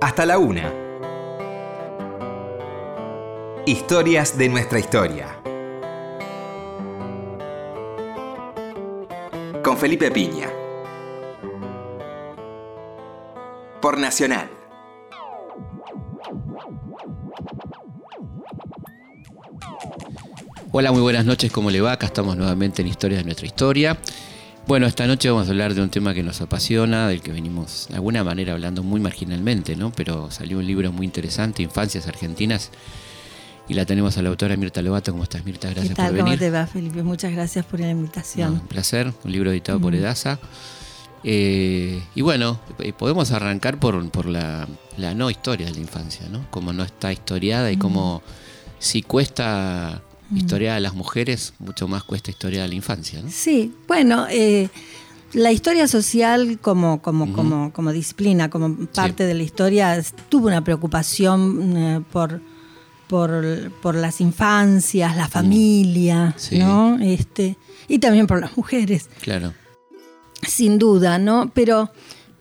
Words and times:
hasta 0.00 0.24
la 0.24 0.38
una. 0.38 0.72
Historias 3.66 4.36
de 4.38 4.48
nuestra 4.48 4.78
historia. 4.78 5.36
Con 9.62 9.76
Felipe 9.76 10.10
Piña. 10.10 10.48
Por 13.82 13.98
Nacional. 13.98 14.48
Hola, 20.72 20.92
muy 20.92 21.02
buenas 21.02 21.24
noches, 21.24 21.52
¿cómo 21.52 21.70
le 21.70 21.80
va? 21.80 21.92
Acá 21.92 22.06
estamos 22.06 22.36
nuevamente 22.36 22.80
en 22.80 22.88
Historias 22.88 23.20
de 23.20 23.24
nuestra 23.24 23.46
historia. 23.46 23.98
Bueno, 24.66 24.86
esta 24.86 25.06
noche 25.06 25.28
vamos 25.30 25.48
a 25.48 25.50
hablar 25.50 25.74
de 25.74 25.82
un 25.82 25.90
tema 25.90 26.14
que 26.14 26.22
nos 26.22 26.40
apasiona, 26.40 27.08
del 27.08 27.22
que 27.22 27.32
venimos 27.32 27.86
de 27.88 27.96
alguna 27.96 28.22
manera 28.22 28.52
hablando 28.52 28.82
muy 28.84 29.00
marginalmente, 29.00 29.74
¿no? 29.74 29.90
Pero 29.90 30.30
salió 30.30 30.58
un 30.58 30.66
libro 30.66 30.92
muy 30.92 31.06
interesante, 31.06 31.62
Infancias 31.62 32.06
Argentinas, 32.06 32.70
y 33.68 33.74
la 33.74 33.84
tenemos 33.84 34.16
a 34.16 34.22
la 34.22 34.28
autora 34.28 34.56
Mirta 34.56 34.80
Lobato. 34.80 35.10
¿Cómo 35.12 35.24
estás, 35.24 35.44
Mirta? 35.44 35.68
Gracias 35.70 35.88
¿Qué 35.88 35.94
tal? 35.94 36.06
por 36.06 36.16
venir. 36.16 36.38
¿Cómo 36.38 36.38
te 36.38 36.50
va, 36.50 36.66
Felipe? 36.66 37.02
Muchas 37.02 37.32
gracias 37.32 37.64
por 37.64 37.80
la 37.80 37.90
invitación. 37.90 38.54
No, 38.54 38.60
un 38.60 38.68
placer, 38.68 39.12
un 39.24 39.32
libro 39.32 39.50
editado 39.50 39.80
por 39.80 39.94
Edasa. 39.94 40.38
Eh, 41.24 42.02
y 42.14 42.22
bueno, 42.22 42.60
eh, 42.78 42.92
podemos 42.92 43.32
arrancar 43.32 43.78
por, 43.78 44.08
por 44.10 44.26
la, 44.26 44.68
la 44.96 45.14
no 45.14 45.30
historia 45.30 45.66
de 45.66 45.72
la 45.72 45.80
infancia, 45.80 46.26
¿no? 46.30 46.46
Cómo 46.50 46.72
no 46.72 46.84
está 46.84 47.12
historiada 47.12 47.70
y 47.72 47.76
cómo 47.76 48.22
si 48.78 49.02
cuesta 49.02 50.00
historiar 50.34 50.76
a 50.76 50.80
las 50.80 50.94
mujeres, 50.94 51.54
mucho 51.58 51.88
más 51.88 52.04
cuesta 52.04 52.30
historiar 52.30 52.64
a 52.64 52.68
la 52.68 52.74
infancia, 52.74 53.20
¿no? 53.22 53.30
Sí, 53.30 53.72
bueno, 53.88 54.26
eh, 54.30 54.68
la 55.32 55.52
historia 55.52 55.86
social 55.88 56.58
como, 56.60 57.00
como, 57.02 57.32
como, 57.32 57.72
como 57.72 57.92
disciplina, 57.92 58.50
como 58.50 58.74
parte 58.86 59.24
de 59.24 59.34
la 59.34 59.42
historia, 59.42 60.02
tuvo 60.28 60.46
una 60.48 60.62
preocupación 60.62 61.76
eh, 61.76 62.00
por, 62.12 62.40
por, 63.08 63.72
por 63.82 63.94
las 63.94 64.20
infancias, 64.20 65.16
la 65.16 65.28
familia, 65.28 66.34
Sí. 66.36 66.58
¿no? 66.58 66.98
Este, 67.00 67.56
y 67.88 67.98
también 67.98 68.26
por 68.26 68.40
las 68.40 68.56
mujeres. 68.56 69.08
Claro. 69.20 69.52
Sin 70.46 70.78
duda, 70.78 71.18
¿no? 71.18 71.50
Pero, 71.54 71.90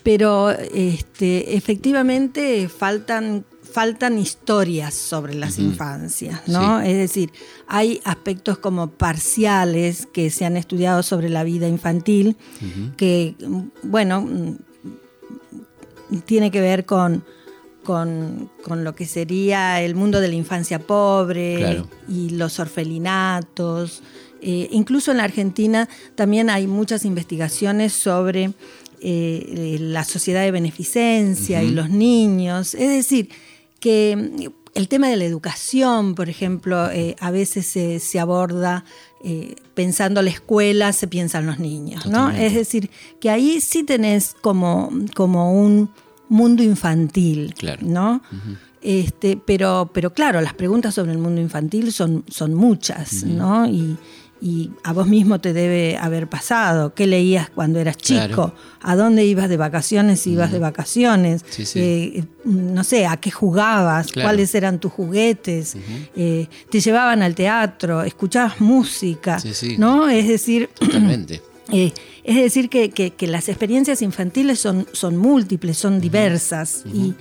pero 0.03 0.49
este, 0.51 1.55
efectivamente 1.57 2.69
faltan, 2.69 3.45
faltan 3.73 4.17
historias 4.17 4.93
sobre 4.93 5.33
las 5.35 5.59
infancias, 5.59 6.47
¿no? 6.47 6.81
Es 6.81 6.97
decir, 6.97 7.31
hay 7.67 8.01
aspectos 8.03 8.57
como 8.57 8.89
parciales 8.91 10.07
que 10.11 10.29
se 10.31 10.45
han 10.45 10.57
estudiado 10.57 11.03
sobre 11.03 11.29
la 11.29 11.43
vida 11.43 11.67
infantil, 11.67 12.35
que, 12.97 13.35
bueno, 13.83 14.27
tiene 16.25 16.51
que 16.51 16.61
ver 16.61 16.85
con, 16.85 17.23
con, 17.83 18.49
con 18.63 18.83
lo 18.83 18.95
que 18.95 19.05
sería 19.05 19.81
el 19.81 19.95
mundo 19.95 20.19
de 20.21 20.27
la 20.27 20.35
infancia 20.35 20.79
pobre 20.79 21.57
Claro. 21.57 21.87
y 22.07 22.31
los 22.31 22.59
orfelinatos. 22.59 24.01
Eh, 24.41 24.69
incluso 24.71 25.11
en 25.11 25.17
la 25.17 25.23
Argentina 25.25 25.89
también 26.15 26.49
hay 26.49 26.65
muchas 26.65 27.03
investigaciones 27.05 27.93
sobre 27.93 28.45
eh, 28.45 28.53
eh, 29.01 29.77
la 29.79 30.03
sociedad 30.03 30.43
de 30.43 30.51
beneficencia 30.51 31.61
y 31.61 31.71
los 31.71 31.89
niños. 31.89 32.73
Es 32.73 32.89
decir, 32.89 33.29
que 33.79 34.51
el 34.73 34.87
tema 34.87 35.07
de 35.07 35.17
la 35.17 35.25
educación, 35.25 36.15
por 36.15 36.29
ejemplo, 36.29 36.89
eh, 36.91 37.15
a 37.19 37.31
veces 37.31 37.65
se, 37.65 37.99
se 37.99 38.19
aborda 38.19 38.85
eh, 39.23 39.55
pensando 39.73 40.21
la 40.21 40.29
escuela, 40.29 40.93
se 40.93 41.07
piensan 41.07 41.45
los 41.45 41.59
niños, 41.59 42.05
¿no? 42.05 42.29
Es 42.29 42.53
decir, 42.53 42.89
que 43.19 43.29
ahí 43.29 43.59
sí 43.61 43.83
tenés 43.83 44.35
como, 44.41 44.89
como 45.15 45.53
un 45.53 45.89
mundo 46.29 46.63
infantil, 46.63 47.53
Claro. 47.57 47.81
¿no? 47.85 48.21
Este, 48.81 49.35
pero, 49.35 49.89
pero 49.93 50.13
claro, 50.13 50.39
las 50.39 50.53
preguntas 50.53 50.93
sobre 50.95 51.11
el 51.11 51.17
mundo 51.17 51.41
infantil 51.41 51.91
son, 51.91 52.23
son 52.29 52.53
muchas, 52.53 53.23
¿no? 53.23 53.67
Y, 53.67 53.97
y 54.41 54.71
a 54.83 54.93
vos 54.93 55.05
mismo 55.07 55.39
te 55.41 55.51
debe 55.53 55.97
haber 55.97 56.27
pasado. 56.27 56.93
¿Qué 56.93 57.07
leías 57.07 57.49
cuando 57.49 57.79
eras 57.79 57.97
chico? 57.97 58.25
Claro. 58.27 58.53
¿A 58.81 58.95
dónde 58.95 59.25
ibas 59.25 59.49
de 59.49 59.57
vacaciones 59.57 60.21
si 60.21 60.31
ibas 60.31 60.51
de 60.51 60.59
vacaciones? 60.59 61.43
Sí, 61.49 61.65
sí. 61.65 61.79
Eh, 61.79 62.23
no 62.45 62.83
sé, 62.85 63.05
¿a 63.05 63.17
qué 63.17 63.31
jugabas? 63.31 64.11
Claro. 64.11 64.27
¿Cuáles 64.27 64.55
eran 64.55 64.79
tus 64.79 64.91
juguetes? 64.93 65.75
Eh, 66.15 66.47
¿Te 66.69 66.79
llevaban 66.79 67.21
al 67.21 67.35
teatro? 67.35 68.01
¿Escuchabas 68.03 68.61
música? 68.61 69.39
Sí, 69.39 69.53
sí. 69.53 69.75
¿No? 69.77 70.07
Es 70.09 70.27
decir, 70.27 70.69
Totalmente. 70.79 71.41
eh, 71.71 71.91
es 72.23 72.35
decir, 72.37 72.69
que, 72.69 72.91
que- 72.91 73.11
que 73.11 73.27
las 73.27 73.49
experiencias 73.49 74.01
infantiles 74.01 74.59
son, 74.59 74.87
son 74.93 75.17
múltiples, 75.17 75.77
son 75.77 75.99
diversas. 75.99 76.83
y, 76.85 77.13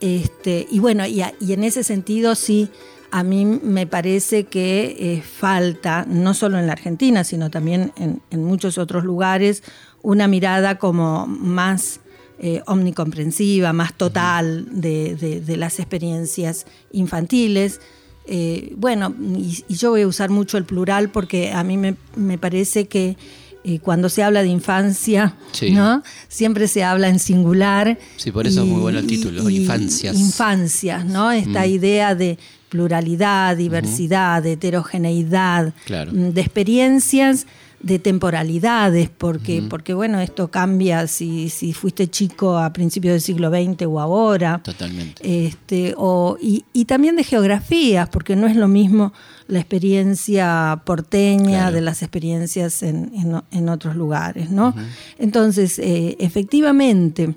este, 0.00 0.66
y 0.70 0.78
bueno, 0.78 1.06
y, 1.06 1.20
a- 1.22 1.34
y 1.40 1.52
en 1.52 1.64
ese 1.64 1.82
sentido 1.84 2.34
sí, 2.34 2.68
a 3.10 3.22
mí 3.22 3.44
me 3.44 3.86
parece 3.86 4.44
que 4.44 4.96
eh, 4.98 5.22
falta, 5.22 6.04
no 6.08 6.34
solo 6.34 6.58
en 6.58 6.66
la 6.66 6.72
Argentina, 6.72 7.24
sino 7.24 7.50
también 7.50 7.92
en, 7.96 8.20
en 8.30 8.44
muchos 8.44 8.78
otros 8.78 9.04
lugares, 9.04 9.62
una 10.02 10.28
mirada 10.28 10.78
como 10.78 11.26
más 11.26 12.00
eh, 12.40 12.62
omnicomprensiva, 12.66 13.72
más 13.72 13.94
total 13.94 14.66
de, 14.70 15.16
de- 15.16 15.40
de 15.40 15.56
las 15.56 15.78
experiencias 15.80 16.66
infantiles. 16.92 17.80
Eh, 18.26 18.74
bueno, 18.76 19.14
y, 19.36 19.64
y 19.68 19.74
yo 19.74 19.90
voy 19.90 20.02
a 20.02 20.06
usar 20.06 20.28
mucho 20.30 20.58
el 20.58 20.64
plural 20.64 21.08
porque 21.10 21.50
a 21.52 21.64
mí 21.64 21.76
me, 21.78 21.96
me 22.14 22.36
parece 22.38 22.86
que 22.86 23.16
eh, 23.64 23.80
cuando 23.80 24.08
se 24.08 24.22
habla 24.22 24.42
de 24.42 24.48
infancia, 24.48 25.34
Sí. 25.52 25.70
¿no? 25.72 26.02
siempre 26.28 26.68
se 26.68 26.84
habla 26.84 27.08
en 27.08 27.18
singular. 27.18 27.98
Sí, 28.16 28.30
por 28.30 28.46
eso 28.46 28.62
es 28.62 28.66
muy 28.68 28.80
bueno 28.80 28.98
el 29.00 29.06
título, 29.06 29.48
Infancias. 29.50 30.16
Infancias, 30.16 31.04
¿no? 31.06 31.30
Esta 31.32 31.66
idea 31.66 32.14
de 32.14 32.38
pluralidad, 32.68 33.56
diversidad, 33.56 34.44
heterogeneidad, 34.46 35.72
Claro. 35.84 36.12
mm, 36.12 36.30
de 36.32 36.40
experiencias, 36.40 37.46
de 37.80 38.00
temporalidades, 38.00 39.08
porque, 39.08 39.62
porque 39.70 39.94
bueno, 39.94 40.18
esto 40.20 40.48
cambia 40.50 41.06
si, 41.06 41.48
si 41.48 41.72
fuiste 41.72 42.08
chico 42.08 42.58
a 42.58 42.72
principios 42.72 43.12
del 43.12 43.20
siglo 43.20 43.50
XX 43.50 43.86
o 43.86 44.00
ahora. 44.00 44.60
Totalmente. 44.64 45.46
Este, 45.46 45.94
o, 45.96 46.36
y, 46.42 46.64
y 46.72 46.86
también 46.86 47.14
de 47.14 47.22
geografías, 47.22 48.08
porque 48.08 48.34
no 48.34 48.48
es 48.48 48.56
lo 48.56 48.66
mismo 48.66 49.12
la 49.46 49.60
experiencia 49.60 50.82
porteña 50.84 51.48
Claro. 51.60 51.74
de 51.76 51.80
las 51.82 52.02
experiencias 52.02 52.82
en, 52.82 53.12
en- 53.14 53.42
en 53.52 53.68
otros 53.68 53.94
lugares, 53.94 54.50
¿no? 54.50 54.74
Entonces, 55.16 55.78
eh, 55.78 56.16
efectivamente, 56.18 57.32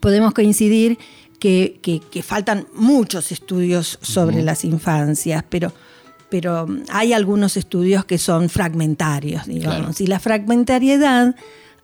podemos 0.00 0.34
coincidir 0.34 0.98
que, 1.44 1.78
que- 1.82 2.00
que 2.00 2.22
faltan 2.22 2.66
muchos 2.74 3.30
estudios 3.30 3.98
sobre 4.00 4.42
las 4.42 4.64
infancias, 4.64 5.44
pero, 5.46 5.74
pero 6.30 6.66
hay 6.88 7.12
algunos 7.12 7.58
estudios 7.58 8.06
que 8.06 8.16
son 8.16 8.48
fragmentarios, 8.48 9.44
digamos. 9.46 9.78
Claro. 9.78 9.94
Y 9.98 10.06
la 10.06 10.20
fragmentariedad 10.20 11.34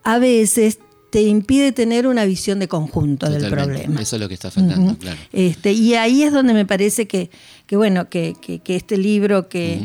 a 0.03 0.19
veces 0.19 0.79
te 1.11 1.21
impide 1.23 1.73
tener 1.73 2.07
una 2.07 2.25
visión 2.25 2.59
de 2.59 2.69
conjunto 2.69 3.29
del 3.29 3.43
problema. 3.51 4.01
Eso 4.01 4.17
es 4.17 4.23
lo 4.23 4.29
que 4.29 4.35
está 4.35 4.51
faltando, 4.51 4.97
claro. 4.97 5.19
Este, 5.31 5.73
y 5.73 5.93
ahí 5.95 6.23
es 6.23 6.33
donde 6.33 6.55
me 6.55 6.65
parece 6.65 7.07
que, 7.07 7.31
que 7.67 7.77
bueno, 7.77 8.09
que, 8.09 8.35
que- 8.41 8.61
que 8.61 8.77
este 8.77 8.97
libro 8.97 9.51
que, 9.51 9.83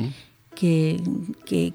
que, 0.56 1.02
que- 1.46 1.74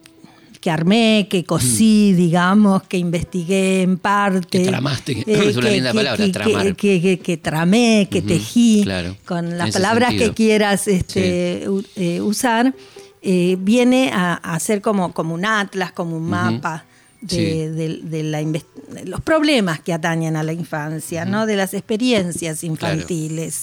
que 0.60 0.71
armé, 0.71 1.26
que 1.31 1.44
cosí, 1.44 2.12
digamos, 2.12 2.82
que 2.82 2.98
investigué 2.98 3.82
en 3.82 3.97
parte. 3.97 4.59
Que 4.62 4.66
tramaste, 4.69 5.22
que- 5.25 5.32
es 5.50 5.56
una 5.56 5.71
linda 5.71 5.93
palabra, 5.94 6.25
que, 6.26 6.31
tramar. 6.32 6.76
que- 6.76 7.00
que- 7.00 7.19
que 7.19 7.37
tramé, 7.38 8.09
que 8.10 8.21
tejí, 8.22 8.82
claro, 8.82 9.16
con 9.25 9.56
las 9.56 9.70
palabras 9.72 10.10
sentido. 10.10 10.31
que 10.31 10.34
quieras 10.34 10.87
este, 10.88 11.66
eh, 11.97 12.20
usar, 12.20 12.75
eh, 13.22 13.56
viene 13.59 14.10
a, 14.12 14.34
a 14.34 14.60
ser 14.60 14.81
como, 14.82 15.12
como 15.15 15.34
un 15.34 15.44
atlas, 15.47 15.93
como 15.93 16.16
un 16.16 16.28
mapa. 16.28 16.84
De, 17.22 17.28
Sí. 17.28 17.37
de- 17.37 18.00
de 18.03 18.22
la 18.22 18.38
de 18.38 18.62
los 19.04 19.20
problemas 19.20 19.79
que 19.81 19.93
atañen 19.93 20.37
a 20.37 20.43
la 20.43 20.55
infancia, 20.55 21.26
¿no? 21.26 21.44
de 21.44 21.55
las 21.55 21.75
experiencias 21.75 22.64
infantiles. 22.64 23.55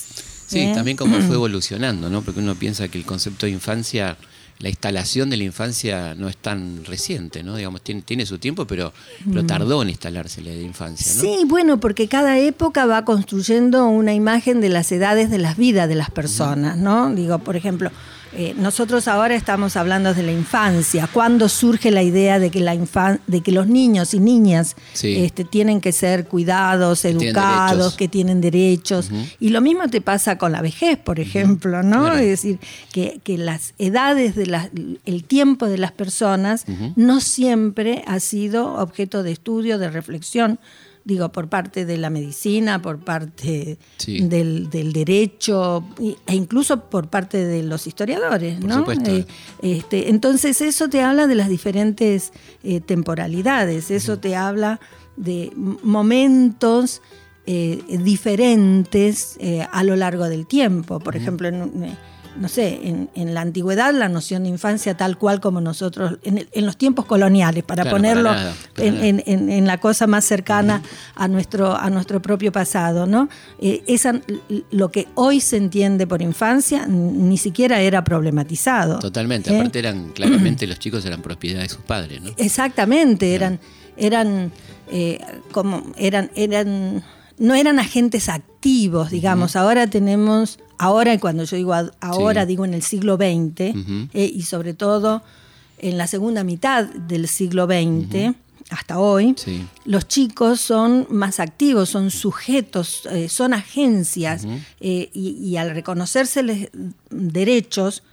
Sí, 0.47 0.59
¿eh? 0.59 0.71
también 0.75 0.95
como 0.95 1.17
fue 1.21 1.33
evolucionando, 1.41 2.07
¿no? 2.09 2.21
Porque 2.21 2.39
uno 2.39 2.53
piensa 2.53 2.87
que 2.87 2.99
el 2.99 3.05
concepto 3.05 3.47
de 3.47 3.51
infancia, 3.53 4.15
la 4.59 4.69
instalación 4.69 5.29
de 5.29 5.37
la 5.37 5.43
infancia 5.43 6.15
no 6.15 6.27
es 6.29 6.37
tan 6.37 6.83
reciente, 6.85 7.43
¿no? 7.43 7.55
Digamos, 7.55 7.81
tiene, 7.81 8.01
tiene 8.01 8.25
su 8.25 8.39
tiempo, 8.39 8.65
pero, 8.65 8.91
pero 9.29 9.45
tardó 9.45 9.81
en 9.83 9.89
instalarse 9.89 10.41
la 10.41 10.51
de 10.51 10.63
infancia, 10.63 11.13
¿no? 11.13 11.21
Sí, 11.21 11.43
bueno, 11.45 11.79
porque 11.79 12.07
cada 12.07 12.39
época 12.39 12.85
va 12.85 13.05
construyendo 13.05 13.87
una 13.87 14.13
imagen 14.13 14.59
de 14.61 14.69
las 14.69 14.91
edades 14.91 15.29
de 15.29 15.37
las 15.37 15.57
vidas 15.57 15.87
de 15.87 15.95
las 15.95 16.09
personas, 16.09 16.77
¿no? 16.77 17.13
Digo, 17.13 17.39
por 17.39 17.55
ejemplo, 17.55 17.91
eh, 18.37 18.53
nosotros 18.57 19.07
ahora 19.07 19.35
estamos 19.35 19.75
hablando 19.75 20.13
de 20.13 20.21
la 20.23 20.31
infancia. 20.31 21.09
¿Cuándo 21.11 21.49
surge 21.49 21.89
la 21.91 22.03
idea 22.03 22.37
de 22.39 22.51
que, 22.51 22.59
la 22.59 22.75
infan- 22.75 23.19
de 23.27 23.41
que 23.41 23.51
los 23.51 23.67
niños 23.67 24.13
y 24.13 24.19
niñas 24.19 24.75
Sí. 24.93 25.17
este, 25.25 25.43
tienen 25.43 25.81
que 25.81 25.91
ser 25.91 26.27
cuidados, 26.27 27.03
educados, 27.05 27.95
que 27.97 28.07
tienen 28.07 28.39
derechos? 28.39 29.09
Y 29.39 29.49
lo 29.49 29.59
mismo 29.61 29.87
te 29.87 30.01
pasa 30.01 30.37
con 30.37 30.51
la 30.51 30.61
vejez, 30.61 30.97
por 30.97 31.19
ejemplo, 31.19 31.81
¿no? 31.83 32.01
Claro. 32.03 32.17
Es 32.17 32.27
decir, 32.27 32.59
que, 32.91 33.19
que 33.23 33.37
las 33.37 33.73
edades, 33.79 34.35
de 34.35 34.45
las, 34.45 34.69
el 35.05 35.23
tiempo 35.23 35.67
de 35.67 35.77
las 35.79 35.91
personas 35.91 36.65
no 36.95 37.19
siempre 37.19 38.03
ha 38.07 38.19
sido 38.19 38.75
objeto 38.75 39.23
de 39.23 39.31
estudio, 39.31 39.77
de 39.79 39.89
reflexión. 39.89 40.59
Digo, 41.07 41.31
por 41.31 41.47
parte 41.47 41.85
de 41.85 41.97
la 41.97 42.09
medicina, 42.09 42.81
por 42.81 42.99
parte 42.99 43.77
Sí. 43.97 44.19
del, 44.27 44.69
del 44.69 44.91
derecho 44.91 45.83
e 46.27 46.35
incluso 46.35 46.89
por 46.89 47.07
parte 47.09 47.45
de 47.45 47.63
los 47.63 47.87
historiadores, 47.87 48.59
Por 48.59 48.69
¿no? 48.69 48.75
supuesto. 48.79 49.09
Eh, 49.11 49.25
este, 49.61 50.09
entonces 50.09 50.59
eso 50.61 50.89
te 50.89 51.01
habla 51.01 51.25
de 51.25 51.35
las 51.35 51.47
diferentes 51.47 52.33
eh, 52.63 52.81
temporalidades, 52.81 53.89
eso 53.89 54.19
te 54.19 54.35
habla 54.35 54.81
de 55.15 55.51
momentos 55.55 57.01
eh, 57.45 57.81
diferentes 58.03 59.37
a 59.71 59.83
lo 59.85 59.95
largo 59.95 60.27
del 60.27 60.45
tiempo. 60.45 60.99
Por 60.99 61.15
ejemplo, 61.15 61.47
en, 61.47 61.61
un- 61.61 61.97
no 62.39 62.47
sé, 62.49 62.79
en, 62.83 63.09
en 63.15 63.33
la 63.33 63.41
antigüedad 63.41 63.93
la 63.93 64.09
noción 64.09 64.43
de 64.43 64.49
infancia 64.49 64.95
tal 64.97 65.17
cual 65.17 65.39
como 65.39 65.61
nosotros, 65.61 66.17
en, 66.23 66.37
el- 66.39 66.49
en 66.51 66.65
los 66.65 66.77
tiempos 66.77 67.05
coloniales, 67.05 67.63
para 67.63 67.83
Claro, 67.83 67.97
ponerlo 67.97 68.29
para 68.29 68.39
nada, 68.43 68.53
para 68.75 68.87
en, 68.87 68.93
nada. 68.95 69.07
en- 69.07 69.23
en- 69.25 69.49
en 69.51 69.65
la 69.67 69.77
cosa 69.79 70.07
más 70.07 70.25
cercana 70.25 70.81
a, 71.15 71.27
nuestro, 71.27 71.75
a 71.75 71.89
nuestro 71.89 72.21
propio 72.21 72.51
pasado, 72.51 73.05
¿no? 73.05 73.29
Eh, 73.59 73.83
esa, 73.87 74.19
lo 74.71 74.89
que 74.91 75.07
hoy 75.15 75.41
se 75.41 75.57
entiende 75.57 76.05
por 76.07 76.21
infancia 76.21 76.85
ni 76.87 77.37
siquiera 77.37 77.79
era 77.81 78.03
problematizado. 78.03 78.99
Totalmente. 78.99 79.51
¿eh? 79.51 79.55
Aparte 79.59 79.79
eran, 79.79 80.09
claramente 80.13 80.67
los 80.67 80.79
chicos 80.79 81.05
eran 81.05 81.21
propiedad 81.21 81.61
de 81.61 81.69
sus 81.69 81.79
padres, 81.79 82.21
¿no? 82.21 82.31
Exactamente, 82.37 83.33
eran, 83.35 83.59
eran 83.97 84.51
eh, 84.91 85.19
como 85.51 85.83
eran, 85.97 86.29
eran, 86.35 87.03
no 87.39 87.55
eran 87.55 87.77
agentes 87.79 88.29
activos, 88.29 88.56
digamos. 88.71 89.55
Ahora 89.55 89.87
tenemos, 89.87 90.59
ahora 90.77 91.13
y 91.13 91.19
cuando 91.19 91.43
yo 91.45 91.55
digo 91.57 91.73
ahora, 92.01 92.41
Sí. 92.43 92.47
digo 92.47 92.65
en 92.65 92.73
el 92.73 92.81
siglo 92.81 93.15
XX, 93.15 93.73
eh, 94.13 94.31
y 94.33 94.41
sobre 94.43 94.73
todo 94.73 95.23
en 95.79 95.97
la 95.97 96.07
segunda 96.07 96.43
mitad 96.43 96.85
del 96.85 97.27
siglo 97.27 97.65
XX, 97.65 98.35
hasta 98.69 98.99
hoy, 98.99 99.33
Sí. 99.37 99.65
los 99.85 100.07
chicos 100.09 100.59
son 100.59 101.07
más 101.09 101.39
activos, 101.39 101.89
son 101.89 102.11
sujetos, 102.11 103.03
eh, 103.11 103.29
son 103.29 103.53
agencias, 103.53 104.45
eh, 104.81 105.09
y, 105.13 105.29
y 105.41 105.55
al 105.57 105.69
reconocérseles 105.71 106.69
derechos, 107.09 108.03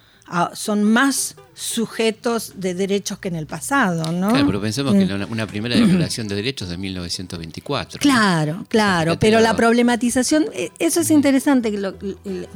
son 0.54 0.84
más 0.84 1.36
sujetos 1.56 2.54
de 2.56 2.74
derechos 2.74 3.18
que 3.18 3.28
en 3.28 3.36
el 3.36 3.46
pasado, 3.46 4.10
¿no? 4.12 4.30
Claro, 4.30 4.46
pero 4.46 4.60
pensemos 4.60 4.94
Eh, 4.94 5.00
que 5.00 5.06
la- 5.06 5.26
una 5.26 5.46
primera 5.46 5.76
declaración 5.76 6.26
de 6.28 6.34
derechos 6.34 6.68
de 6.68 6.76
1924. 6.78 7.98
¿no? 7.98 8.00
Claro, 8.00 8.66
claro, 8.68 9.18
pero 9.20 9.38
la- 9.40 9.54
problematización, 9.54 10.46
eh, 10.52 10.70
eso 10.78 11.00
es 11.00 11.10
interesante, 11.10 11.72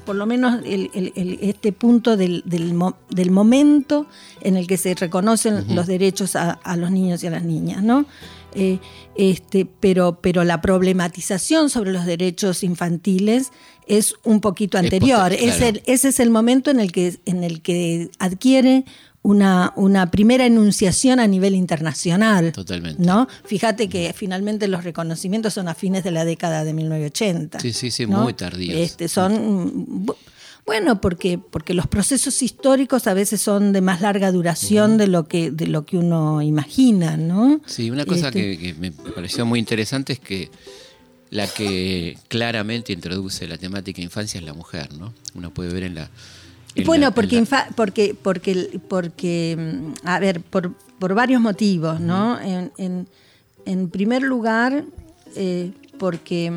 por 0.04 0.16
lo 0.16 0.26
menos 0.26 0.60
el- 0.64 0.90
el- 0.94 1.12
el- 1.14 1.38
este 1.42 1.72
punto 1.72 2.16
del, 2.16 2.42
del 2.44 2.74
mo- 2.74 2.96
del 3.10 3.30
momento 3.30 4.06
en 4.40 4.56
el 4.56 4.66
que 4.66 4.76
se 4.76 4.94
reconocen 4.94 5.74
los 5.74 5.86
derechos 5.86 6.34
a, 6.36 6.52
a 6.52 6.76
los 6.76 6.90
niños 6.90 7.22
y 7.22 7.26
a 7.28 7.30
las 7.30 7.44
niñas, 7.44 7.82
¿no? 7.84 8.06
Eh, 8.54 8.78
este, 9.14 9.66
pero, 9.78 10.18
pero 10.22 10.42
la 10.42 10.60
problematización 10.62 11.68
sobre 11.70 11.92
los 11.92 12.06
derechos 12.06 12.64
infantiles 12.64 13.50
es 13.88 14.14
un 14.24 14.40
poquito 14.40 14.78
anterior. 14.78 15.32
Es 15.32 15.56
claro. 15.56 15.66
el- 15.78 15.82
ese 15.86 16.08
es 16.08 16.20
el 16.20 16.30
momento 16.30 16.70
en 16.70 16.80
el 16.80 16.92
que, 16.92 17.18
en 17.26 17.42
el 17.44 17.62
que 17.62 18.10
adquiere 18.18 18.84
una, 19.22 19.72
una 19.76 20.10
primera 20.10 20.46
enunciación 20.46 21.20
a 21.20 21.26
nivel 21.26 21.54
internacional. 21.54 22.52
Totalmente. 22.52 23.02
¿no? 23.02 23.26
Fíjate 23.44 23.88
que 23.88 24.12
finalmente 24.14 24.68
los 24.68 24.84
reconocimientos 24.84 25.54
son 25.54 25.68
a 25.68 25.74
fines 25.74 26.04
de 26.04 26.12
la 26.12 26.24
década 26.24 26.64
de 26.64 26.72
1980. 26.72 27.60
Sí, 27.60 27.72
sí, 27.72 27.90
sí, 27.90 28.06
¿no? 28.06 28.22
muy 28.22 28.34
tardíos. 28.34 28.78
Este, 28.78 29.08
son, 29.08 29.86
bu- 30.06 30.14
bueno, 30.64 31.00
porque, 31.00 31.38
porque 31.38 31.72
los 31.74 31.86
procesos 31.86 32.42
históricos 32.42 33.06
a 33.06 33.14
veces 33.14 33.40
son 33.40 33.72
de 33.72 33.80
más 33.80 34.00
larga 34.02 34.30
duración 34.30 34.98
de, 34.98 35.06
lo 35.08 35.26
que, 35.26 35.50
de 35.50 35.66
lo 35.66 35.84
que 35.86 35.96
uno 35.96 36.42
imagina, 36.42 37.16
¿no? 37.16 37.60
Sí, 37.66 37.90
una 37.90 38.04
cosa 38.04 38.28
Este, 38.28 38.56
que, 38.56 38.58
que 38.58 38.74
me 38.74 38.92
pareció 38.92 39.46
muy 39.46 39.58
interesante 39.58 40.12
es 40.12 40.20
que 40.20 40.50
la 41.30 41.46
que 41.46 42.16
claramente 42.28 42.92
introduce 42.92 43.46
la 43.46 43.58
temática 43.58 44.00
infancia 44.00 44.38
es 44.38 44.44
la 44.44 44.54
mujer, 44.54 44.92
¿no? 44.94 45.12
Uno 45.34 45.50
puede 45.52 45.72
ver 45.72 45.82
en 45.84 45.94
la... 45.94 46.10
en 46.74 46.84
Bueno, 46.86 47.06
la- 47.06 47.10
porque, 47.10 47.36
la- 47.36 47.42
infa- 47.42 47.66
porque, 47.74 48.14
porque, 48.20 48.80
porque, 48.88 49.56
a 50.04 50.18
ver, 50.20 50.40
por, 50.40 50.72
por 50.98 51.14
varios 51.14 51.40
motivos, 51.40 52.00
¿no? 52.00 52.40
En, 52.40 52.72
en- 52.78 53.08
en 53.66 53.90
primer 53.90 54.22
lugar, 54.22 54.84
eh, 55.36 55.72
porque 55.98 56.50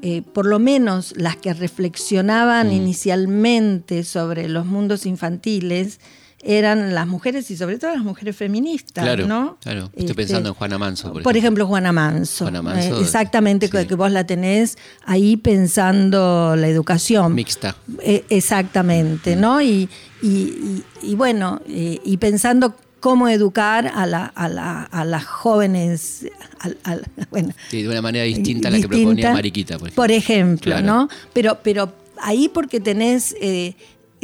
eh, 0.00 0.22
por 0.32 0.46
lo 0.46 0.58
menos 0.58 1.12
las 1.16 1.36
que 1.36 1.52
reflexionaban 1.52 2.72
inicialmente 2.72 4.02
sobre 4.04 4.48
los 4.48 4.64
mundos 4.66 5.04
infantiles 5.06 6.00
eran 6.44 6.92
las 6.94 7.06
mujeres 7.06 7.48
y 7.52 7.56
sobre 7.56 7.78
todo 7.78 7.92
las 7.94 8.02
mujeres 8.02 8.34
feministas, 8.36 9.04
Claro, 9.04 9.26
¿no? 9.28 9.58
claro. 9.62 9.84
Estoy 9.86 10.02
Este, 10.02 10.14
pensando 10.14 10.48
en 10.48 10.54
Juana 10.56 10.76
Manso, 10.76 11.12
por 11.12 11.22
Por 11.22 11.36
ejemplo. 11.36 11.38
ejemplo, 11.38 11.66
Juana 11.68 11.92
Manso. 11.92 12.44
Juana 12.44 12.62
Manso, 12.62 12.98
Eh, 12.98 13.00
exactamente, 13.00 13.68
sí. 13.68 13.86
que 13.86 13.94
vos 13.94 14.10
la 14.10 14.24
tenés 14.26 14.76
ahí 15.04 15.36
pensando 15.36 16.56
la 16.56 16.66
educación. 16.68 17.34
Mixta. 17.34 17.76
Eh, 18.00 18.24
exactamente, 18.28 19.36
¿no? 19.36 19.60
Y, 19.62 19.88
y- 20.22 20.28
y- 20.28 20.84
y 21.02 21.14
bueno, 21.14 21.60
eh, 21.68 22.00
y 22.04 22.16
pensando 22.16 22.74
cómo 23.00 23.28
educar 23.28 23.90
a, 23.94 24.06
la- 24.06 24.26
a 24.26 24.48
la- 24.48 24.82
a 24.84 25.04
las 25.04 25.24
jóvenes, 25.24 26.26
bueno, 27.30 27.52
Sí, 27.70 27.82
de 27.82 27.88
una 27.88 28.02
manera 28.02 28.24
distinta 28.24 28.68
a 28.68 28.70
la 28.70 28.80
que 28.80 28.88
proponía 28.88 29.32
Mariquita, 29.32 29.78
por 29.78 29.88
ejemplo. 29.88 30.02
por 30.02 30.10
ejemplo, 30.10 30.72
Claro. 30.72 30.86
¿no? 30.86 31.08
Pero, 31.32 31.58
pero 31.62 31.92
ahí 32.20 32.48
porque 32.48 32.78
tenés 32.80 33.34
eh, 33.40 33.74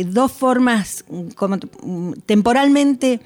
dos 0.04 0.32
formas 0.32 1.04
mm, 1.10 1.28
como, 1.34 1.56
mm, 1.82 2.12
temporalmente 2.26 3.20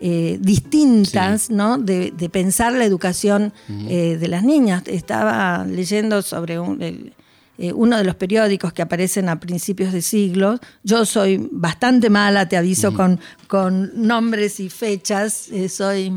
eh, 0.00 0.38
distintas, 0.40 1.50
¿no? 1.50 1.76
De, 1.78 2.12
de 2.16 2.28
pensar 2.28 2.72
la 2.72 2.84
educación 2.84 3.52
eh, 3.88 4.16
de 4.20 4.28
las 4.28 4.44
niñas. 4.44 4.82
Estaba 4.86 5.64
leyendo 5.64 6.22
sobre 6.22 6.58
un- 6.60 6.80
el- 6.82 7.12
eh, 7.60 7.72
uno 7.72 7.96
de 7.98 8.04
los 8.04 8.14
periódicos 8.14 8.72
que 8.72 8.82
aparecen 8.82 9.28
a 9.28 9.40
principios 9.40 9.92
de 9.92 10.00
siglo. 10.00 10.60
Yo 10.84 11.04
soy 11.04 11.48
bastante 11.50 12.08
mala, 12.10 12.48
te 12.48 12.56
aviso, 12.56 12.94
con, 12.94 13.18
con 13.48 13.90
nombres 13.96 14.60
y 14.60 14.68
fechas. 14.70 15.48
Eh, 15.50 15.68
soy 15.68 16.12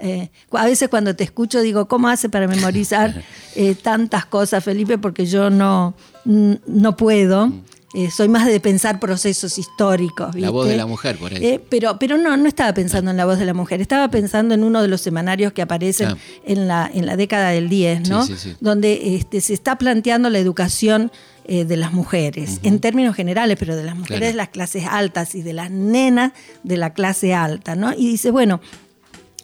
eh, 0.00 0.30
a 0.50 0.64
veces 0.66 0.88
cuando 0.88 1.14
te 1.14 1.22
escucho 1.22 1.60
digo, 1.60 1.86
¿cómo 1.86 2.08
hace 2.08 2.28
para 2.28 2.48
memorizar 2.48 3.22
eh, 3.54 3.76
tantas 3.76 4.26
cosas, 4.26 4.64
Felipe? 4.64 4.98
Porque 4.98 5.24
yo 5.26 5.50
no, 5.50 5.94
no 6.24 6.96
puedo. 6.96 7.52
Eh, 7.94 8.10
soy 8.10 8.28
más 8.28 8.46
de 8.46 8.58
pensar 8.58 8.98
procesos 8.98 9.56
históricos. 9.56 10.34
La 10.34 10.50
voz 10.50 10.66
de 10.68 10.76
la 10.76 10.84
mujer, 10.86 11.16
por 11.16 11.32
ahí. 11.32 11.44
Eh, 11.44 11.60
pero, 11.68 11.96
pero 11.98 12.18
no, 12.18 12.36
no 12.36 12.48
estaba 12.48 12.74
pensando 12.74 13.12
en 13.12 13.16
la 13.16 13.24
voz 13.24 13.38
de 13.38 13.44
la 13.44 13.54
mujer, 13.54 13.80
estaba 13.80 14.08
pensando 14.10 14.52
en 14.54 14.64
uno 14.64 14.82
de 14.82 14.88
los 14.88 15.00
semanarios 15.00 15.52
que 15.52 15.62
aparecen 15.62 16.08
Ah. 16.08 16.16
en, 16.44 16.66
la, 16.66 16.90
en 16.92 17.06
la 17.06 17.16
década 17.16 17.50
del 17.50 17.68
10, 17.68 18.08
¿no? 18.08 18.26
Sí, 18.26 18.34
sí, 18.36 18.50
sí. 18.50 18.56
Donde 18.60 19.14
este, 19.16 19.40
se 19.40 19.54
está 19.54 19.78
planteando 19.78 20.28
la 20.28 20.40
educación 20.40 21.12
eh, 21.46 21.64
de 21.64 21.76
las 21.76 21.92
mujeres, 21.92 22.58
en 22.64 22.80
términos 22.80 23.14
generales, 23.14 23.56
pero 23.60 23.76
de 23.76 23.84
las 23.84 23.94
mujeres 23.94 24.18
Claro. 24.18 24.26
de 24.32 24.36
las 24.38 24.48
clases 24.48 24.84
altas 24.90 25.34
y 25.36 25.42
de 25.42 25.52
las 25.52 25.70
nenas 25.70 26.32
de 26.64 26.76
la 26.76 26.94
clase 26.94 27.32
alta, 27.34 27.76
¿no? 27.76 27.92
Y 27.92 28.08
dice, 28.08 28.30
bueno, 28.32 28.60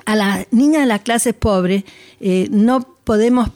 a 0.07 0.17
las 0.17 0.47
niñas 0.51 0.81
de 0.83 0.87
las 0.87 1.03
clases 1.03 1.35
pobres 1.35 1.85
no 2.51 2.81
podemos 3.05 3.51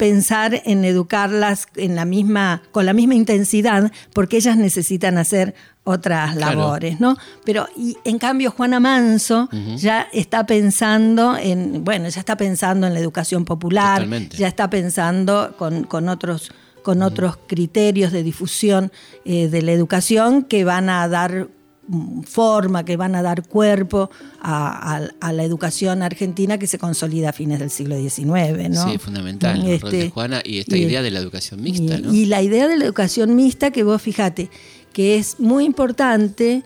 pensar 0.00 0.62
en 0.64 0.82
educarlas 0.86 1.66
en 1.76 1.94
la 1.94 2.06
misma, 2.06 2.62
con 2.72 2.86
la 2.86 2.94
misma 2.94 3.14
intensidad, 3.14 3.92
porque 4.14 4.38
ellas 4.38 4.56
necesitan 4.56 5.18
hacer 5.18 5.54
otras 5.84 6.34
Claro. 6.36 6.58
labores, 6.60 7.00
¿no? 7.00 7.16
Pero 7.44 7.66
y 7.76 7.98
en 8.04 8.18
cambio 8.18 8.50
Juana 8.50 8.80
Manso 8.80 9.48
ya 9.76 10.08
está 10.12 10.46
pensando 10.46 11.36
en, 11.36 11.84
bueno, 11.84 12.08
ya 12.08 12.20
está 12.20 12.36
pensando 12.38 12.86
en 12.86 12.94
la 12.94 13.00
educación 13.00 13.44
popular, 13.44 13.96
Totalmente. 13.98 14.36
ya 14.38 14.48
está 14.48 14.70
pensando 14.70 15.54
con, 15.58 15.84
con 15.84 16.08
otros 16.08 16.50
con 16.82 17.02
otros 17.02 17.36
criterios 17.46 18.10
de 18.10 18.22
difusión 18.22 18.90
eh, 19.26 19.48
de 19.48 19.60
la 19.60 19.72
educación 19.72 20.44
que 20.44 20.64
van 20.64 20.88
a 20.88 21.06
dar 21.08 21.48
forma, 22.24 22.84
que 22.84 22.96
van 22.96 23.14
a 23.14 23.22
dar 23.22 23.46
cuerpo 23.46 24.10
a, 24.40 24.96
a- 24.96 25.08
a 25.20 25.32
la 25.32 25.42
educación 25.44 26.02
argentina 26.02 26.58
que 26.58 26.66
se 26.66 26.78
consolida 26.78 27.30
a 27.30 27.32
fines 27.32 27.58
del 27.58 27.70
siglo 27.70 27.96
XIX, 27.96 28.68
¿no? 28.70 28.90
Sí, 28.90 28.98
fundamental, 28.98 29.56
rol 29.58 29.66
de 29.66 29.74
Este, 29.74 30.10
Juana 30.10 30.40
y 30.44 30.58
esta 30.58 30.76
y- 30.76 30.82
idea 30.84 31.02
de 31.02 31.10
la 31.10 31.18
educación 31.18 31.62
mixta, 31.62 31.98
y, 31.98 32.02
¿no? 32.02 32.12
y 32.14 32.26
la 32.26 32.42
idea 32.42 32.68
de 32.68 32.76
la 32.76 32.84
educación 32.84 33.34
mixta, 33.34 33.70
que 33.70 33.82
vos 33.82 34.00
fíjate, 34.00 34.50
que 34.92 35.16
es 35.16 35.40
muy 35.40 35.64
importante, 35.64 36.62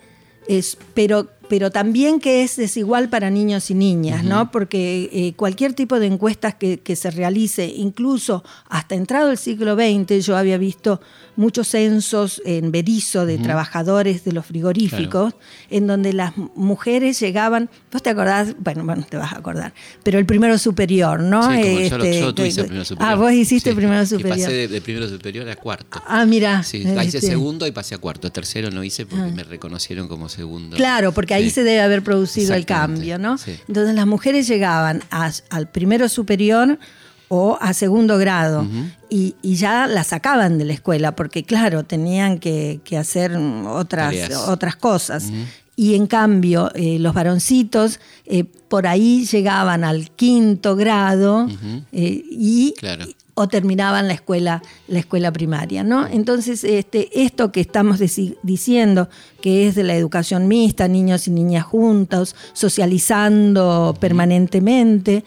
es, 0.47 0.76
pero, 0.92 1.30
pero 1.49 1.71
también 1.71 2.21
que 2.21 2.42
es 2.42 2.56
desigual 2.56 3.09
para 3.09 3.30
niños 3.30 3.71
y 3.71 3.75
niñas, 3.75 4.25
¿no? 4.25 4.50
Porque 4.50 5.09
eh, 5.12 5.33
cualquier 5.37 5.73
tipo 5.73 5.99
de 5.99 6.06
encuestas 6.06 6.54
que, 6.54 6.80
que 6.80 6.97
se 6.97 7.11
realice, 7.11 7.66
incluso 7.66 8.44
hasta 8.68 8.94
entrado 8.94 9.30
el 9.30 9.38
siglo 9.38 9.75
XX, 9.75 10.25
yo 10.25 10.37
había 10.37 10.59
visto 10.59 11.00
muchos 11.37 11.69
censos 11.69 12.41
en 12.45 12.71
Berizo 12.73 13.26
de 13.26 13.38
trabajadores 13.38 14.25
de 14.25 14.33
los 14.33 14.47
frigoríficos, 14.47 15.35
en 15.71 15.87
donde 15.87 16.12
las 16.12 16.33
mujeres 16.37 17.19
llegaban, 17.21 17.69
vos 17.93 18.03
te 18.03 18.11
acordás, 18.11 18.55
bueno, 18.59 18.85
bueno, 18.85 19.07
te 19.09 19.17
vas 19.17 19.33
a 19.33 19.38
acordar, 19.38 19.73
pero 20.03 20.19
el 20.19 20.26
primero 20.26 20.57
superior, 20.59 21.21
¿no? 21.21 21.43
Sí, 21.43 21.61
como 21.62 21.81
yo, 21.81 21.99
lo- 21.99 22.05
Este, 22.05 22.21
yo 22.21 22.35
tuve 22.35 22.49
que- 22.55 22.62
primero 22.64 22.85
superior. 22.85 23.12
Ah, 23.12 23.17
vos 23.17 23.33
hiciste 23.33 23.71
Sí, 23.71 23.76
primero 23.76 24.03
Y 24.03 24.07
superior. 24.07 24.37
pasé 24.38 24.53
de, 24.53 24.69
de 24.69 24.81
primero 24.81 25.09
superior 25.09 25.49
a 25.49 25.57
cuarto. 25.57 26.03
Ah, 26.07 26.25
mira. 26.26 26.62
Sí, 26.62 26.79
hice 26.79 27.03
este, 27.19 27.21
segundo 27.21 27.67
y 27.67 27.73
pasé 27.73 27.95
a 27.95 27.99
cuarto. 27.99 28.31
Tercero 28.31 28.71
no 28.71 28.85
hice 28.85 29.07
porque 29.07 29.31
me 29.33 29.43
reconocieron 29.45 30.09
como 30.09 30.29
segundo. 30.29 30.76
Claro, 30.76 31.12
porque 31.12 31.35
ahí 31.35 31.45
Sí. 31.45 31.50
se 31.50 31.64
debe 31.64 31.81
haber 31.81 32.03
producido 32.03 32.55
el 32.55 32.67
cambio, 32.67 33.19
¿no? 33.19 33.37
Entonces 33.69 33.95
las 33.95 34.07
mujeres 34.07 34.47
llegaban 34.49 35.03
a- 35.11 35.31
al 35.50 35.69
primero 35.69 36.09
superior 36.09 36.79
o 37.28 37.59
a 37.61 37.73
segundo 37.73 38.19
grado. 38.19 38.66
y, 39.11 39.35
y 39.43 39.57
ya 39.57 39.87
la 39.87 40.04
sacaban 40.04 40.59
de 40.59 40.64
la 40.64 40.73
escuela, 40.75 41.14
porque 41.16 41.45
claro, 41.45 41.85
tenían 41.85 42.38
que, 42.38 42.81
que 42.85 42.97
hacer 42.99 43.37
otras, 43.37 44.09
Tareas. 44.11 44.49
otras 44.49 44.76
cosas. 44.76 45.31
Y 45.76 45.95
en 45.97 46.07
cambio, 46.07 46.71
eh, 46.75 46.99
los 47.00 47.14
varoncitos 47.14 47.99
eh, 48.26 48.45
por 48.45 48.87
ahí 48.87 49.25
llegaban 49.26 49.83
al 49.83 50.11
quinto 50.11 50.76
grado 50.76 51.49
eh, 51.93 52.23
y 52.31 52.75
Claro. 52.78 53.07
O 53.35 53.49
terminaban 53.49 54.07
la 54.07 54.14
escuela, 54.14 54.62
la 54.87 55.00
escuela 55.00 55.33
primaria, 55.33 55.83
¿no? 55.83 56.07
Entonces, 56.07 56.62
este, 56.62 57.23
esto 57.23 57.50
que 57.50 57.61
estamos 57.61 58.00
diciendo, 58.43 59.09
que 59.41 59.67
es 59.67 59.75
de 59.75 59.83
la 59.83 59.97
educación 59.97 60.47
mixta, 60.47 60.87
niños 60.87 61.26
y 61.26 61.33
niñas 61.33 61.64
juntos, 61.64 62.37
socializando 62.53 63.97
permanentemente, 63.99 65.25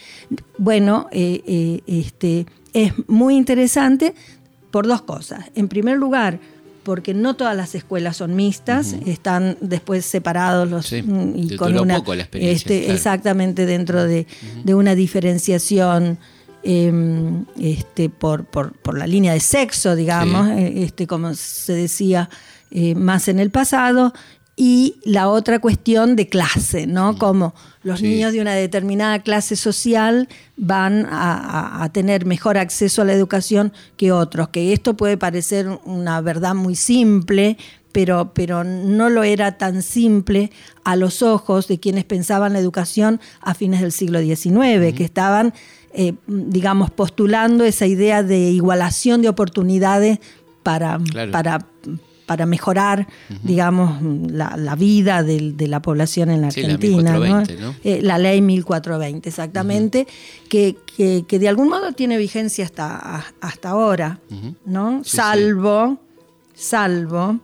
bueno, 0.58 1.08
eh, 1.12 1.44
eh, 1.46 1.82
este, 1.86 2.46
es 2.74 2.94
muy 3.08 3.36
interesante 3.36 4.16
por 4.72 4.88
dos 4.88 5.02
cosas. 5.02 5.46
En 5.56 5.68
primer 5.68 5.98
lugar, 5.98 6.40
porque 6.84 7.14
no 7.14 7.36
todas 7.36 7.58
las 7.58 7.76
escuelas 7.76 8.16
son 8.16 8.38
mixtas, 8.38 8.96
están 9.06 9.58
después 9.60 10.06
separados 10.06 10.70
los 10.70 10.86
Sí, 10.86 11.02
mm, 11.02 11.34
y 11.36 11.56
con 11.58 11.78
una 11.78 11.98
poco 11.98 12.16
la 12.16 12.24
experiencia, 12.24 12.56
este, 12.56 12.80
claro. 12.80 12.94
exactamente 12.94 13.66
dentro 13.66 14.06
de, 14.06 14.26
de 14.64 14.74
una 14.74 14.96
diferenciación 14.96 16.18
eh, 16.64 17.44
este, 17.60 18.10
por, 18.10 18.46
por, 18.46 18.74
por 18.74 18.98
la 18.98 19.08
línea 19.08 19.34
de 19.34 19.40
sexo, 19.40 19.96
digamos, 19.96 20.48
Sí. 20.48 20.54
eh, 20.54 20.84
este, 20.84 21.08
como 21.08 21.34
se 21.34 21.74
decía 21.74 22.30
eh, 22.72 22.96
más 22.96 23.28
en 23.30 23.40
el 23.40 23.50
pasado, 23.52 24.14
y 24.60 24.96
la 25.06 25.30
otra 25.30 25.60
cuestión 25.60 26.16
de 26.16 26.28
clase, 26.30 26.88
¿no? 26.88 27.18
Como 27.20 27.54
los 27.84 28.00
Sí. 28.00 28.08
niños 28.08 28.34
de 28.34 28.42
una 28.42 28.54
determinada 28.56 29.20
clase 29.20 29.56
social 29.56 30.28
van 30.58 31.06
a, 31.06 31.36
a- 31.80 31.84
a 31.84 31.94
tener 31.94 32.26
mejor 32.26 32.58
acceso 32.58 33.04
a 33.04 33.06
la 33.06 33.14
educación 33.14 33.72
que 33.98 34.12
otros, 34.12 34.50
que 34.50 34.74
esto 34.74 34.98
puede 34.98 35.16
parecer 35.16 35.68
una 35.86 36.20
verdad 36.22 36.56
muy 36.56 36.76
simple, 36.76 37.56
pero, 37.92 38.34
pero 38.34 38.64
no 38.64 39.10
lo 39.10 39.24
era 39.24 39.58
tan 39.60 39.82
simple 39.84 40.52
a 40.84 40.96
los 40.96 41.22
ojos 41.22 41.68
de 41.68 41.80
quienes 41.80 42.04
pensaban 42.04 42.54
la 42.54 42.60
educación 42.60 43.22
a 43.42 43.54
fines 43.54 43.80
del 43.82 43.92
siglo 43.92 44.20
XIX, 44.20 44.94
que 44.96 45.04
estaban, 45.04 45.54
eh, 45.98 46.13
digamos, 46.27 46.92
postulando 46.92 47.63
esa 47.66 47.86
idea 47.88 48.22
de 48.24 48.51
igualación 48.51 49.22
de 49.22 49.30
oportunidades 49.30 50.20
para, 50.63 51.00
Claro. 51.12 51.32
para, 51.32 51.66
para 52.27 52.46
mejorar, 52.46 53.08
digamos, 53.44 54.01
la, 54.32 54.56
la 54.58 54.75
vida 54.75 55.24
de, 55.24 55.54
la 55.68 55.82
población 55.82 56.30
en 56.30 56.42
la 56.42 56.51
Sí, 56.51 56.62
la 56.62 56.74
Argentina. 56.74 57.13
1420, 57.18 57.56
¿no? 57.62 57.75
Eh, 57.84 58.01
la 58.04 58.18
ley 58.18 58.42
1420, 58.42 59.27
exactamente, 59.30 60.08
que, 60.50 60.75
que- 60.98 61.24
que 61.27 61.39
de 61.39 61.48
algún 61.48 61.70
modo 61.70 61.94
tiene 61.94 62.18
vigencia 62.18 62.66
hasta, 62.66 63.25
hasta 63.42 63.70
ahora, 63.70 64.20
¿no? 64.66 65.04
Sí, 65.04 65.12
sí. 65.12 65.18
salvo, 65.18 65.98
salvo 66.54 67.39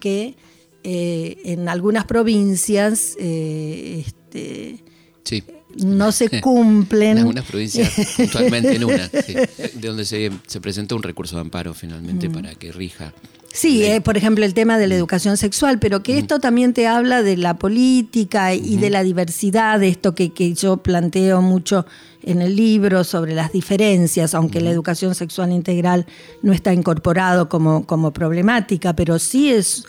que 0.00 0.34
eh, 0.82 1.36
en 1.44 1.68
algunas 1.68 2.04
provincias 2.04 3.16
eh, 3.18 4.02
este, 4.06 4.78
Sí. 5.22 5.42
No 5.76 6.12
se 6.12 6.40
cumplen. 6.40 7.12
En 7.12 7.18
algunas 7.18 7.44
provincias, 7.44 7.92
puntualmente 8.16 8.74
en 8.74 8.84
una, 8.84 9.08
sí, 9.08 9.34
de 9.74 9.88
donde 9.88 10.04
se, 10.04 10.30
se 10.46 10.60
presentó 10.60 10.96
un 10.96 11.02
recurso 11.02 11.36
de 11.36 11.42
amparo 11.42 11.74
finalmente 11.74 12.30
para 12.30 12.54
que 12.54 12.72
rija. 12.72 13.12
Sí, 13.54 13.84
eh, 13.84 14.00
por 14.00 14.16
ejemplo, 14.16 14.44
el 14.44 14.52
tema 14.52 14.78
de 14.78 14.88
la 14.88 14.96
educación 14.96 15.36
sexual, 15.36 15.78
pero 15.78 16.02
que 16.02 16.18
esto 16.18 16.40
también 16.40 16.74
te 16.74 16.88
habla 16.88 17.22
de 17.22 17.36
la 17.36 17.56
política 17.56 18.52
y 18.52 18.78
de 18.78 18.90
la 18.90 19.04
diversidad, 19.04 19.78
de 19.78 19.86
esto 19.86 20.12
que, 20.12 20.32
que 20.32 20.54
yo 20.54 20.78
planteo 20.78 21.40
mucho 21.40 21.86
en 22.24 22.42
el 22.42 22.56
libro 22.56 23.04
sobre 23.04 23.32
las 23.32 23.52
diferencias, 23.52 24.34
aunque 24.34 24.60
la 24.60 24.70
educación 24.70 25.14
sexual 25.14 25.52
integral 25.52 26.04
no 26.42 26.52
está 26.52 26.72
incorporado 26.72 27.48
como, 27.48 27.86
como 27.86 28.12
problemática, 28.12 28.96
pero 28.96 29.20
sí 29.20 29.52
es 29.52 29.84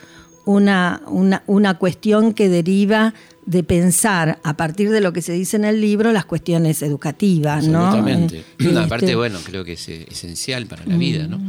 una, 0.45 1.01
una, 1.07 1.43
una 1.47 1.77
cuestión 1.77 2.33
que 2.33 2.49
deriva 2.49 3.13
de 3.45 3.63
pensar 3.63 4.39
a 4.43 4.57
partir 4.57 4.89
de 4.89 5.01
lo 5.01 5.13
que 5.13 5.21
se 5.21 5.33
dice 5.33 5.57
en 5.57 5.65
el 5.65 5.79
libro 5.79 6.11
las 6.11 6.25
cuestiones 6.25 6.81
educativas, 6.81 7.67
¿no? 7.67 7.85
Absolutamente. 7.85 8.43
Eh, 8.59 8.77
Aparte, 8.77 9.05
este, 9.05 9.15
bueno, 9.15 9.39
creo 9.43 9.63
que 9.63 9.73
es 9.73 9.89
eh, 9.89 10.07
esencial 10.09 10.65
para 10.65 10.85
la 10.85 10.97
vida, 10.97 11.27
¿no? 11.27 11.39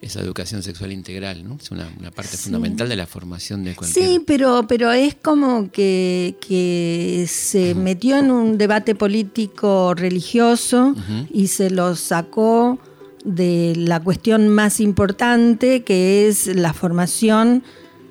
Esa 0.00 0.20
educación 0.20 0.62
sexual 0.62 0.92
integral, 0.92 1.42
¿no? 1.48 1.56
Es 1.60 1.70
una, 1.70 1.88
una 1.98 2.10
parte 2.10 2.36
fundamental 2.36 2.88
de 2.88 2.96
la 2.96 3.06
formación 3.06 3.64
de 3.64 3.74
cualquier... 3.74 4.06
Sí, 4.06 4.22
pero, 4.24 4.66
pero 4.68 4.92
es 4.92 5.14
como 5.14 5.70
que, 5.72 6.36
que 6.46 7.24
se 7.26 7.74
metió 7.74 8.18
en 8.18 8.30
un 8.30 8.58
debate 8.58 8.94
político 8.94 9.94
religioso 9.94 10.94
y 11.32 11.48
se 11.48 11.70
lo 11.70 11.96
sacó 11.96 12.78
de 13.24 13.72
la 13.76 14.00
cuestión 14.00 14.48
más 14.48 14.78
importante, 14.78 15.82
que 15.82 16.28
es 16.28 16.46
la 16.48 16.74
formación 16.74 17.64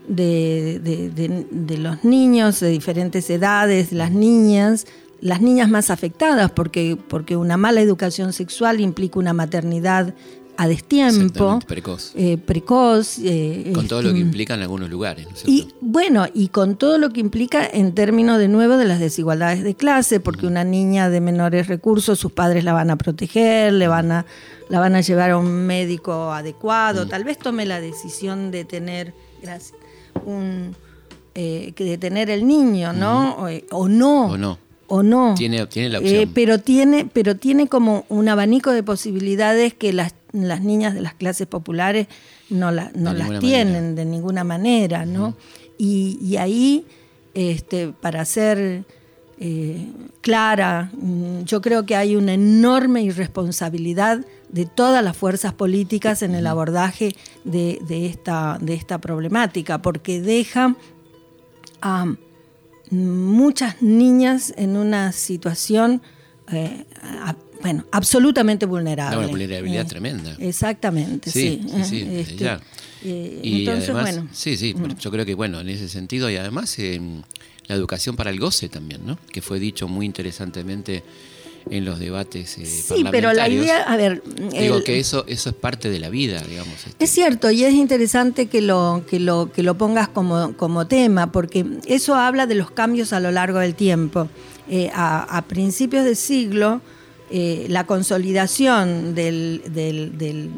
de, 0.08 0.80
de- 0.84 1.10
de- 1.10 1.48
de 1.52 1.78
los 1.78 2.04
niños 2.04 2.60
de 2.60 2.70
diferentes 2.70 3.30
edades, 3.30 3.92
las 3.92 4.12
niñas, 4.12 4.86
las 5.22 5.42
niñas 5.42 5.70
más 5.70 5.90
afectadas, 5.90 6.52
porque, 6.52 6.98
porque 7.08 7.38
una 7.38 7.58
mala 7.58 7.82
educación 7.82 8.34
sexual 8.34 8.80
implica 8.82 9.20
una 9.20 9.34
maternidad 9.34 10.14
a 10.56 10.68
destiempo, 10.68 11.60
precoz. 11.66 12.12
eh, 12.16 12.38
precoz. 12.38 13.18
eh, 13.24 13.72
Con 13.74 13.88
todo 13.88 14.04
lo 14.04 14.10
este, 14.10 14.20
que 14.20 14.26
implica 14.26 14.54
en 14.54 14.62
algunos 14.62 14.88
lugares, 14.88 15.26
¿no 15.28 15.36
es 15.36 15.48
y 15.48 15.70
bueno, 15.82 16.28
y 16.32 16.50
con 16.50 16.76
todo 16.76 17.00
lo 17.00 17.10
que 17.10 17.22
implica 17.22 17.66
en 17.66 17.96
términos 17.96 18.38
de 18.38 18.50
nuevo 18.50 18.78
de 18.78 18.86
las 18.86 19.00
desigualdades 19.00 19.64
de 19.64 19.74
clase, 19.74 20.20
porque 20.20 20.46
una 20.46 20.64
niña 20.64 21.10
de 21.10 21.22
menores 21.22 21.66
recursos, 21.68 22.20
sus 22.20 22.32
padres 22.34 22.64
la 22.66 22.74
van 22.74 22.92
a 22.92 22.98
proteger, 22.98 23.74
le 23.74 23.88
van 23.88 24.12
a, 24.12 24.26
la 24.70 24.80
van 24.80 24.94
a 24.96 25.02
llevar 25.02 25.32
a 25.32 25.38
un 25.40 25.66
médico 25.66 26.32
adecuado, 26.34 27.08
tal 27.08 27.24
vez 27.24 27.40
tome 27.40 27.66
la 27.66 27.82
decisión 27.82 28.52
de 28.52 28.64
tener, 28.64 29.16
gracias, 29.42 29.74
un, 30.26 30.76
eh, 31.36 31.74
que 31.76 31.84
de 31.84 31.98
tener 31.98 32.30
el 32.30 32.48
niño, 32.48 32.94
¿no? 32.94 33.36
O, 33.36 33.48
eh, 33.48 33.66
o 33.72 33.88
no. 33.88 34.26
O 34.28 34.38
no. 34.38 34.60
O 34.88 35.02
no. 35.02 35.34
Tiene- 35.36 35.66
tiene 35.68 35.90
la 35.90 35.98
Eh, 36.00 36.02
opción. 36.02 36.32
pero 36.36 36.60
tiene, 36.60 37.10
pero 37.12 37.36
tiene 37.36 37.68
como 37.68 38.06
un 38.10 38.30
abanico 38.30 38.72
de 38.72 38.84
posibilidades 38.84 39.74
que 39.74 39.94
las, 39.94 40.14
las 40.34 40.62
niñas 40.62 40.94
de 40.94 41.02
las 41.02 41.14
clases 41.16 41.48
populares 41.48 42.08
no, 42.50 42.70
la- 42.72 42.92
no 42.94 43.14
las 43.14 43.40
tienen 43.40 43.74
manera. 43.74 43.96
de 43.96 44.06
ninguna 44.06 44.44
manera, 44.44 45.06
¿no? 45.06 45.36
y, 45.78 46.20
y 46.22 46.38
ahí, 46.38 46.86
este, 47.34 47.88
para 47.90 48.24
ser 48.26 48.84
eh, 49.40 49.88
clara, 50.22 50.92
mm, 50.96 51.44
yo 51.46 51.60
creo 51.62 51.86
que 51.86 51.96
hay 51.96 52.16
una 52.16 52.34
enorme 52.36 53.02
irresponsabilidad 53.02 54.24
de 54.54 54.66
todas 54.66 55.04
las 55.04 55.18
fuerzas 55.18 55.54
políticas 55.54 56.22
en 56.22 56.34
el 56.36 56.48
abordaje 56.48 57.16
de, 57.44 57.80
de 57.88 58.06
esta, 58.06 58.58
de 58.62 58.76
esta 58.76 59.00
problemática, 59.00 59.82
porque 59.82 60.22
deja 60.22 60.76
a 61.82 62.16
muchas 62.92 63.82
niñas 63.82 64.54
en 64.56 64.78
una 64.78 65.12
situación, 65.12 66.02
eh, 66.52 66.86
a- 67.02 67.36
bueno, 67.62 67.86
absolutamente 67.92 68.66
vulnerable. 68.66 69.18
Una 69.18 69.28
vulnerabilidad 69.28 69.86
Eh, 69.86 69.90
tremenda. 69.90 70.36
Exactamente, 70.40 71.32
sí. 71.32 71.62
Sí, 71.66 71.84
sí, 71.84 72.02
eh, 72.02 72.20
este, 72.22 72.36
ya. 72.36 72.60
eh, 73.04 73.42
Y 73.44 73.60
entonces, 73.60 73.90
además, 73.90 74.16
bueno. 74.16 74.30
sí, 74.34 74.58
sí, 74.58 74.76
yo 75.00 75.12
creo 75.12 75.26
que 75.26 75.34
bueno, 75.34 75.62
en 75.62 75.70
ese 75.70 75.88
sentido, 75.90 76.30
y 76.30 76.36
además 76.36 76.78
la 77.68 77.76
educación 77.76 78.16
para 78.18 78.30
el 78.30 78.40
goce 78.40 78.68
también, 78.70 79.06
¿no? 79.06 79.18
Que 79.32 79.42
fue 79.42 79.60
dicho 79.60 79.88
muy 79.88 80.06
interesantemente 80.06 81.04
en 81.70 81.86
los 81.86 82.00
debates 82.00 82.58
eh, 82.58 82.66
Sí, 82.66 83.06
pero 83.12 83.32
la 83.34 83.48
idea, 83.50 83.84
a 83.84 83.96
ver, 83.98 84.22
Digo 84.52 84.78
el- 84.78 84.84
que 84.84 85.00
eso, 85.00 85.24
eso 85.28 85.50
es 85.50 85.56
parte 85.56 85.90
de 85.90 86.00
la 86.00 86.10
vida, 86.10 86.42
digamos. 86.48 86.74
este. 86.86 87.04
Es 87.04 87.10
cierto, 87.10 87.50
y 87.52 87.64
es 87.64 87.74
interesante 87.74 88.48
que 88.48 88.62
lo, 88.62 89.04
que 89.10 89.20
lo, 89.20 89.52
que 89.52 89.64
lo 89.64 89.78
pongas 89.78 90.08
como, 90.10 90.54
como 90.58 90.88
tema, 90.88 91.32
porque 91.32 91.66
eso 91.86 92.16
habla 92.16 92.46
de 92.48 92.56
los 92.56 92.72
cambios 92.72 93.14
a 93.14 93.20
lo 93.20 93.32
largo 93.32 93.60
del 93.60 93.76
tiempo. 93.76 94.28
Eh, 94.70 94.90
a, 94.94 95.24
a 95.38 95.42
principios 95.44 96.06
del 96.06 96.16
siglo, 96.16 96.82
eh, 97.32 97.66
la 97.70 97.86
consolidación 97.86 99.14
del, 99.16 99.62
del, 99.70 100.18
del- 100.18 100.50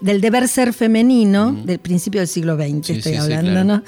del 0.00 0.20
deber 0.20 0.48
ser 0.48 0.72
femenino, 0.74 1.52
del 1.64 1.78
principio 1.78 2.20
del 2.20 2.28
siglo 2.28 2.56
XX, 2.56 2.86
Sí, 2.86 2.92
estoy 2.94 2.96
sí, 2.98 3.02
sí, 3.10 3.14
hablando, 3.16 3.50
claro. 3.52 3.64
¿no? 3.64 3.82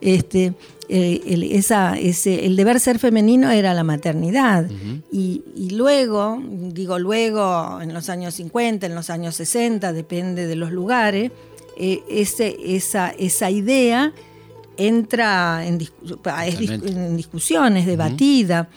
Este, 0.00 0.54
eh, 0.92 1.20
el, 1.26 1.42
esa, 1.44 1.96
ese, 1.98 2.44
el 2.46 2.56
deber 2.56 2.80
ser 2.80 2.98
femenino 2.98 3.50
era 3.50 3.72
la 3.74 3.84
maternidad. 3.84 4.68
y, 5.12 5.42
y 5.56 5.70
luego, 5.70 6.42
digo 6.72 6.98
luego, 6.98 7.80
en 7.80 7.94
los 7.94 8.08
años 8.08 8.34
50, 8.34 8.86
en 8.86 8.94
los 8.94 9.08
años 9.10 9.36
60, 9.36 9.92
depende 9.92 10.46
de 10.46 10.56
los 10.56 10.72
lugares, 10.72 11.30
eh, 11.78 12.00
ese, 12.10 12.56
esa, 12.64 13.10
esa 13.10 13.50
idea 13.50 14.12
entra 14.76 15.66
en, 15.66 15.78
discu- 15.78 16.18
es 16.46 16.70
en 16.96 17.16
discusiones, 17.16 17.86
debatida. 17.86 18.68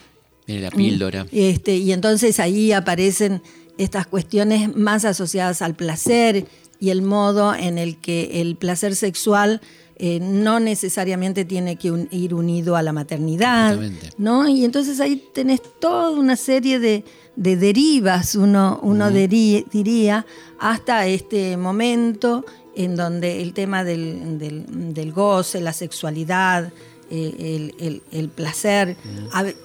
Viene 0.46 0.62
la 0.64 0.72
píldora. 0.72 1.26
Este, 1.32 1.76
y 1.78 1.92
entonces 1.94 2.40
ahí 2.40 2.72
aparecen 2.74 3.42
estas 3.78 4.06
cuestiones 4.08 4.76
más 4.76 5.06
asociadas 5.06 5.62
al 5.62 5.76
placer 5.76 6.46
y 6.80 6.90
el 6.90 7.02
modo 7.02 7.56
en 7.56 7.78
el 7.78 7.98
que 7.98 8.42
el 8.42 8.56
placer 8.58 8.96
sexual 8.96 9.62
eh, 9.98 10.20
no 10.20 10.60
necesariamente 10.60 11.46
tiene 11.46 11.76
que 11.76 11.92
un- 11.92 12.08
ir 12.12 12.34
unido 12.34 12.76
a 12.76 12.82
la 12.82 12.92
maternidad. 12.94 13.80
¿no? 14.18 14.48
Y 14.48 14.66
entonces 14.66 15.00
ahí 15.00 15.24
tenés 15.34 15.62
toda 15.80 16.10
una 16.12 16.36
serie 16.36 16.80
de, 16.80 17.04
de 17.36 17.56
derivas, 17.58 18.36
uno, 18.36 18.80
uno 18.84 19.10
deri- 19.12 19.66
diría, 19.72 20.26
hasta 20.60 21.06
este 21.08 21.58
momento 21.58 22.46
en 22.76 22.96
donde 22.96 23.42
el 23.42 23.54
tema 23.54 23.84
del, 23.84 24.40
del- 24.40 24.94
del 24.94 25.12
goce, 25.12 25.62
la 25.62 25.74
sexualidad, 25.74 26.74
eh, 27.12 27.36
el, 27.80 27.86
el- 27.86 28.02
el 28.12 28.30
placer, 28.30 28.96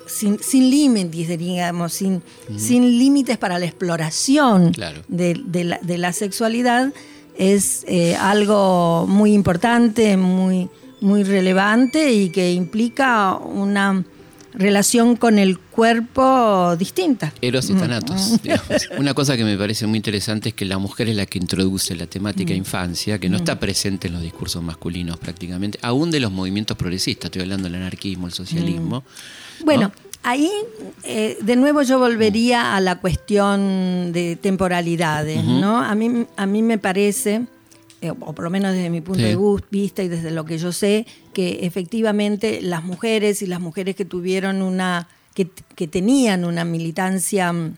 sin, 0.07 0.39
sin 0.41 0.69
límites, 0.71 1.29
diríamos, 1.29 1.95
sin, 1.95 2.23
sin 2.59 2.99
límites 2.99 3.39
para 3.39 3.59
la 3.59 3.65
exploración 3.65 4.73
Claro. 4.73 5.03
de, 5.09 5.41
de 5.47 5.65
la, 5.65 5.79
de 5.81 5.97
la 5.99 6.13
sexualidad, 6.13 6.93
es 7.39 7.85
eh, 7.89 8.17
algo 8.17 9.07
muy 9.07 9.33
importante, 9.33 10.17
muy, 10.17 10.69
muy 11.01 11.23
relevante 11.23 12.13
y 12.13 12.31
que 12.31 12.53
implica 12.53 13.37
una 13.37 14.05
relación 14.55 15.15
con 15.15 15.39
el 15.39 15.59
cuerpo 15.59 16.75
distinta. 16.77 17.33
Eros 17.41 17.71
y 17.71 17.75
Thanatos. 17.75 18.39
digamos. 18.43 18.89
Una 18.99 19.15
cosa 19.15 19.37
que 19.37 19.45
me 19.45 19.57
parece 19.57 19.87
muy 19.87 19.99
interesante 19.99 20.49
es 20.49 20.55
que 20.57 20.65
la 20.65 20.79
mujer 20.79 21.09
es 21.09 21.17
la 21.17 21.27
que 21.27 21.39
introduce 21.39 21.95
la 21.95 22.07
temática 22.07 22.53
infancia, 22.53 23.21
que 23.21 23.29
no 23.29 23.37
está 23.37 23.61
presente 23.61 24.09
en 24.09 24.15
los 24.15 24.23
discursos 24.23 24.61
masculinos 24.61 25.17
prácticamente, 25.19 25.79
aún 25.81 26.11
de 26.11 26.19
los 26.19 26.33
movimientos 26.33 26.77
progresistas, 26.77 27.27
estoy 27.27 27.43
hablando 27.43 27.69
del 27.69 27.77
anarquismo, 27.77 28.27
el 28.27 28.33
socialismo. 28.33 29.05
Bueno, 29.65 29.93
¿no? 29.95 30.08
Ahí 30.23 30.51
eh, 31.05 31.39
de 31.41 31.57
nuevo 31.57 31.83
yo 31.83 31.99
volvería 31.99 32.75
a 32.77 32.81
la 32.81 33.01
cuestión 33.01 34.13
de 34.13 34.37
temporalidades, 34.37 35.43
¿no? 35.45 35.79
A 35.79 35.95
mí, 35.95 36.27
a 36.37 36.47
mí 36.47 36.63
me 36.63 36.79
parece, 36.79 37.47
eh, 38.01 38.11
o 38.11 38.33
por 38.33 38.45
lo 38.45 38.51
menos 38.51 38.73
desde 38.75 38.91
mi 38.91 39.01
punto 39.01 39.21
Sí. 39.23 39.27
de 39.29 39.39
vista 39.71 40.03
y 40.03 40.09
desde 40.09 40.31
lo 40.31 40.45
que 40.45 40.59
yo 40.59 40.73
sé, 40.73 41.07
que 41.33 41.61
efectivamente 41.67 42.61
las 42.63 42.85
mujeres 42.85 43.43
y 43.43 43.47
las 43.47 43.61
mujeres 43.61 43.97
que 43.97 44.05
tuvieron 44.05 44.61
una, 44.63 45.09
que, 45.35 45.49
que 45.75 45.89
tenían 45.89 46.45
una 46.45 46.65
militancia 46.65 47.53
mm, 47.53 47.75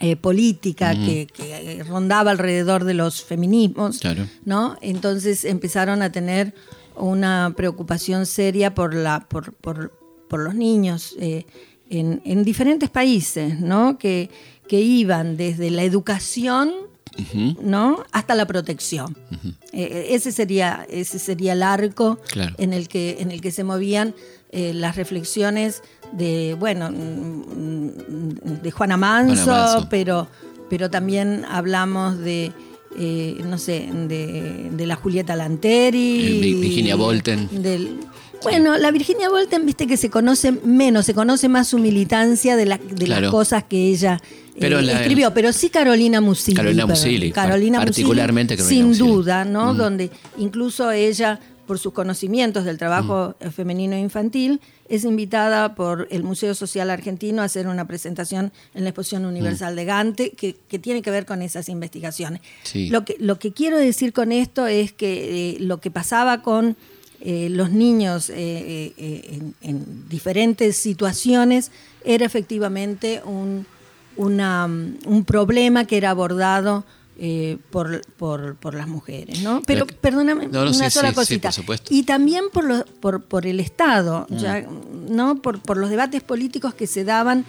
eh, 0.00 0.16
política 0.16 0.92
que, 0.94 1.26
que 1.32 1.82
rondaba 1.86 2.30
alrededor 2.32 2.84
de 2.84 2.94
los 2.94 3.22
feminismos, 3.22 3.98
Claro. 4.00 4.26
¿no? 4.44 4.76
Entonces 4.80 5.44
empezaron 5.44 6.02
a 6.02 6.10
tener 6.10 6.52
una 6.96 7.52
preocupación 7.56 8.26
seria 8.26 8.74
por 8.74 8.94
la, 8.94 9.20
por, 9.28 9.52
por- 9.54 9.92
por 10.28 10.40
los 10.40 10.54
niños 10.54 11.14
eh, 11.20 11.46
en, 11.90 12.20
en 12.24 12.44
diferentes 12.44 12.90
países, 12.90 13.60
¿no? 13.60 13.98
Que, 13.98 14.30
que 14.68 14.80
iban 14.80 15.36
desde 15.36 15.70
la 15.70 15.82
educación 15.84 16.72
¿no? 17.62 18.02
hasta 18.10 18.34
la 18.34 18.46
protección. 18.46 19.16
Eh, 19.72 20.06
ese, 20.10 20.32
sería, 20.32 20.86
ese 20.90 21.18
sería 21.18 21.52
el 21.52 21.62
arco 21.62 22.18
Claro. 22.32 22.54
en, 22.58 22.72
el 22.72 22.88
que, 22.88 23.18
en 23.20 23.30
el 23.30 23.40
que 23.40 23.52
se 23.52 23.62
movían 23.62 24.14
eh, 24.50 24.72
las 24.74 24.96
reflexiones 24.96 25.82
de, 26.12 26.56
bueno, 26.58 26.90
mm, 26.90 28.62
de 28.62 28.70
Juana 28.70 28.96
Manso, 28.96 29.44
Juana 29.44 29.66
Manso. 29.66 29.86
Pero, 29.90 30.28
pero 30.70 30.90
también 30.90 31.44
hablamos 31.48 32.18
de, 32.18 32.52
eh, 32.98 33.40
no 33.44 33.58
sé, 33.58 33.88
de, 34.08 34.70
de 34.72 34.86
la 34.86 34.96
Julieta 34.96 35.36
Lanteri. 35.36 36.26
Eh, 36.26 36.40
Vi- 36.40 36.54
Virginia 36.54 36.96
Volten. 36.96 37.48
del- 37.62 37.98
bueno, 38.44 38.78
la 38.78 38.90
Virginia 38.90 39.28
Volten, 39.28 39.66
viste 39.66 39.86
que 39.86 39.96
se 39.96 40.08
conoce 40.10 40.52
menos, 40.52 41.06
se 41.06 41.14
conoce 41.14 41.48
más 41.48 41.68
su 41.68 41.78
militancia 41.78 42.56
de, 42.56 42.66
la- 42.66 42.78
de 42.78 43.04
Claro. 43.06 43.22
las 43.22 43.30
cosas 43.30 43.64
que 43.64 43.88
ella 43.88 44.20
eh, 44.56 44.68
la- 44.70 45.00
escribió, 45.00 45.32
pero 45.34 45.52
sí 45.52 45.68
Carolina 45.70 46.20
Musili. 46.20 46.56
Carolina. 46.56 46.86
Musili, 46.86 47.32
Carolina 47.32 47.78
par- 47.78 47.88
Musili, 47.88 48.04
particularmente 48.04 48.56
Carolina 48.56 48.76
Sin 48.80 48.86
Musili. 48.88 49.08
duda, 49.08 49.44
¿no? 49.44 49.74
Donde 49.74 50.10
incluso 50.38 50.90
ella, 50.92 51.40
por 51.66 51.78
sus 51.78 51.92
conocimientos 51.92 52.64
del 52.64 52.78
trabajo 52.78 53.34
eh, 53.40 53.50
femenino 53.50 53.96
e 53.96 54.00
infantil, 54.00 54.60
es 54.86 55.04
invitada 55.04 55.74
por 55.74 56.06
el 56.10 56.22
Museo 56.22 56.54
Social 56.54 56.90
Argentino 56.90 57.40
a 57.40 57.46
hacer 57.46 57.66
una 57.68 57.86
presentación 57.86 58.52
en 58.74 58.84
la 58.84 58.90
Exposición 58.90 59.24
Universal 59.24 59.74
de 59.74 59.84
Gante 59.86 60.30
que, 60.32 60.56
que 60.68 60.78
tiene 60.78 61.00
que 61.00 61.10
ver 61.10 61.24
con 61.24 61.40
esas 61.40 61.70
investigaciones. 61.70 62.42
Sí. 62.64 62.90
Lo, 62.90 63.06
que, 63.06 63.16
lo 63.18 63.38
que 63.38 63.52
quiero 63.52 63.78
decir 63.78 64.12
con 64.12 64.30
esto 64.30 64.66
es 64.66 64.92
que 64.92 65.52
eh, 65.52 65.56
lo 65.58 65.80
que 65.80 65.90
pasaba 65.90 66.42
con 66.42 66.76
eh, 67.24 67.48
los 67.50 67.70
niños 67.70 68.28
eh, 68.30 68.92
eh, 68.98 69.28
en, 69.32 69.54
en 69.62 70.08
diferentes 70.08 70.76
situaciones 70.76 71.70
era 72.04 72.24
efectivamente 72.26 73.22
un, 73.24 73.66
una, 74.16 74.68
mm, 74.68 74.98
un 75.06 75.24
problema 75.24 75.86
que 75.86 75.96
era 75.96 76.10
abordado 76.10 76.84
eh, 77.18 77.56
por, 77.70 78.02
por, 78.16 78.56
por 78.56 78.74
las 78.74 78.88
mujeres, 78.88 79.40
¿no? 79.42 79.62
Pero 79.66 79.86
perdóname 79.86 80.48
No, 80.48 80.64
no, 80.64 80.70
una 80.70 80.90
sí, 80.90 80.98
sola 80.98 81.08
sí, 81.08 81.14
sí, 81.14 81.14
cosita. 81.40 81.50
por. 81.64 81.76
Mm. 81.76 81.80
Y 81.90 82.02
también 82.02 82.44
por, 82.52 82.64
lo- 82.64 82.84
por, 83.00 83.22
por 83.22 83.46
el 83.46 83.58
Estado, 83.60 84.26
ya, 84.30 84.66
¿no? 85.08 85.36
Por, 85.40 85.60
por 85.62 85.76
los 85.78 85.90
debates 85.90 86.22
políticos 86.22 86.74
que 86.74 86.86
se 86.86 87.04
daban 87.04 87.44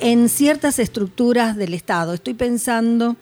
en 0.00 0.28
ciertas 0.28 0.78
estructuras 0.80 1.56
del 1.56 1.72
Estado. 1.74 2.12
Estoy 2.12 2.34
pensando 2.34 3.16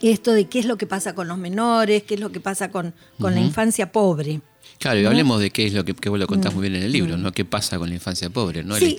esto 0.00 0.32
de 0.32 0.46
qué 0.46 0.60
es 0.60 0.64
lo 0.66 0.78
que 0.78 0.86
pasa 0.86 1.14
con 1.14 1.26
los 1.28 1.36
menores, 1.36 2.04
qué 2.04 2.14
es 2.14 2.20
lo 2.20 2.30
que 2.32 2.40
pasa 2.40 2.70
con, 2.70 2.94
con 3.20 3.34
la 3.34 3.40
infancia 3.40 3.90
pobre. 3.92 4.40
Claro, 4.80 4.98
y 4.98 5.04
hablemos 5.04 5.40
de 5.40 5.50
qué 5.50 5.66
es 5.66 5.72
lo 5.74 5.84
que, 5.84 5.94
que 5.94 6.08
vos 6.08 6.18
lo 6.18 6.26
contás 6.26 6.52
muy 6.54 6.62
bien 6.62 6.74
en 6.74 6.82
el 6.82 6.90
libro, 6.92 7.16
¿no? 7.16 7.30
¿Qué 7.32 7.44
pasa 7.44 7.78
con 7.78 7.88
la 7.90 7.94
infancia 7.94 8.28
pobre? 8.30 8.64
¿no? 8.64 8.76
El- 8.76 8.82
Mm. 8.82 8.86
Sí, 8.88 8.98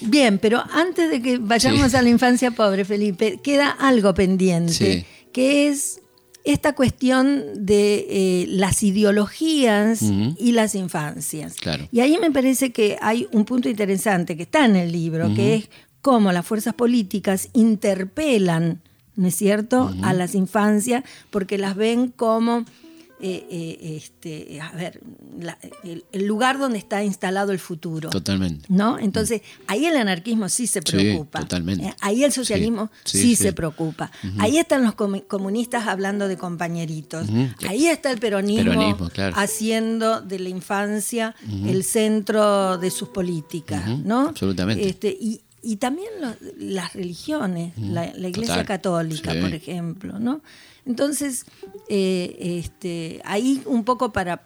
bien, 0.00 0.38
pero 0.38 0.64
antes 0.72 1.10
de 1.10 1.20
que 1.22 1.38
vayamos 1.38 1.90
Sí. 1.92 1.96
a 1.96 2.02
la 2.02 2.08
infancia 2.08 2.50
pobre, 2.50 2.84
Felipe, 2.84 3.38
queda 3.42 3.70
algo 3.70 4.14
pendiente, 4.14 4.72
Sí. 4.72 5.04
que 5.32 5.68
es 5.68 6.00
esta 6.44 6.74
cuestión 6.74 7.44
de 7.66 8.06
eh, 8.08 8.46
las 8.48 8.82
ideologías 8.82 10.00
y 10.38 10.52
las 10.52 10.74
infancias. 10.74 11.56
Claro. 11.56 11.86
Y 11.92 12.00
ahí 12.00 12.16
me 12.18 12.30
parece 12.30 12.72
que 12.72 12.96
hay 13.02 13.26
un 13.32 13.44
punto 13.44 13.68
interesante 13.68 14.34
que 14.34 14.44
está 14.44 14.64
en 14.64 14.76
el 14.76 14.90
libro, 14.92 15.34
que 15.34 15.56
es 15.56 15.68
cómo 16.00 16.32
las 16.32 16.46
fuerzas 16.46 16.72
políticas 16.72 17.50
interpelan, 17.52 18.80
¿no 19.16 19.26
es 19.28 19.34
cierto?, 19.34 19.92
a 20.02 20.14
las 20.14 20.34
infancias 20.34 21.04
porque 21.28 21.58
las 21.58 21.76
ven 21.76 22.08
como, 22.16 22.64
eh, 23.20 23.46
eh, 23.50 23.96
este, 23.96 24.60
a 24.60 24.70
ver, 24.72 25.00
la- 25.40 25.58
el, 25.82 26.04
el 26.12 26.24
lugar 26.26 26.58
donde 26.58 26.78
está 26.78 27.02
instalado 27.02 27.52
el 27.52 27.58
futuro. 27.58 28.10
Totalmente. 28.10 28.66
¿No? 28.68 28.98
Entonces, 28.98 29.42
ahí 29.66 29.86
el 29.86 29.96
anarquismo 29.96 30.48
sí 30.48 30.66
se 30.66 30.80
Sí, 30.80 30.92
preocupa. 30.92 31.40
totalmente. 31.40 31.86
Eh, 31.86 31.94
Ahí 32.00 32.22
el 32.24 32.32
socialismo 32.32 32.90
Sí, 33.04 33.34
se 33.36 33.52
preocupa. 33.52 34.10
Ahí 34.38 34.58
están 34.58 34.84
los 34.84 34.94
comu- 34.94 35.26
comunistas 35.26 35.86
hablando 35.88 36.28
de 36.28 36.36
compañeritos. 36.36 37.26
Ahí 37.68 37.86
está 37.86 38.10
el 38.10 38.18
peronismo, 38.18 38.70
Peronismo, 38.70 39.08
claro. 39.10 39.34
haciendo 39.36 40.20
de 40.20 40.38
la 40.38 40.48
infancia 40.48 41.34
el 41.66 41.82
centro 41.84 42.78
de 42.78 42.90
sus 42.90 43.08
políticas, 43.08 43.88
¿no? 44.04 44.28
absolutamente. 44.28 44.88
Este, 44.88 45.08
y, 45.20 45.40
y 45.62 45.76
también 45.76 46.08
lo- 46.20 46.34
las 46.58 46.92
religiones, 46.94 47.72
la, 47.78 48.12
la 48.14 48.28
Iglesia 48.28 48.54
Total, 48.54 48.66
Católica, 48.66 49.32
por 49.40 49.52
ejemplo, 49.54 50.18
¿no? 50.18 50.40
Entonces, 50.88 51.44
eh, 51.88 52.36
este, 52.64 53.20
ahí 53.24 53.62
un 53.66 53.84
poco 53.84 54.10
para 54.12 54.42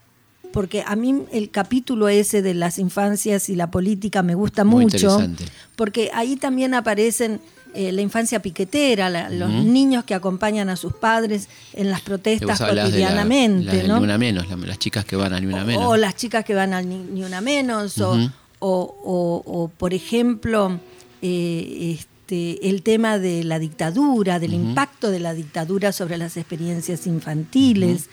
porque 0.53 0.85
a 0.87 0.97
mí 0.97 1.23
el 1.33 1.51
capítulo 1.51 2.11
ese 2.11 2.43
de 2.43 2.53
las 2.53 2.79
infancias 2.79 3.49
y 3.49 3.57
la 3.57 3.71
política 3.71 4.23
me 4.23 4.35
gusta 4.35 4.65
Muy 4.65 4.85
mucho, 4.85 4.97
interesante. 4.99 5.45
porque 5.77 6.11
ahí 6.13 6.37
también 6.37 6.75
aparecen 6.75 7.41
eh, 7.75 7.91
la 7.91 8.03
infancia 8.03 8.43
piquetera, 8.43 9.09
la- 9.09 9.31
los 9.31 9.49
niños 9.51 10.05
que 10.05 10.13
acompañan 10.15 10.69
a 10.69 10.77
sus 10.77 10.93
padres 10.93 11.49
en 11.73 11.89
las 11.91 12.03
protestas 12.03 12.59
de 12.59 12.75
la- 12.75 12.83
cotidianamente, 12.85 13.83
la 13.85 13.89
¿no? 13.89 13.97
Ni 13.99 14.05
una 14.05 14.19
menos, 14.19 14.47
la- 14.47 14.57
las 14.57 14.79
chicas 14.79 15.07
que 15.07 15.17
van 15.17 15.33
a 15.33 15.41
ni 15.41 15.47
una 15.47 15.65
menos. 15.65 15.87
O 15.87 15.97
las 15.97 16.15
chicas 16.17 16.45
que 16.45 16.53
van 16.55 16.75
al 16.75 16.87
ni, 16.87 16.99
Ni 16.99 17.25
una 17.25 17.41
menos, 17.41 17.97
o- 18.03 18.19
o, 18.59 18.95
o- 19.05 19.43
o, 19.47 19.69
por 19.69 19.95
ejemplo, 19.95 20.79
eh, 21.23 21.97
este, 21.99 22.12
el 22.31 22.83
tema 22.83 23.19
de 23.19 23.45
la 23.45 23.59
dictadura, 23.59 24.39
del 24.39 24.55
impacto 24.55 25.11
de 25.11 25.21
la 25.21 25.35
dictadura 25.35 25.93
sobre 25.93 26.17
las 26.17 26.37
experiencias 26.37 27.07
infantiles. 27.07 28.09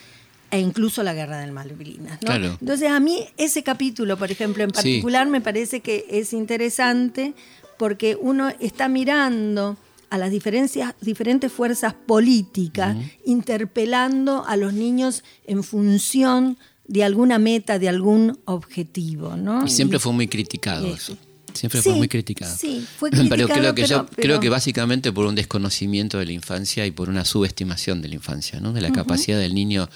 E 0.52 0.60
incluso 0.60 1.04
la 1.04 1.14
guerra 1.14 1.40
del 1.42 1.52
Malvinas. 1.52 2.14
¿no? 2.24 2.26
Claro. 2.28 2.58
Entonces, 2.60 2.90
a 2.90 3.00
mí 3.00 3.24
ese 3.38 3.62
capítulo, 3.62 4.18
por 4.18 4.32
ejemplo, 4.32 4.64
en 4.64 4.72
Sí. 4.72 4.74
particular, 4.74 5.28
me 5.28 5.42
parece 5.42 5.82
que 5.82 6.08
es 6.10 6.34
interesante 6.34 7.36
porque 7.78 8.18
uno 8.20 8.50
está 8.60 8.90
mirando 8.90 9.78
a 10.10 10.18
las 10.18 10.32
diferencias, 10.32 10.96
diferentes 11.02 11.52
fuerzas 11.52 11.94
políticas, 11.94 12.98
interpelando 13.26 14.44
a 14.48 14.56
los 14.58 14.74
niños 14.74 15.24
en 15.46 15.64
función 15.64 16.58
de 16.88 17.04
alguna 17.04 17.38
meta, 17.38 17.78
de 17.78 17.88
algún 17.90 18.40
objetivo. 18.46 19.36
¿no? 19.38 19.66
Y 19.66 19.70
siempre 19.70 19.98
Y- 19.98 20.00
fue 20.02 20.14
muy 20.14 20.28
criticado 20.28 20.88
eso. 20.88 21.16
Siempre 21.54 21.82
Sí, 21.82 21.90
fue 21.90 21.98
muy 21.98 22.08
criticado. 22.08 22.56
sí, 22.56 22.86
fue 22.98 23.10
pero 23.12 23.24
criticado, 23.24 23.60
creo 23.60 23.76
que 23.76 23.86
yo 23.88 24.06
pero- 24.06 24.16
creo 24.22 24.40
que 24.40 24.50
básicamente 24.50 25.12
por 25.12 25.26
un 25.26 25.36
desconocimiento 25.36 26.18
de 26.20 26.26
la 26.26 26.32
infancia 26.32 26.86
y 26.86 26.92
por 26.92 27.10
una 27.10 27.26
subestimación 27.26 28.02
de 28.02 28.10
la 28.10 28.16
infancia, 28.16 28.60
¿no? 28.60 28.74
De 28.74 28.82
la 28.82 28.92
capacidad 28.92 29.38
del 29.40 29.54
niño 29.54 29.90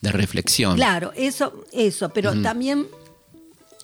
de 0.00 0.12
reflexión. 0.12 0.76
Claro, 0.76 1.12
eso, 1.16 1.64
eso, 1.72 2.10
pero 2.10 2.40
también 2.42 2.86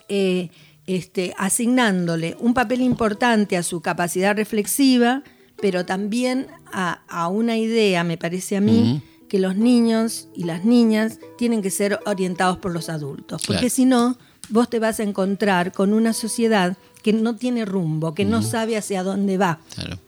eh, 0.09 0.51
este, 0.87 1.35
asignándole 1.39 2.37
un 2.41 2.55
papel 2.55 2.81
importante 2.83 3.57
a 3.57 3.63
su 3.63 3.81
capacidad 3.81 4.37
reflexiva, 4.37 5.23
pero 5.61 5.87
también 5.87 6.47
a, 6.73 7.03
a 7.09 7.29
una 7.29 7.57
idea, 7.57 8.05
me 8.05 8.19
parece 8.19 8.57
a 8.57 8.61
mí, 8.61 9.03
que 9.29 9.39
los 9.39 9.57
niños 9.57 10.29
y 10.37 10.45
las 10.45 10.65
niñas 10.65 11.19
tienen 11.39 11.63
que 11.63 11.71
ser 11.71 11.99
orientados 12.05 12.59
por 12.59 12.73
los 12.73 12.89
adultos, 12.89 13.43
porque 13.47 13.61
Claro. 13.61 13.75
si 13.75 13.85
no, 13.87 14.19
vos 14.49 14.69
te 14.69 14.79
vas 14.79 15.01
a 15.01 15.03
encontrar 15.03 15.73
con 15.73 15.93
una 15.93 16.13
sociedad 16.13 16.77
que 17.03 17.13
no 17.13 17.37
tiene 17.37 17.65
rumbo, 17.65 18.15
que 18.15 18.25
no 18.25 18.43
sabe 18.43 18.77
hacia 18.77 19.03
dónde 19.03 19.37
va. 19.37 19.61
Claro. 19.75 19.99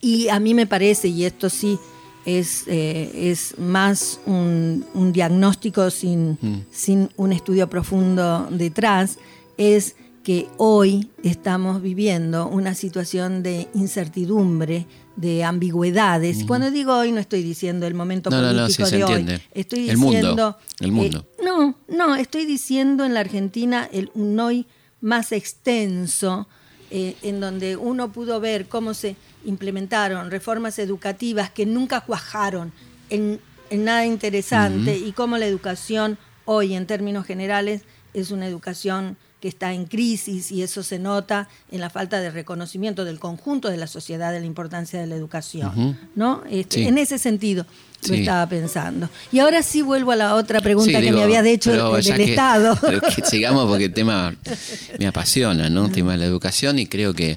Y 0.00 0.28
a 0.28 0.40
mí 0.40 0.54
me 0.54 0.66
parece, 0.66 1.08
y 1.08 1.24
esto 1.24 1.48
sí 1.48 1.78
es, 2.24 2.64
eh, 2.66 3.10
es 3.14 3.58
más 3.58 4.20
un, 4.26 4.84
un 4.94 5.12
diagnóstico 5.12 5.90
sin, 5.90 6.38
sin 6.70 7.08
un 7.16 7.32
estudio 7.32 7.68
profundo 7.68 8.48
detrás, 8.50 9.18
es 9.56 9.96
que 10.22 10.48
hoy 10.56 11.10
estamos 11.24 11.82
viviendo 11.82 12.46
una 12.46 12.74
situación 12.74 13.42
de 13.42 13.68
incertidumbre, 13.74 14.86
de 15.16 15.44
ambigüedades. 15.44 16.40
Y 16.40 16.46
Cuando 16.46 16.70
digo 16.70 16.96
hoy 16.96 17.12
no 17.12 17.20
estoy 17.20 17.42
diciendo 17.42 17.86
el 17.86 17.94
momento 17.94 18.30
No, 18.30 18.40
no, 18.40 18.52
no, 18.52 18.62
político 18.62 18.86
se 18.86 18.96
de 18.96 19.04
hoy. 19.04 19.40
Estoy 19.52 19.90
El 19.90 19.96
mundo, 19.98 20.16
diciendo 20.16 20.58
el 20.80 20.92
mundo. 20.92 21.26
eh, 21.38 21.42
no, 21.44 21.74
no, 21.88 22.16
estoy 22.16 22.44
diciendo 22.46 23.04
en 23.04 23.14
la 23.14 23.20
Argentina 23.20 23.88
el, 23.92 24.10
un 24.14 24.38
hoy 24.40 24.66
más 25.00 25.32
extenso, 25.32 26.48
eh, 26.90 27.16
en 27.22 27.40
donde 27.40 27.76
uno 27.76 28.12
pudo 28.12 28.40
ver 28.40 28.68
cómo 28.68 28.94
se 28.94 29.16
implementaron 29.44 30.30
reformas 30.30 30.78
educativas 30.78 31.50
que 31.50 31.66
nunca 31.66 32.02
cuajaron 32.02 32.72
en, 33.10 33.40
en 33.70 33.84
nada 33.84 34.06
interesante 34.06 34.96
y 34.96 35.12
cómo 35.12 35.38
la 35.38 35.46
educación 35.46 36.18
hoy, 36.44 36.74
en 36.74 36.86
términos 36.86 37.26
generales, 37.26 37.82
es 38.14 38.30
una 38.30 38.46
educación 38.46 39.16
que 39.42 39.48
está 39.48 39.72
en 39.74 39.86
crisis 39.86 40.52
y 40.52 40.62
eso 40.62 40.84
se 40.84 41.00
nota 41.00 41.48
en 41.72 41.80
la 41.80 41.90
falta 41.90 42.20
de 42.20 42.30
reconocimiento 42.30 43.04
del 43.04 43.18
conjunto 43.18 43.68
de 43.68 43.76
la 43.76 43.88
sociedad 43.88 44.30
de 44.32 44.38
la 44.38 44.46
importancia 44.46 45.00
de 45.00 45.08
la 45.08 45.16
educación. 45.16 45.98
¿no? 46.14 46.44
Este, 46.48 46.76
Sí. 46.78 46.86
En 46.86 46.96
ese 46.96 47.18
sentido 47.18 47.66
lo 48.08 48.14
Sí. 48.14 48.20
estaba 48.20 48.48
pensando. 48.48 49.10
Y 49.32 49.40
ahora 49.40 49.64
sí 49.64 49.82
vuelvo 49.82 50.12
a 50.12 50.16
la 50.16 50.36
otra 50.36 50.60
pregunta 50.60 50.90
Sí, 50.90 50.94
que 50.96 51.02
digo, 51.02 51.16
me 51.18 51.24
habías 51.24 51.44
hecho 51.44 51.72
del 51.72 52.16
que- 52.16 52.30
Estado. 52.30 52.78
que 53.16 53.26
sigamos 53.26 53.68
porque 53.68 53.86
el 53.86 53.92
tema 53.92 54.32
me 55.00 55.08
apasiona, 55.08 55.68
¿no? 55.68 55.86
El 55.86 55.92
tema 55.92 56.12
de 56.12 56.18
la 56.18 56.24
educación 56.26 56.78
y 56.78 56.86
creo 56.86 57.12
que 57.12 57.36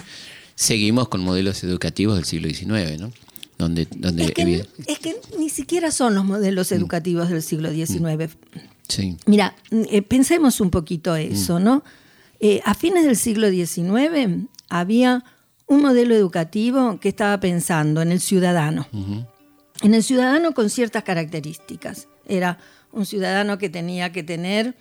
seguimos 0.53 1.09
con 1.09 1.21
modelos 1.21 1.63
educativos 1.63 2.17
del 2.17 2.25
siglo 2.25 2.47
XIX, 2.49 2.99
¿no? 2.99 3.11
Donde, 3.57 3.87
donde 3.95 4.25
Es 4.25 4.31
que, 4.31 4.65
es 4.85 4.99
que 4.99 5.15
ni 5.39 5.49
siquiera 5.49 5.89
son 5.89 6.13
los 6.13 6.23
modelos 6.23 6.71
educativos 6.71 7.29
del 7.29 7.41
siglo 7.41 7.71
XIX. 7.71 8.29
Sí, 8.87 9.17
Mira, 9.25 9.55
eh, 9.71 10.01
pensemos 10.01 10.59
un 10.61 10.69
poquito 10.69 11.15
eso, 11.15 11.59
¿no? 11.59 11.83
Eh, 12.39 12.61
a 12.65 12.73
fines 12.73 13.05
del 13.05 13.15
siglo 13.15 13.49
XIX 13.49 14.47
había 14.69 15.23
un 15.67 15.81
modelo 15.81 16.13
educativo 16.15 16.99
que 16.99 17.09
estaba 17.09 17.39
pensando 17.39 18.01
en 18.01 18.11
el 18.11 18.19
ciudadano. 18.19 18.87
En 19.81 19.93
el 19.93 20.03
ciudadano 20.03 20.53
con 20.53 20.69
ciertas 20.69 21.03
características. 21.03 22.07
Era 22.27 22.57
un 22.91 23.05
ciudadano 23.05 23.57
que 23.57 23.69
tenía 23.69 24.11
que 24.11 24.23
tener 24.23 24.75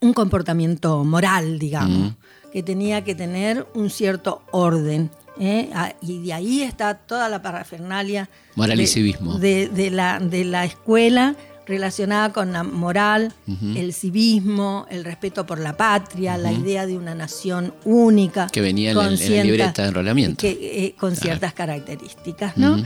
un 0.00 0.12
comportamiento 0.12 1.04
moral, 1.04 1.58
digamos, 1.58 2.14
que 2.52 2.62
tenía 2.62 3.04
que 3.04 3.14
tener 3.14 3.66
un 3.74 3.90
cierto 3.90 4.42
orden. 4.52 5.10
¿eh? 5.38 5.70
Ah, 5.74 5.94
Y 6.02 6.22
de 6.22 6.32
ahí 6.32 6.62
está 6.62 6.94
toda 6.94 7.28
la 7.28 7.40
parafernalia 7.42 8.28
Moral 8.56 8.78
y 8.78 8.82
de- 8.82 8.86
civismo. 8.88 9.38
de, 9.38 9.68
de 9.68 9.90
la, 9.90 10.18
de 10.20 10.44
la 10.44 10.64
escuela 10.64 11.34
relacionada 11.66 12.32
con 12.32 12.52
la 12.52 12.62
moral, 12.62 13.32
el 13.74 13.92
civismo, 13.94 14.86
el 14.90 15.04
respeto 15.04 15.46
por 15.46 15.58
la 15.58 15.76
patria, 15.76 16.36
la 16.36 16.52
idea 16.52 16.86
de 16.86 16.96
una 16.98 17.14
nación 17.14 17.72
única. 17.84 18.48
Que 18.48 18.60
venía 18.60 18.90
en 18.90 18.96
con 18.96 19.06
el- 19.06 19.12
en 19.14 19.18
la 19.20 19.26
cierta- 19.26 19.44
libreta 19.44 19.82
de 19.82 19.88
enrolamiento. 19.88 20.40
que, 20.40 20.50
eh, 20.86 20.94
con 20.98 21.16
ciertas 21.16 21.54
características, 21.54 22.56
¿no? 22.56 22.76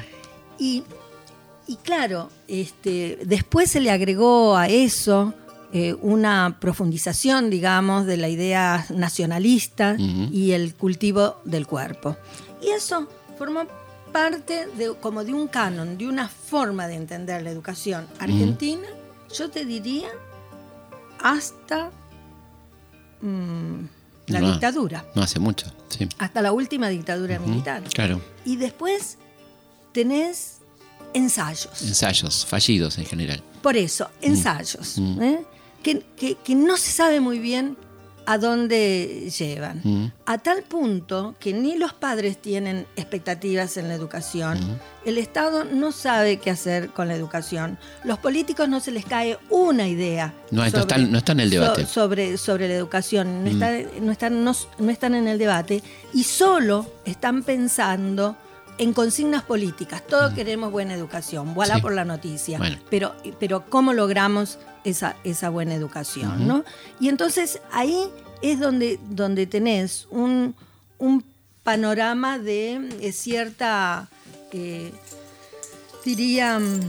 y, 0.58 0.82
y 1.66 1.76
claro, 1.76 2.30
este, 2.46 3.18
después 3.26 3.70
se 3.70 3.80
le 3.80 3.90
agregó 3.90 4.56
a 4.56 4.68
eso 4.68 5.34
eh, 5.72 5.94
una 6.00 6.56
profundización, 6.60 7.50
digamos, 7.50 8.06
de 8.06 8.16
la 8.16 8.28
idea 8.30 8.86
nacionalista 8.88 9.96
y 9.98 10.52
el 10.52 10.74
cultivo 10.74 11.36
del 11.44 11.66
cuerpo. 11.66 12.16
Y 12.62 12.68
eso 12.70 13.06
formó 13.36 13.64
parte 14.12 14.66
de, 14.76 14.94
como 15.00 15.24
de 15.24 15.32
un 15.34 15.48
canon, 15.48 15.96
de 15.98 16.06
una 16.08 16.28
forma 16.28 16.86
de 16.88 16.94
entender 16.96 17.42
la 17.42 17.50
educación 17.50 18.06
argentina, 18.18 18.86
yo 19.34 19.50
te 19.50 19.64
diría, 19.64 20.08
hasta 21.22 21.90
mm, 23.20 23.84
la 24.28 24.40
No. 24.40 24.50
dictadura, 24.52 25.04
no 25.14 25.22
hace 25.22 25.38
mucho, 25.38 25.66
sí. 25.88 26.08
hasta 26.18 26.42
la 26.42 26.52
última 26.52 26.88
dictadura 26.88 27.38
militar. 27.38 27.82
Claro, 27.94 28.20
Y 28.44 28.56
después 28.56 29.18
tenés 29.92 30.58
ensayos. 31.14 31.82
ensayos 31.82 32.44
fallidos 32.46 32.98
en 32.98 33.06
general. 33.06 33.42
Por 33.62 33.76
eso, 33.76 34.10
ensayos. 34.20 34.98
¿eh? 34.98 35.44
Que, 35.82 36.00
que- 36.16 36.36
que 36.36 36.54
no 36.54 36.76
se 36.76 36.90
sabe 36.90 37.20
muy 37.20 37.38
bien 37.38 37.76
a 38.30 38.36
dónde 38.36 39.30
llevan. 39.38 39.80
Mm. 39.82 40.12
A 40.26 40.36
tal 40.36 40.62
punto 40.62 41.34
que 41.40 41.54
ni 41.54 41.78
los 41.78 41.94
padres 41.94 42.36
tienen 42.36 42.86
expectativas 42.94 43.78
en 43.78 43.88
la 43.88 43.94
educación, 43.94 44.58
el 45.06 45.16
Estado 45.16 45.64
no 45.64 45.92
sabe 45.92 46.36
qué 46.36 46.50
hacer 46.50 46.90
con 46.90 47.08
la 47.08 47.14
educación, 47.14 47.78
los 48.04 48.18
políticos 48.18 48.68
no 48.68 48.80
se 48.80 48.90
les 48.90 49.06
cae 49.06 49.38
una 49.48 49.88
idea. 49.88 50.34
No, 50.50 50.60
no 50.60 50.66
están- 50.66 51.10
no 51.10 51.16
están 51.16 51.40
en 51.40 51.44
el 51.44 51.50
debate. 51.50 51.86
so- 51.86 51.92
sobre, 52.02 52.36
sobre 52.36 52.68
la 52.68 52.74
educación, 52.74 53.44
no, 53.44 53.50
está- 53.50 53.98
no 54.02 54.12
están, 54.12 54.44
no, 54.44 54.52
no 54.78 54.90
están 54.90 55.14
en 55.14 55.26
el 55.26 55.38
debate 55.38 55.82
y 56.12 56.24
solo 56.24 56.84
están 57.06 57.42
pensando 57.42 58.36
en 58.76 58.92
consignas 58.92 59.42
políticas. 59.42 60.06
Todos 60.06 60.34
queremos 60.34 60.70
buena 60.70 60.92
educación, 60.92 61.54
voilà 61.54 61.76
Sí. 61.76 61.80
por 61.80 61.94
la 61.94 62.04
noticia. 62.04 62.58
Bueno. 62.58 62.76
Pero, 62.90 63.14
pero 63.40 63.64
¿cómo 63.70 63.94
logramos 63.94 64.58
esa, 64.84 65.16
esa 65.24 65.50
buena 65.50 65.74
educación? 65.74 66.46
¿no? 66.46 66.64
Y 67.00 67.08
entonces 67.08 67.60
ahí 67.72 68.08
es 68.42 68.60
donde, 68.60 68.98
donde 69.10 69.46
tenés 69.46 70.06
un, 70.10 70.54
un 70.98 71.24
panorama 71.62 72.38
de 72.38 73.10
cierta, 73.12 74.08
eh, 74.52 74.92
diría, 76.04 76.58
mm, 76.58 76.80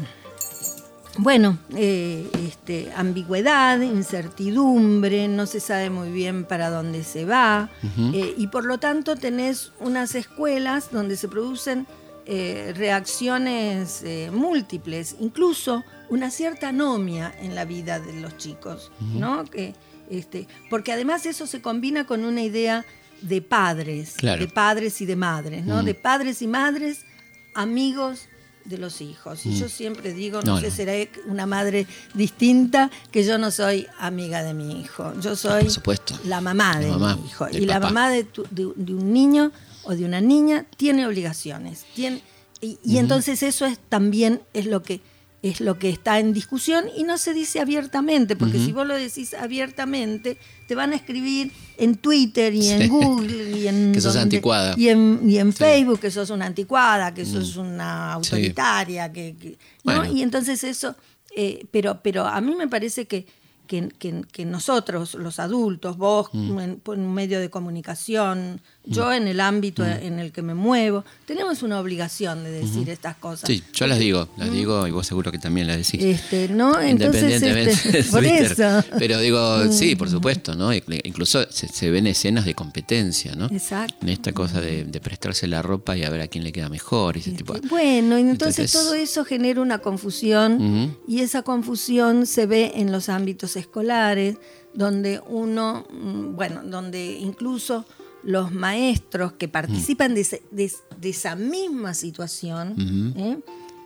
bueno, 1.18 1.58
eh, 1.76 2.30
este, 2.48 2.90
ambigüedad, 2.96 3.82
incertidumbre, 3.82 5.28
no 5.28 5.48
se 5.48 5.60
sabe 5.60 5.90
muy 5.90 6.12
bien 6.12 6.46
para 6.46 6.70
dónde 6.70 7.04
se 7.04 7.26
va, 7.26 7.70
eh, 8.14 8.36
y 8.38 8.48
por 8.48 8.64
lo 8.64 8.78
tanto 8.78 9.18
tenés 9.18 9.74
unas 9.82 10.16
escuelas 10.16 10.92
donde 10.92 11.18
se 11.18 11.28
producen 11.28 11.88
eh, 12.32 12.74
reacciones 12.76 14.02
eh, 14.04 14.30
múltiples, 14.32 15.16
incluso 15.20 15.84
una 16.10 16.30
cierta 16.30 16.70
anomia 16.70 17.34
en 17.42 17.56
la 17.56 17.66
vida 17.66 18.00
de 18.00 18.14
los 18.22 18.38
chicos, 18.38 18.92
¿no? 19.00 19.46
Que, 19.46 19.74
este, 20.12 20.48
porque 20.70 20.92
además 20.92 21.26
eso 21.26 21.48
se 21.48 21.62
combina 21.62 22.06
con 22.06 22.24
una 22.26 22.42
idea 22.44 22.86
de 23.22 23.42
padres, 23.42 24.14
Claro. 24.18 24.42
de 24.46 24.48
padres 24.52 25.02
y 25.02 25.06
de 25.06 25.16
madres, 25.16 25.66
¿no? 25.66 25.82
De 25.84 25.94
padres 25.96 26.42
y 26.42 26.48
madres, 26.48 27.06
amigos 27.56 28.28
de 28.66 28.78
los 28.78 29.02
hijos. 29.02 29.46
Y 29.46 29.58
yo 29.58 29.68
siempre 29.68 30.14
digo, 30.14 30.42
no, 30.42 30.54
No, 30.56 30.60
sé, 30.62 30.68
no. 30.70 30.76
seré 30.76 31.10
una 31.26 31.46
madre 31.48 31.88
distinta, 32.14 32.92
que 33.12 33.24
yo 33.24 33.38
no 33.40 33.50
soy 33.52 33.88
amiga 34.00 34.44
de 34.44 34.54
mi 34.54 34.82
hijo. 34.82 35.14
Yo 35.20 35.36
soy 35.36 35.64
por 35.64 35.72
supuesto. 35.72 36.20
la 36.26 36.42
mamá 36.42 36.74
La 36.76 36.80
de 36.80 36.88
mamá, 36.92 37.16
mi 37.16 37.28
hijo. 37.28 37.48
y 37.52 37.66
la 37.66 37.80
mamá 37.80 38.10
de, 38.12 38.24
tu- 38.26 38.46
de- 38.52 38.72
de 38.76 38.94
un 38.94 39.12
niño 39.14 39.52
o 39.90 39.96
de 39.96 40.06
una 40.06 40.22
niña 40.22 40.66
tiene 40.78 41.06
obligaciones. 41.08 41.86
Tiene, 41.96 42.22
y 42.62 42.78
y 42.84 42.98
entonces 42.98 43.42
eso 43.44 43.66
es 43.66 43.80
también 43.90 44.42
es 44.54 44.66
lo 44.66 44.84
que 44.84 45.02
es 45.42 45.62
lo 45.62 45.80
que 45.80 45.90
está 45.90 46.20
en 46.20 46.34
discusión 46.34 46.84
y 46.98 47.04
no 47.06 47.18
se 47.18 47.34
dice 47.34 47.62
abiertamente, 47.62 48.36
porque 48.36 48.60
si 48.60 48.74
vos 48.74 48.86
lo 48.86 48.94
decís 48.94 49.34
abiertamente, 49.34 50.38
te 50.68 50.76
van 50.76 50.92
a 50.92 50.98
escribir 50.98 51.54
en 51.78 51.96
Twitter 51.96 52.54
y 52.54 52.68
en 52.70 52.82
Sí. 52.82 52.88
Google 52.90 53.58
y 53.58 53.68
en, 53.68 53.92
Que 53.94 54.02
sos 54.02 54.18
anticuada. 54.18 54.74
y 54.78 54.90
en, 54.90 55.22
y 55.24 55.38
en 55.38 55.54
Facebook 55.54 56.02
que 56.02 56.12
sos 56.12 56.30
una 56.30 56.46
anticuada, 56.46 57.14
que 57.14 57.26
sos 57.26 57.56
una 57.56 58.20
Sí. 58.22 58.36
autoritaria, 58.36 59.14
que, 59.14 59.58
¿no? 59.86 60.04
Y 60.12 60.24
entonces 60.24 60.62
eso, 60.66 60.96
eh, 61.34 61.66
pero, 61.72 62.02
pero 62.04 62.26
a 62.28 62.42
mí 62.42 62.54
me 62.56 62.68
parece 62.68 63.06
que, 63.08 63.26
que, 63.66 63.88
que- 64.32 64.46
nosotros, 64.46 65.14
los 65.14 65.40
adultos, 65.40 65.96
vos 65.96 66.30
Mm. 66.34 66.60
en, 66.60 66.82
en 66.86 67.00
un 67.00 67.14
medio 67.14 67.40
de 67.40 67.50
comunicación, 67.50 68.60
yo 68.86 69.14
en 69.14 69.28
el 69.28 69.40
ámbito 69.40 69.84
Mm. 69.84 70.04
en 70.06 70.20
el 70.20 70.32
que 70.32 70.42
me 70.42 70.54
muevo, 70.56 71.06
tenemos 71.26 71.62
una 71.64 71.80
obligación 71.80 72.44
de 72.44 72.52
decir 72.52 72.90
estas 72.90 73.16
cosas. 73.18 73.48
Sí, 73.48 73.62
yo 73.74 73.86
las 73.88 74.00
digo, 74.00 74.30
las 74.38 74.52
digo 74.52 74.88
y 74.88 74.92
vos 74.92 75.06
seguro 75.06 75.32
que 75.32 75.38
también 75.38 75.68
las 75.68 75.78
decís. 75.78 76.04
Este, 76.04 76.46
Independientemente 76.46 77.72
este, 77.72 77.92
de 77.92 78.04
por 78.12 78.26
eso. 78.26 78.84
Pero 78.98 79.20
digo, 79.20 79.72
sí, 79.72 79.96
por 79.96 80.10
supuesto, 80.10 80.56
¿no? 80.56 80.74
Incluso 80.74 81.46
se, 81.52 81.68
se 81.68 81.90
ven 81.92 82.08
escenas 82.08 82.46
de 82.46 82.54
competencia, 82.56 83.36
¿no? 83.36 83.46
Exacto. 83.46 83.96
En 84.02 84.10
esta 84.10 84.32
cosa 84.34 84.60
de, 84.62 84.86
de 84.86 85.00
prestarse 85.00 85.48
la 85.48 85.62
ropa 85.62 85.96
y 85.98 86.04
a 86.04 86.10
ver 86.10 86.22
a 86.22 86.28
quién 86.28 86.44
le 86.44 86.52
queda 86.52 86.70
mejor 86.70 87.18
y 87.18 87.20
ese 87.20 87.32
tipo 87.32 87.54
de- 87.54 87.68
Bueno, 87.68 88.18
y 88.18 88.22
entonces, 88.22 88.60
Entonces- 88.60 88.72
todo 88.72 88.94
eso 88.96 89.26
genera 89.26 89.62
una 89.62 89.80
confusión 89.80 90.98
y 91.08 91.20
esa 91.22 91.44
confusión 91.44 92.26
se 92.26 92.46
ve 92.46 92.72
en 92.76 92.92
los 92.92 93.10
ámbitos 93.10 93.56
escolares, 93.56 94.38
donde 94.74 95.22
uno, 95.28 95.86
mm, 95.92 96.36
bueno, 96.36 96.62
donde 96.64 97.14
incluso 97.14 97.86
los 98.24 98.52
maestros 98.52 99.34
que 99.34 99.48
participan 99.48 100.14
de, 100.14 100.22
ese- 100.22 100.42
de- 100.52 100.72
de 101.00 101.10
esa 101.10 101.36
misma 101.36 101.94
situación, 101.94 103.14
¿eh? 103.18 103.38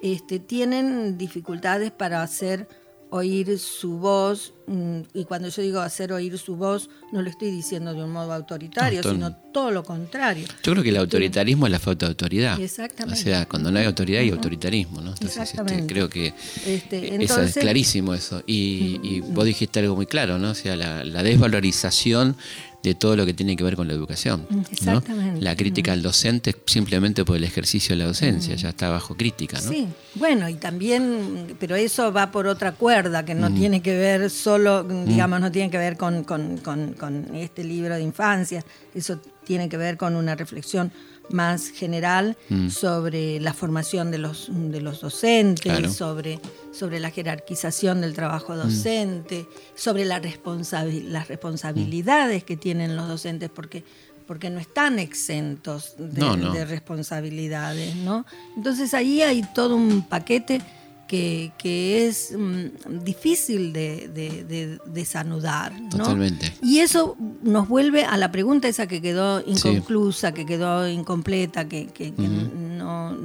este, 0.02 0.40
tienen 0.40 1.18
dificultades 1.18 1.92
para 1.92 2.24
hacer 2.24 2.68
oír 3.16 3.60
su 3.60 4.00
voz, 4.00 4.54
mm, 4.66 5.02
y 5.14 5.26
cuando 5.26 5.48
yo 5.48 5.62
digo 5.62 5.80
hacer 5.82 6.12
oír 6.12 6.36
su 6.40 6.56
voz, 6.56 6.90
no 7.12 7.22
lo 7.22 7.30
estoy 7.30 7.52
diciendo 7.52 7.94
de 7.94 8.04
un 8.04 8.12
modo 8.12 8.34
autoritario, 8.34 8.98
No, 8.98 9.04
todo- 9.04 9.14
sino 9.14 9.36
todo 9.54 9.70
lo 9.70 9.84
contrario. 9.84 10.48
Yo 10.64 10.72
creo 10.72 10.82
que 10.84 10.90
el 10.90 10.98
autoritarismo 10.98 11.68
es 11.68 11.72
la 11.72 11.78
falta 11.78 12.08
de 12.08 12.10
autoridad. 12.10 12.60
Exactamente. 12.60 13.22
O 13.22 13.24
sea, 13.24 13.48
cuando 13.48 13.70
no 13.70 13.78
hay 13.78 13.86
autoridad 13.86 14.22
hay 14.22 14.32
autoritarismo, 14.32 15.00
¿no? 15.02 15.12
Entonces, 15.12 15.54
este, 15.54 15.86
creo 15.86 16.10
que 16.10 16.34
Este, 16.66 17.24
eso 17.24 17.40
es 17.40 17.56
Mm, 17.56 17.60
clarísimo 17.60 18.14
eso. 18.16 18.42
Y, 18.48 19.00
y 19.04 19.20
vos 19.22 19.46
dijiste 19.46 19.80
algo 19.80 19.96
muy 19.96 20.08
claro, 20.08 20.40
¿no? 20.40 20.50
O 20.50 20.56
sea, 20.56 20.76
la, 20.76 21.04
la 21.06 21.22
desvalorización 21.22 22.36
de 22.84 22.96
todo 22.96 23.16
lo 23.16 23.26
que 23.26 23.34
tiene 23.34 23.56
que 23.56 23.64
ver 23.64 23.76
con 23.78 23.88
la 23.88 23.94
educación. 23.94 24.46
¿no? 24.50 24.62
Exactamente. 24.70 25.42
La 25.42 25.56
crítica 25.56 25.94
al 25.94 26.02
docente 26.02 26.54
simplemente 26.66 27.24
por 27.24 27.38
el 27.38 27.44
ejercicio 27.46 27.96
de 27.96 28.00
la 28.04 28.08
docencia, 28.08 28.56
ya 28.56 28.70
está 28.70 28.90
bajo 28.90 29.16
crítica, 29.16 29.60
¿no? 29.62 29.70
Sí, 29.72 29.88
bueno, 30.16 30.50
y 30.50 30.56
también, 30.56 31.56
pero 31.60 31.76
eso 31.78 32.12
va 32.12 32.30
por 32.32 32.46
otra 32.46 32.74
cuerda 32.74 33.24
que 33.24 33.36
no 33.36 33.54
tiene 33.54 33.82
que 33.82 33.98
ver 33.98 34.30
solo, 34.30 34.84
digamos, 34.84 35.40
no 35.40 35.52
tiene 35.52 35.72
que 35.72 35.78
ver 35.78 35.96
con, 35.98 36.24
con- 36.26 36.58
con- 36.58 36.94
con 36.94 37.34
este 37.36 37.64
libro 37.64 37.96
de 37.96 38.02
infancia, 38.04 38.64
eso 38.94 39.18
tiene 39.46 39.70
que 39.70 39.78
ver 39.78 39.98
con 39.98 40.16
una 40.16 40.36
reflexión 40.36 40.92
más 41.30 41.70
general 41.70 42.36
sobre 42.70 43.40
la 43.40 43.54
formación 43.54 44.12
de 44.12 44.18
los, 44.18 44.50
de 44.52 44.82
los 44.82 45.00
docentes, 45.02 45.64
Claro. 45.64 45.90
sobre, 45.92 46.40
sobre 46.74 47.00
la 47.00 47.12
jerarquización 47.12 48.02
del 48.02 48.14
trabajo 48.14 48.56
docente, 48.58 49.48
sobre 49.76 50.04
la 50.04 50.20
las 50.20 51.28
responsabilidades 51.30 52.44
que 52.44 52.58
tienen 52.58 52.96
los 52.96 53.08
docentes, 53.08 53.50
porque 53.50 53.84
porque 54.28 54.50
no 54.50 54.62
están 54.62 55.00
exentos 55.00 55.96
de, 55.98 56.22
No, 56.22 56.38
no. 56.38 56.54
de 56.54 56.64
responsabilidades, 56.64 57.94
¿no? 57.98 58.26
Entonces 58.56 58.94
ahí 58.94 59.22
hay 59.22 59.44
todo 59.54 59.76
un 59.76 60.08
paquete 60.08 60.62
que, 61.08 61.52
que 61.58 62.08
es 62.08 62.34
mm, 62.38 63.04
difícil 63.04 63.74
de, 63.74 64.08
de- 64.08 64.44
de 64.46 64.80
desanudar, 64.86 65.80
¿no? 65.80 65.90
Totalmente. 65.90 66.54
Y 66.62 66.80
eso 66.80 67.16
nos 67.44 67.68
vuelve 67.68 68.06
a 68.06 68.18
la 68.18 68.32
pregunta 68.32 68.68
esa 68.68 68.88
que 68.88 69.02
quedó 69.02 69.42
inconclusa, 69.46 70.34
que 70.34 70.46
quedó 70.46 70.88
incompleta, 70.90 71.68
que, 71.68 71.88
que- 71.88 72.14
que 72.14 72.28
no, 72.28 73.16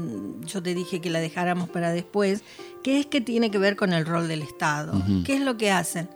yo 0.46 0.62
te 0.62 0.74
dije 0.74 1.00
que 1.00 1.10
la 1.10 1.20
dejáramos 1.20 1.68
para 1.68 1.90
después, 1.92 2.42
que 2.82 2.98
es 3.00 3.06
que 3.06 3.20
tiene 3.20 3.50
que 3.50 3.58
ver 3.58 3.76
con 3.76 3.92
el 3.92 4.04
rol 4.06 4.28
del 4.28 4.42
Estado. 4.42 4.92
¿Qué 5.24 5.34
es 5.36 5.40
lo 5.40 5.56
que 5.56 5.70
hacen? 5.70 6.08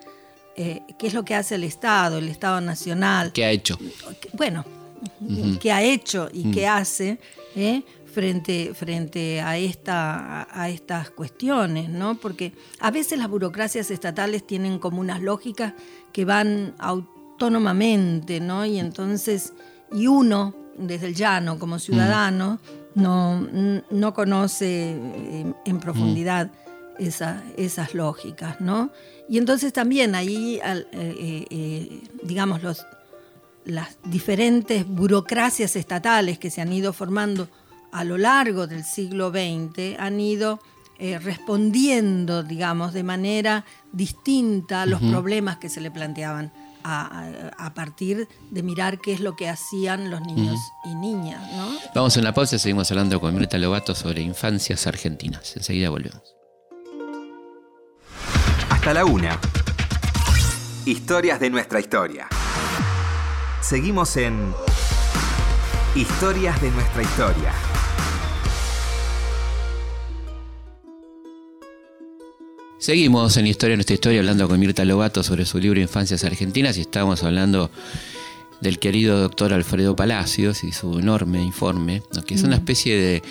Eh, 0.57 0.83
¿Qué 0.98 1.07
es 1.07 1.14
lo 1.14 1.25
que 1.25 1.35
hace 1.35 1.55
el 1.55 1.64
Estado, 1.64 2.18
el 2.18 2.29
Estado 2.29 2.61
Nacional? 2.61 3.33
¿Qué 3.33 3.44
ha 3.44 3.51
hecho? 3.51 3.79
bueno, 4.35 4.64
que 5.61 5.72
ha 5.72 5.83
hecho 5.83 6.29
y 6.33 6.51
que 6.53 6.66
hace 6.66 7.18
eh, 7.57 7.83
frente, 8.12 8.72
frente 8.75 9.40
a, 9.40 9.57
esta, 9.57 10.46
a, 10.51 10.68
estas 10.68 11.11
cuestiones, 11.11 11.88
¿no? 11.88 12.14
Porque 12.16 12.53
a 12.81 12.90
veces 12.90 13.18
las 13.18 13.29
burocracias 13.29 13.90
estatales 13.90 14.46
tienen 14.46 14.79
como 14.79 15.01
unas 15.01 15.20
lógicas 15.22 15.75
que 16.12 16.25
van 16.25 16.75
autónomamente, 16.79 18.40
¿no? 18.40 18.64
Y 18.64 18.79
entonces, 18.79 19.53
y 19.92 20.07
uno, 20.07 20.55
desde 20.79 21.09
el 21.09 21.14
llano, 21.14 21.59
como 21.59 21.79
ciudadano, 21.79 22.59
no, 22.94 23.40
no 23.90 24.14
conoce 24.14 24.92
eh, 24.92 25.53
en 25.64 25.81
profundidad 25.81 26.51
esa- 26.98 27.42
esas 27.57 27.94
lógicas, 27.94 28.61
¿no? 28.61 28.90
Y 29.29 29.38
entonces 29.38 29.72
también 29.72 30.14
ahí, 30.14 30.61
eh, 30.62 30.85
eh, 31.51 32.01
digamos, 32.22 32.62
los, 32.62 32.85
las 33.64 33.96
diferentes 34.05 34.87
burocracias 34.87 35.77
estatales 35.77 36.38
que 36.38 36.51
se 36.51 36.61
han 36.61 36.72
ido 36.72 36.92
formando 36.92 37.48
a 37.92 38.05
lo 38.05 38.16
largo 38.18 38.66
del 38.66 38.85
siglo 38.85 39.31
XX 39.31 39.98
han 39.98 40.18
ido 40.20 40.61
eh, 40.98 41.18
respondiendo, 41.18 42.42
digamos, 42.42 42.92
de 42.92 43.02
manera 43.02 43.64
distinta 43.92 44.83
a 44.83 44.87
los 44.87 45.00
problemas 45.00 45.57
que 45.59 45.68
se 45.68 45.81
le 45.81 45.90
planteaban 45.90 46.52
a, 46.85 47.07
a- 47.59 47.66
a 47.66 47.74
partir 47.74 48.28
de 48.50 48.62
mirar 48.62 48.98
qué 49.00 49.12
es 49.12 49.20
lo 49.20 49.37
que 49.37 49.48
hacían 49.48 50.11
los 50.11 50.20
niños 50.22 50.59
y 50.85 50.94
niñas, 50.94 51.40
¿no? 51.57 51.68
Vamos 51.94 52.16
a 52.16 52.20
una 52.20 52.33
pausa 52.33 52.57
y 52.57 52.59
seguimos 52.59 52.90
hablando 52.90 53.20
con 53.20 53.35
Mirta 53.35 53.59
Lobato 53.59 53.94
sobre 53.94 54.22
infancias 54.22 54.87
argentinas. 54.87 55.57
Enseguida 55.57 55.90
volvemos. 55.90 56.22
Hasta 58.70 58.94
la 58.94 59.05
una. 59.05 59.38
Historias 60.87 61.38
de 61.40 61.50
nuestra 61.50 61.78
historia. 61.81 62.28
Seguimos 63.61 64.16
en 64.16 64.52
Historias 65.94 66.61
de 66.62 66.70
nuestra 66.70 67.02
historia. 67.02 67.52
Seguimos 72.83 73.37
en 73.37 73.47
Historia 73.47 73.77
nuestra 73.77 73.95
historia 73.95 74.18
hablando 74.18 74.49
con 74.49 74.59
Mirta 74.59 74.85
Lobato 74.85 75.23
sobre 75.23 75.47
su 75.47 75.61
libro 75.61 75.79
Infancias 75.81 76.25
Argentinas 76.25 76.77
y 76.79 76.81
estamos 76.81 77.23
hablando 77.23 77.71
del 78.61 78.81
querido 78.81 79.21
doctor 79.21 79.53
Alfredo 79.53 79.95
Palacios 79.95 80.64
y 80.64 80.73
su 80.73 80.99
enorme 80.99 81.40
informe, 81.40 82.03
¿no? 82.12 82.25
que 82.25 82.35
es 82.35 82.42
una 82.42 82.57
especie 82.57 83.01
de, 83.01 83.23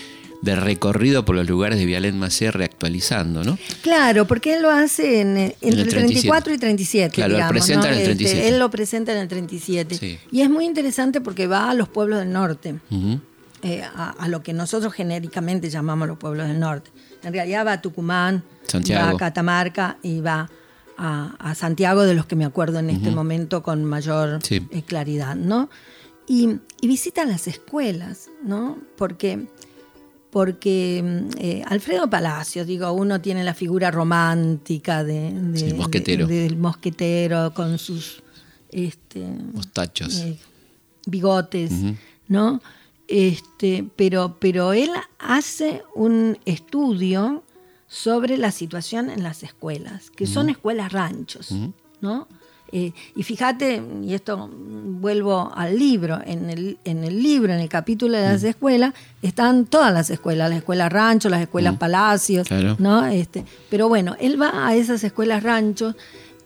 de 0.42 0.56
recorrido 0.56 1.26
por 1.26 1.36
los 1.36 1.50
lugares 1.50 1.80
de 1.80 1.86
Vialet 1.86 2.16
Macé 2.16 2.50
reactualizando, 2.50 3.44
¿no? 3.44 3.60
Claro, 3.82 4.26
porque 4.26 4.54
él 4.54 4.62
lo 4.62 4.70
hace 4.70 5.20
en, 5.20 5.38
entre 5.38 5.70
el 5.70 5.80
el 5.80 5.90
37. 5.90 6.22
34 6.22 6.54
y 6.54 6.58
37. 6.58 7.14
Claro, 7.14 7.32
él 7.32 7.36
digamos, 7.36 7.52
presenta 7.52 7.88
¿no? 7.88 7.94
en 7.94 7.94
el 7.94 8.00
Este, 8.04 8.16
37. 8.16 8.48
él 8.48 8.58
lo 8.60 8.72
presenta 8.72 9.12
en 9.12 9.18
el 9.18 9.28
37. 9.28 9.96
Sí. 9.98 10.18
Y 10.32 10.42
es 10.44 10.50
muy 10.50 10.64
interesante 10.64 11.20
porque 11.20 11.48
va 11.48 11.70
a 11.70 11.74
los 11.74 11.90
pueblos 11.90 12.20
del 12.20 12.32
norte, 12.32 12.76
eh, 13.64 13.84
a, 13.84 14.12
a 14.12 14.28
lo 14.30 14.44
que 14.44 14.54
nosotros 14.54 14.94
genéricamente 14.94 15.70
llamamos 15.70 16.08
los 16.08 16.18
pueblos 16.18 16.48
del 16.48 16.58
norte. 16.58 16.90
En 17.24 17.34
realidad 17.34 17.66
va 17.68 17.74
a 17.74 17.82
Tucumán, 17.82 18.44
Santiago. 18.72 19.06
va 19.08 19.12
a 19.16 19.18
Catamarca 19.18 19.98
y 20.04 20.22
va 20.22 20.50
a, 20.98 21.36
a 21.40 21.56
Santiago, 21.56 22.04
de 22.04 22.14
los 22.14 22.26
que 22.26 22.36
me 22.36 22.46
acuerdo 22.46 22.80
en 22.80 22.90
este 22.90 23.12
momento 23.12 23.64
con 23.64 23.84
mayor 23.86 24.40
Sí. 24.44 24.68
eh, 24.72 24.82
claridad, 24.84 25.36
¿no? 25.36 25.70
Y, 26.28 26.58
y 26.82 26.88
visitan 26.88 27.30
las 27.30 27.48
escuelas, 27.48 28.30
¿no? 28.44 28.78
Porque 28.98 29.48
porque 30.30 31.04
mm, 31.04 31.38
eh, 31.40 31.64
Alfredo 31.68 32.10
Palacios, 32.10 32.66
digo, 32.66 32.92
uno 32.94 33.20
tiene 33.20 33.44
la 33.44 33.54
figura 33.54 33.92
romántica 33.92 35.04
de, 35.04 35.32
de- 35.34 35.60
Sí, 35.60 35.74
mosquetero. 35.74 36.26
de- 36.28 36.44
del 36.44 36.58
mosquetero 36.58 37.54
con 37.54 37.78
sus 37.78 38.24
este, 38.72 39.20
Mostachos. 39.54 40.20
eh, 40.20 40.40
bigotes, 41.06 41.72
¿no? 42.30 42.62
Este, 43.10 43.86
pero, 43.98 44.38
pero 44.40 44.72
él 44.72 44.90
hace 45.20 45.84
un 45.96 46.38
estudio 46.46 47.44
sobre 47.94 48.38
la 48.38 48.52
situación 48.52 49.10
en 49.10 49.22
las 49.22 49.44
escuelas, 49.44 50.12
que 50.12 50.26
son 50.26 50.50
escuelas 50.50 50.94
ranchos, 50.94 51.54
¿no? 52.00 52.26
Eh, 52.72 52.94
y 53.18 53.24
fíjate, 53.24 53.84
y 54.02 54.14
esto 54.14 54.50
vuelvo 54.50 55.52
al 55.54 55.78
libro, 55.78 56.22
en 56.26 56.50
el, 56.50 56.78
en 56.86 57.04
el 57.04 57.22
libro, 57.22 57.52
en 57.52 57.60
el 57.60 57.68
capítulo 57.68 58.16
de 58.18 58.24
las 58.24 58.44
escuelas, 58.44 58.94
están 59.22 59.66
todas 59.66 59.92
las 59.94 60.10
escuelas, 60.10 60.50
las 60.50 60.60
escuelas 60.60 60.90
rancho, 60.90 61.28
las 61.28 61.42
escuelas 61.42 61.76
palacios, 61.78 62.48
Claro. 62.48 62.78
¿no? 62.80 63.06
Este, 63.08 63.44
pero 63.70 63.90
bueno, 63.90 64.16
él 64.22 64.42
va 64.42 64.66
a 64.68 64.74
esas 64.74 65.04
escuelas 65.04 65.44
ranchos 65.44 65.96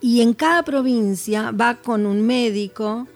y 0.01 0.21
en 0.21 0.33
cada 0.33 0.63
provincia 0.63 1.51
va 1.51 1.75
con 1.75 2.07
un 2.07 2.23
médico 2.25 3.07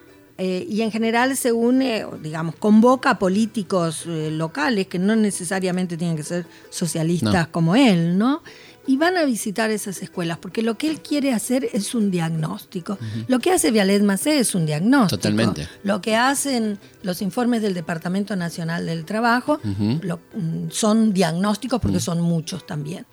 eh, 0.42 0.66
y 0.68 0.80
en 0.80 0.90
general 0.90 1.36
se 1.36 1.52
une, 1.52 2.04
o 2.06 2.16
digamos, 2.16 2.54
convoca 2.56 3.10
a 3.10 3.18
políticos 3.18 4.04
eh, 4.06 4.30
locales 4.32 4.86
que 4.86 4.98
no 4.98 5.14
necesariamente 5.14 5.96
tienen 5.98 6.16
que 6.16 6.22
ser 6.22 6.46
socialistas 6.70 7.46
No. 7.46 7.52
como 7.52 7.76
él, 7.76 8.16
¿no? 8.16 8.42
Y 8.86 8.96
van 8.96 9.16
a 9.18 9.24
visitar 9.24 9.70
esas 9.70 10.02
escuelas, 10.02 10.38
porque 10.38 10.62
lo 10.62 10.78
que 10.78 10.88
él 10.88 11.00
quiere 11.02 11.32
hacer 11.34 11.68
es 11.74 11.94
un 11.94 12.10
diagnóstico. 12.10 12.98
Lo 13.28 13.38
que 13.38 13.52
hace 13.52 13.70
Vialet 13.70 14.02
Macé 14.02 14.38
es 14.38 14.54
un 14.54 14.64
diagnóstico. 14.64 15.18
Totalmente. 15.20 15.68
Lo 15.84 16.00
que 16.00 16.16
hacen 16.16 16.78
los 17.02 17.20
informes 17.20 17.60
del 17.60 17.74
Departamento 17.74 18.34
Nacional 18.36 18.86
del 18.86 19.04
Trabajo 19.04 19.60
lo- 20.02 20.20
mm, 20.34 20.70
son 20.70 21.12
diagnósticos 21.12 21.78
porque 21.80 22.00
son 22.00 22.22
muchos 22.22 22.66
también. 22.66 23.04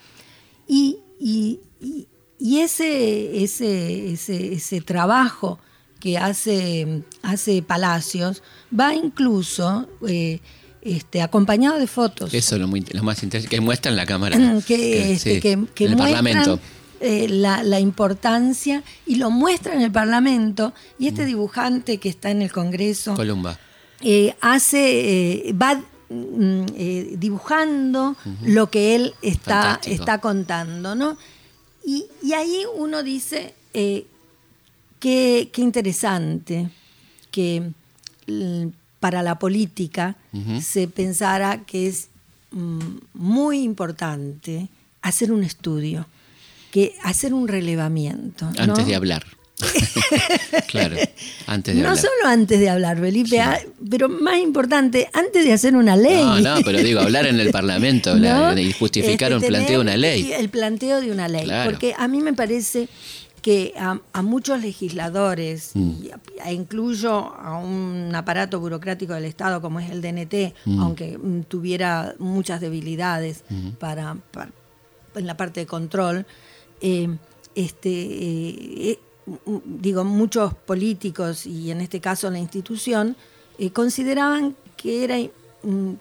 Y, 0.68 1.00
y- 1.20 1.60
y- 1.82 2.08
y 2.40 2.60
ese, 2.60 3.44
ese, 3.44 4.14
ese, 4.14 4.54
ese 4.54 4.82
trabajo 4.82 5.60
que 6.00 6.18
hace, 6.18 7.04
hace 7.22 7.62
Palacios 7.62 8.44
va 8.78 8.94
incluso 8.96 9.88
eh, 10.08 10.40
este, 10.82 11.22
acompañado 11.22 11.80
de 11.80 11.88
fotos. 11.88 12.34
Eso 12.34 12.56
es 12.56 12.62
lo, 12.62 12.68
muy- 12.68 12.86
lo 12.92 13.04
más 13.04 13.22
interesante, 13.24 13.56
que 13.56 13.62
muestran 13.62 13.96
la 13.96 14.06
cámara. 14.06 14.38
que, 14.68 15.14
este, 15.14 15.36
sí, 15.36 15.40
que, 15.42 15.66
que 15.76 15.86
en 15.86 15.92
el 15.92 15.98
muestran, 15.98 16.24
Parlamento. 16.26 16.60
eh, 17.02 17.28
la, 17.30 17.64
la 17.64 17.80
importancia 17.80 18.84
y 19.06 19.16
lo 19.16 19.30
muestra 19.32 19.74
en 19.74 19.82
el 19.82 19.92
Parlamento. 19.92 20.74
Y 21.00 21.08
este 21.08 21.26
dibujante 21.26 21.98
que 21.98 22.10
está 22.10 22.32
en 22.32 22.42
el 22.42 22.52
Congreso 22.52 23.16
Columba. 23.16 23.60
eh, 24.02 24.36
hace, 24.42 25.48
eh, 25.50 25.54
va 25.54 25.82
mm, 26.10 26.66
dibujando 27.18 28.16
lo 28.44 28.70
que 28.70 28.96
él 28.96 29.14
está, 29.22 29.62
Fantástico. 29.62 29.96
está 29.96 30.18
contando, 30.20 30.96
¿no? 30.96 31.18
Y, 31.86 32.06
y 32.22 32.34
ahí 32.34 32.64
uno 32.76 33.02
dice, 33.04 33.54
qué, 35.08 35.50
qué 35.54 35.62
interesante 35.62 36.70
que 37.32 37.64
l- 38.28 38.70
para 39.00 39.22
la 39.24 39.40
política 39.40 40.16
se 40.62 40.88
pensara 40.88 41.64
que 41.66 41.88
es 41.88 42.10
mm, 42.52 42.80
muy 43.14 43.62
importante 43.62 44.68
hacer 45.02 45.32
un 45.32 45.44
estudio, 45.44 46.08
que 46.72 46.94
hacer 47.04 47.34
un 47.34 47.48
relevamiento. 47.48 48.50
¿no? 48.52 48.62
Antes 48.64 48.86
de 48.86 48.96
hablar. 48.96 49.24
claro, 50.68 50.98
antes 51.48 51.76
de 51.76 51.82
no 51.82 51.90
hablar. 51.90 52.04
solo 52.04 52.28
antes 52.32 52.60
de 52.60 52.70
hablar, 52.70 53.00
Felipe, 53.00 53.40
ah, 53.40 53.60
pero 53.90 54.08
más 54.10 54.38
importante, 54.40 55.10
antes 55.14 55.46
de 55.46 55.54
hacer 55.54 55.76
una 55.76 55.96
ley. 55.96 56.24
No, 56.24 56.40
no, 56.42 56.56
pero 56.66 56.80
digo, 56.80 57.00
hablar 57.00 57.26
en 57.28 57.40
el 57.40 57.50
Parlamento 57.52 58.14
la- 58.16 58.54
¿No? 58.56 58.60
y 58.60 58.72
justificar 58.74 59.32
Este, 59.32 59.46
un 59.46 59.50
planteo 59.50 59.78
de 59.78 59.82
una 59.82 59.98
ley. 59.98 60.32
El 60.34 60.50
planteo 60.50 61.02
de 61.02 61.12
una 61.12 61.28
ley. 61.28 61.46
Claro. 61.46 61.70
Porque 61.72 61.94
a 61.98 62.08
mí 62.08 62.22
me 62.22 62.34
parece 62.34 62.88
que 63.48 63.74
a, 63.80 63.98
a 64.12 64.22
muchos 64.24 64.62
legisladores, 64.62 65.72
Mm. 65.74 65.92
y 66.04 66.10
a- 66.12 66.20
e 66.50 66.54
incluyo 66.54 67.14
a 67.34 67.58
un 67.58 68.12
aparato 68.14 68.60
burocrático 68.60 69.14
del 69.14 69.24
Estado 69.24 69.62
como 69.62 69.80
es 69.80 69.90
el 69.90 70.02
DNT, 70.02 70.54
Mm. 70.66 70.80
aunque 70.82 71.18
mm, 71.18 71.44
tuviera 71.44 72.14
muchas 72.20 72.60
debilidades 72.60 73.46
para, 73.80 74.18
para- 74.34 74.52
en 75.16 75.26
la 75.26 75.38
parte 75.38 75.62
de 75.62 75.66
control, 75.66 76.26
eh, 76.82 77.08
este, 77.56 77.90
eh, 77.90 78.90
eh, 78.92 79.00
digo, 79.64 80.04
muchos 80.04 80.54
políticos 80.54 81.46
y 81.48 81.72
en 81.72 81.80
este 81.80 82.02
caso 82.02 82.30
la 82.30 82.40
institución 82.40 83.16
eh, 83.60 83.72
consideraban 83.72 84.58
que 84.76 85.06
era 85.06 85.16
mm, 85.18 85.30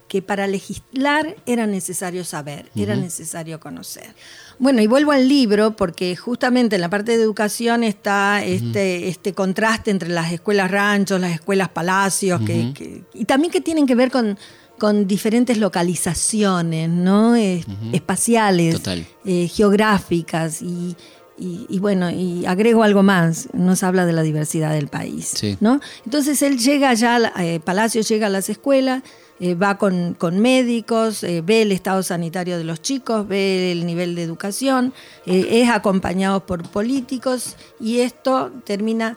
que 0.08 0.22
para 0.22 0.46
legislar 0.46 1.34
era 1.46 1.66
necesario 1.66 2.24
saber, 2.24 2.70
era 2.76 2.94
necesario 2.94 3.58
conocer. 3.58 4.14
Bueno, 4.58 4.80
y 4.82 4.86
vuelvo 4.86 5.12
al 5.12 5.28
libro 5.28 5.74
porque 5.76 6.14
justamente 6.14 6.76
en 6.76 6.82
la 6.82 6.90
parte 6.90 7.16
de 7.16 7.22
educación 7.22 7.82
está 7.82 8.44
este, 8.44 9.08
este 9.08 9.32
contraste 9.32 9.90
entre 9.90 10.08
las 10.10 10.30
escuelas 10.32 10.70
ranchos, 10.70 11.20
las 11.20 11.32
escuelas 11.32 11.68
palacios, 11.70 12.40
que- 12.42 12.72
que- 12.74 13.02
y 13.14 13.24
también 13.24 13.50
que 13.50 13.60
tienen 13.60 13.86
que 13.86 13.94
ver 13.94 14.10
con, 14.10 14.38
con 14.78 15.06
diferentes 15.08 15.56
localizaciones, 15.58 16.88
¿no? 16.88 17.34
Es- 17.34 17.66
Espaciales, 17.92 18.80
eh, 19.24 19.48
geográficas 19.48 20.62
y, 20.62 20.96
y- 21.38 21.66
y 21.68 21.78
bueno, 21.80 22.10
y 22.10 22.46
agrego 22.46 22.82
algo 22.82 23.02
más, 23.02 23.48
nos 23.52 23.82
habla 23.82 24.06
de 24.06 24.12
la 24.12 24.22
diversidad 24.22 24.72
del 24.72 24.88
país, 24.88 25.32
Sí. 25.34 25.56
¿no? 25.60 25.80
Entonces 26.04 26.40
él 26.42 26.58
llega 26.58 26.94
ya, 26.94 27.32
eh, 27.38 27.60
Palacio 27.62 28.02
llega 28.02 28.28
a 28.28 28.30
las 28.30 28.48
escuelas, 28.48 29.02
eh, 29.38 29.54
va 29.54 29.76
con, 29.76 30.14
con 30.14 30.38
médicos, 30.38 31.22
eh, 31.22 31.42
ve 31.44 31.62
el 31.62 31.72
estado 31.72 32.02
sanitario 32.02 32.56
de 32.56 32.64
los 32.64 32.80
chicos, 32.80 33.28
ve 33.28 33.70
el 33.70 33.84
nivel 33.84 34.14
de 34.14 34.22
educación, 34.22 34.94
eh, 35.26 35.60
es 35.62 35.68
acompañado 35.68 36.46
por 36.46 36.62
políticos 36.70 37.56
y 37.78 38.00
esto 38.00 38.50
termina 38.64 39.16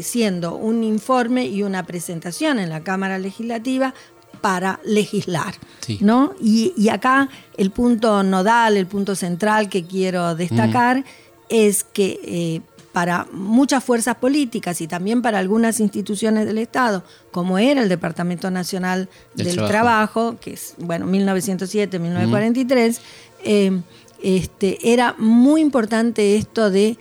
siendo 0.00 0.56
un 0.56 0.82
informe 0.82 1.46
y 1.46 1.62
una 1.62 1.84
presentación 1.84 2.58
en 2.58 2.70
la 2.70 2.82
Cámara 2.82 3.20
Legislativa 3.20 3.94
para 4.40 4.80
legislar. 4.84 5.54
Sí. 5.78 5.98
¿no? 6.00 6.34
Y, 6.40 6.72
y 6.76 6.88
acá 6.88 7.28
el 7.56 7.70
punto 7.70 8.24
nodal, 8.24 8.76
el 8.76 8.88
punto 8.88 9.14
central 9.14 9.68
que 9.68 9.84
quiero 9.84 10.34
destacar 10.34 11.04
es 11.48 11.84
que 11.84 12.62
para 12.92 13.26
muchas 13.32 13.84
fuerzas 13.84 14.16
políticas 14.16 14.80
y 14.80 14.88
también 14.88 15.22
para 15.22 15.38
algunas 15.38 15.80
instituciones 15.80 16.46
del 16.46 16.58
Estado, 16.58 17.04
como 17.30 17.58
era 17.58 17.82
el 17.82 17.88
Departamento 17.88 18.50
Nacional 18.50 19.08
Del 19.34 19.46
del, 19.46 19.56
Trabajo. 19.56 19.70
Trabajo. 19.70 20.36
que 20.40 20.54
es, 20.54 20.74
bueno, 20.78 21.06
1907-1943, 21.06 22.98
eh, 23.44 23.80
este, 24.22 24.92
era 24.92 25.14
muy 25.18 25.60
importante 25.60 26.36
esto 26.36 26.70
de 26.70 26.98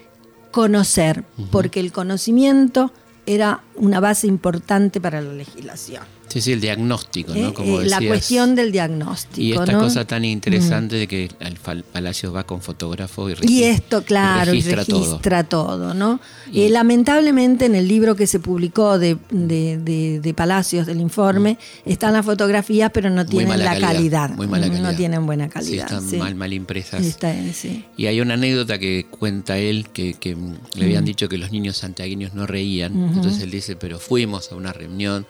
conocer, 0.52 1.26
porque 1.52 1.80
el 1.80 1.92
conocimiento 1.92 2.92
era 3.26 3.64
una 3.76 4.00
base 4.00 4.28
importante 4.28 5.00
para 5.00 5.22
la 5.22 5.34
legislación. 5.34 6.04
Sí, 6.30 6.42
sí, 6.42 6.52
el 6.54 6.62
diagnóstico, 6.62 7.34
¿no? 7.36 7.50
¿eh? 7.50 7.54
Como 7.54 7.82
Eh, 7.82 7.86
la 7.88 7.98
decías. 7.98 8.08
cuestión 8.10 8.56
del 8.56 8.72
diagnóstico. 8.72 9.42
Y 9.42 9.54
esta 9.54 9.72
¿no? 9.74 9.80
cosa 9.80 10.06
tan 10.06 10.24
interesante 10.26 10.96
de 10.96 11.08
que 11.08 11.30
el 11.40 11.58
fal- 11.60 11.84
Palacio 11.84 12.32
va 12.32 12.46
con 12.46 12.62
fotógrafo 12.62 13.30
y, 13.30 13.34
Y 13.34 13.36
regi- 13.36 13.64
esto, 13.64 14.04
claro, 14.04 14.54
y 14.54 14.62
registra, 14.62 14.84
registra, 14.84 15.44
todo. 15.44 15.78
todo. 15.78 15.94
¿no? 15.94 16.20
Y- 16.52 16.62
Eh, 16.62 16.70
lamentablemente 16.70 17.66
en 17.66 17.76
el 17.76 17.88
libro 17.88 18.16
que 18.16 18.28
se 18.28 18.40
publicó 18.40 19.00
de, 19.00 19.18
de- 19.32 19.78
de- 19.80 20.20
de 20.20 20.34
Palacios 20.34 20.86
del 20.86 21.02
informe 21.02 21.58
están 21.86 22.14
las 22.14 22.26
fotografías, 22.26 22.92
pero 22.94 23.10
no 23.10 23.26
tienen 23.26 23.60
la 23.60 23.80
calidad. 23.80 24.30
Muy 24.36 24.48
mala 24.48 24.68
calidad. 24.68 24.92
No 24.92 24.96
tienen 24.96 25.26
buena 25.26 25.46
Sí, 25.46 25.52
calidad. 25.52 25.86
están 25.86 26.08
sí. 26.10 26.18
mal, 26.18 26.36
mal 26.36 26.54
impresas. 26.54 27.04
Está, 27.06 27.34
sí. 27.54 27.86
Y 27.98 28.06
hay 28.06 28.22
una 28.22 28.36
anécdota 28.36 28.78
que 28.78 29.08
cuenta 29.10 29.58
él 29.58 29.88
que, 29.92 30.14
que 30.14 30.38
le 30.76 30.86
habían 30.86 31.06
dicho 31.06 31.28
que 31.28 31.38
los 31.38 31.52
niños 31.52 31.78
santiagueños 31.78 32.34
no 32.34 32.46
reían. 32.46 32.94
Entonces 33.16 33.42
él 33.42 33.52
dice, 33.52 33.76
pero 33.76 33.98
fuimos 34.00 34.52
a 34.52 34.56
una 34.56 34.72
reunión 34.74 35.26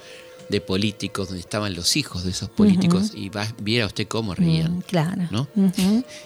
de 0.50 0.62
políticos 0.62 1.28
donde 1.30 1.42
estaban 1.42 1.76
los 1.76 1.96
hijos 1.96 2.24
de 2.24 2.32
esos 2.32 2.50
políticos 2.50 3.12
y 3.16 3.30
va, 3.30 3.48
viera 3.62 3.86
usted 3.86 4.08
cómo 4.08 4.34
reían. 4.36 4.78
Mm, 4.78 4.82
Claro. 4.82 5.28
¿no? 5.32 5.48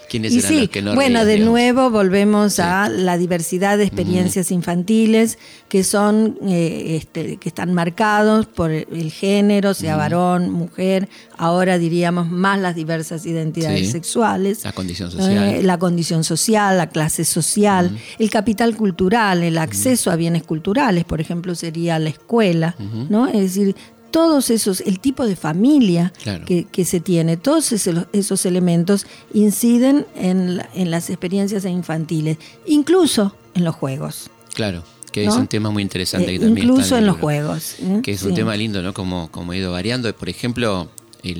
¿Quiénes 0.09 0.33
Y 0.33 0.39
eran 0.39 0.49
sí, 0.51 0.59
los 0.61 0.69
que 0.69 0.81
no 0.81 0.95
bueno, 0.95 1.15
reían, 1.19 1.27
de 1.27 1.33
digamos? 1.33 1.51
nuevo 1.51 1.89
volvemos 1.89 2.59
a 2.59 2.87
la 2.89 3.17
diversidad 3.17 3.77
de 3.77 3.83
experiencias 3.83 4.51
infantiles 4.51 5.37
que 5.67 5.83
son 5.83 6.37
eh, 6.47 6.97
este, 7.01 7.37
que 7.37 7.49
están 7.49 7.73
marcados 7.73 8.45
por 8.45 8.71
el 8.71 9.11
género, 9.11 9.73
sea 9.73 9.95
varón, 9.97 10.51
mujer, 10.51 11.09
ahora 11.37 11.77
diríamos 11.77 12.29
más 12.29 12.59
las 12.59 12.75
diversas 12.75 13.25
identidades 13.25 13.87
Sí. 13.87 13.91
sexuales. 13.91 14.63
La 14.63 14.71
condición 14.71 15.11
social. 15.11 15.43
Eh, 15.55 15.63
la 15.63 15.77
condición 15.79 16.23
social, 16.23 16.77
la 16.77 16.87
clase 16.89 17.25
social, 17.25 17.97
el 18.19 18.29
capital 18.29 18.75
cultural, 18.77 19.43
el 19.43 19.57
acceso 19.57 20.11
a 20.11 20.15
bienes 20.15 20.43
culturales, 20.43 21.03
por 21.05 21.19
ejemplo, 21.19 21.55
sería 21.55 21.99
la 21.99 22.09
escuela, 22.09 22.75
¿no? 23.09 23.27
Es 23.27 23.41
decir, 23.41 23.75
todos 24.13 24.49
esos, 24.51 24.79
el 24.81 24.99
tipo 24.99 25.25
de 25.25 25.35
familia 25.35 26.13
Claro. 26.21 26.45
que, 26.45 26.65
que 26.71 26.85
se 26.85 26.99
tiene, 26.99 27.35
todos 27.35 27.71
esos, 27.71 28.05
esos 28.13 28.45
elementos 28.45 29.07
inciden 29.33 30.05
en, 30.15 30.57
la- 30.57 30.69
en 30.75 30.91
las 30.91 31.09
experiencias 31.09 31.65
infantiles, 31.65 32.37
incluso 32.67 33.35
en 33.55 33.63
los 33.65 33.73
juegos. 33.75 34.29
Claro, 34.53 34.83
que 35.11 35.25
¿no? 35.25 35.31
es 35.31 35.37
un 35.37 35.47
tema 35.47 35.71
muy 35.71 35.81
interesante 35.81 36.29
Eh, 36.29 36.39
que 36.39 36.45
también 36.45 36.67
incluso 36.67 36.83
está 36.83 36.99
en 36.99 37.07
los 37.07 37.17
juegos. 37.17 37.75
¿eh? 37.79 38.01
Que 38.03 38.11
es 38.11 38.21
un 38.21 38.35
tema 38.35 38.55
lindo, 38.55 38.83
¿no? 38.83 38.93
Como, 38.93 39.29
como 39.31 39.51
ha 39.51 39.57
ido 39.57 39.71
variando. 39.71 40.13
Por 40.15 40.29
ejemplo, 40.29 40.89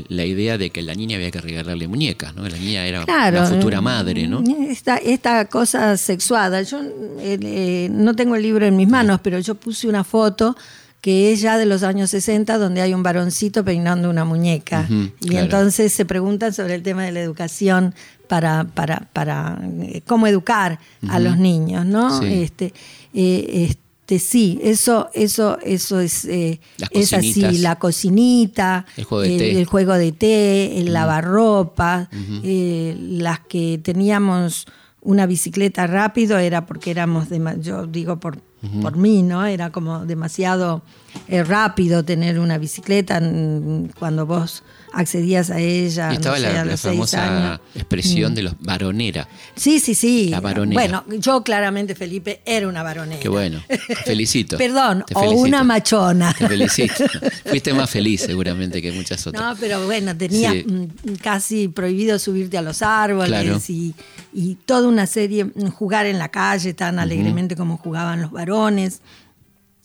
la 0.07 0.25
idea 0.25 0.57
de 0.57 0.69
que 0.71 0.81
la 0.81 0.95
niña 0.95 1.17
había 1.17 1.29
que 1.29 1.41
regalarle 1.41 1.87
muñecas, 1.87 2.33
¿no? 2.35 2.41
La 2.47 2.57
niña 2.57 2.87
era 2.87 3.03
Claro, 3.05 3.37
la 3.41 3.45
futura 3.47 3.77
eh, 3.77 3.81
madre, 3.81 4.27
¿no? 4.27 4.41
Esta, 4.67 4.97
esta 4.97 5.45
cosa 5.45 5.95
sexuada. 5.97 6.61
Yo 6.63 6.79
eh, 7.19 7.87
no 7.91 8.15
tengo 8.15 8.35
el 8.35 8.41
libro 8.41 8.65
en 8.65 8.75
mis 8.77 8.87
manos, 8.89 9.19
pero 9.21 9.37
yo 9.39 9.53
puse 9.55 9.87
una 9.87 10.03
foto 10.03 10.55
que 11.03 11.33
es 11.33 11.41
ya 11.41 11.57
de 11.57 11.65
los 11.65 11.83
años 11.83 12.11
60, 12.11 12.57
donde 12.57 12.81
hay 12.81 12.93
un 12.93 13.03
varoncito 13.03 13.65
peinando 13.65 14.09
una 14.09 14.23
muñeca. 14.23 14.87
Y 15.19 15.27
claro. 15.27 15.43
entonces 15.43 15.91
se 15.91 16.05
preguntan 16.05 16.53
sobre 16.53 16.75
el 16.75 16.81
tema 16.81 17.03
de 17.03 17.11
la 17.11 17.19
educación 17.19 17.93
para, 18.29 18.63
para, 18.63 19.09
para 19.11 19.59
eh, 19.81 19.99
cómo 20.07 20.27
educar 20.27 20.79
a 21.09 21.19
los 21.19 21.37
niños, 21.37 21.85
¿no? 21.85 22.21
Sí. 22.21 22.27
Este, 22.43 22.73
eh, 23.13 23.67
este, 23.69 24.17
sí, 24.19 24.61
eso, 24.63 25.09
eso, 25.13 25.59
eso 25.65 25.99
es, 25.99 26.23
eh, 26.23 26.61
es 26.91 27.11
así, 27.11 27.41
la 27.57 27.75
cocinita, 27.75 28.85
El 28.95 29.03
juego 29.03 29.23
de 29.23 29.37
té. 29.37 29.59
el 29.59 29.65
juego 29.65 29.93
de 29.95 30.11
té, 30.13 30.79
el 30.79 30.93
lavarropa, 30.93 32.07
eh, 32.45 32.95
las 32.97 33.41
que 33.41 33.77
teníamos 33.83 34.67
una 35.01 35.25
bicicleta 35.25 35.85
rápido 35.85 36.37
era 36.37 36.65
porque 36.65 36.91
éramos, 36.91 37.27
dema- 37.29 37.59
yo 37.59 37.87
digo 37.87 38.21
por, 38.21 38.39
por 38.81 38.95
mí, 38.95 39.23
¿no? 39.23 39.45
Era 39.45 39.71
como 39.71 40.05
demasiado 40.05 40.81
eh, 41.27 41.43
rápido 41.43 42.05
tener 42.05 42.39
una 42.39 42.57
bicicleta 42.57 43.19
mm, 43.19 43.89
cuando 43.99 44.25
vos 44.25 44.63
accedías 44.93 45.49
a 45.49 45.59
ella. 45.59 46.11
Y 46.11 46.15
estaba 46.15 46.37
no 46.39 46.45
sé, 46.47 46.53
la, 46.53 46.65
la 46.65 46.77
famosa 46.77 47.47
años. 47.49 47.59
Mm. 47.73 47.77
expresión 47.79 48.35
de 48.35 48.43
los 48.43 48.53
varonera. 48.59 49.27
Sí, 49.55 49.79
sí, 49.79 49.95
sí. 49.95 50.29
La 50.29 50.39
varonera. 50.39 50.79
Bueno, 51.01 51.19
yo 51.19 51.43
claramente, 51.43 51.95
Felipe, 51.95 52.41
era 52.45 52.67
una 52.67 52.83
varonera. 52.83 53.19
Qué 53.19 53.29
bueno. 53.29 53.61
Felicito. 54.05 54.57
Perdón, 54.59 55.03
Te 55.07 55.15
o 55.15 55.31
una 55.31 55.63
machona. 55.63 56.33
Te 56.33 56.47
felicito. 56.47 56.93
Fuiste 57.45 57.73
más 57.73 57.89
feliz 57.89 58.21
seguramente 58.21 58.81
que 58.81 58.91
muchas 58.91 59.25
otras. 59.27 59.43
No, 59.43 59.55
pero 59.59 59.83
bueno, 59.85 60.15
tenía 60.15 60.51
Sí. 60.51 60.63
mm, 60.67 61.15
casi 61.21 61.67
prohibido 61.67 62.19
subirte 62.19 62.57
a 62.57 62.61
los 62.61 62.81
árboles 62.81 63.29
Claro. 63.29 63.59
y, 63.67 63.95
y 64.33 64.55
toda 64.65 64.87
una 64.87 65.07
serie, 65.07 65.45
mm, 65.45 65.69
jugar 65.71 66.05
en 66.05 66.19
la 66.19 66.29
calle 66.29 66.73
tan 66.73 66.99
alegremente 66.99 67.55
como 67.55 67.77
jugaban 67.77 68.21
los 68.21 68.31
varones. 68.31 69.01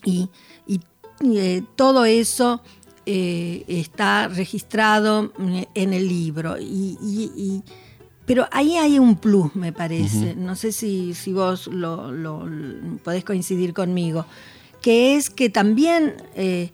Y, 0.05 0.29
y, 0.66 0.81
y, 1.21 1.38
eh, 1.38 1.62
todo 1.77 2.04
eso 2.04 2.63
eh, 3.11 3.65
está 3.69 4.29
registrado 4.29 5.33
en 5.75 5.94
el 5.94 6.06
libro. 6.06 6.59
Y, 6.59 6.98
y- 7.02 7.33
y- 7.37 7.63
pero 8.27 8.46
ahí 8.52 8.77
hay 8.77 8.98
un 8.98 9.17
plus, 9.17 9.54
me 9.56 9.73
parece. 9.73 10.35
No 10.37 10.54
sé 10.54 10.73
si, 10.73 11.15
si 11.15 11.33
vos 11.33 11.67
lo, 11.69 12.13
lo- 12.13 12.44
lo- 12.46 12.98
podés 12.98 13.25
coincidir 13.25 13.73
conmigo. 13.73 14.27
Que 14.83 15.17
es 15.17 15.31
que 15.31 15.48
también 15.48 16.15
eh, 16.37 16.71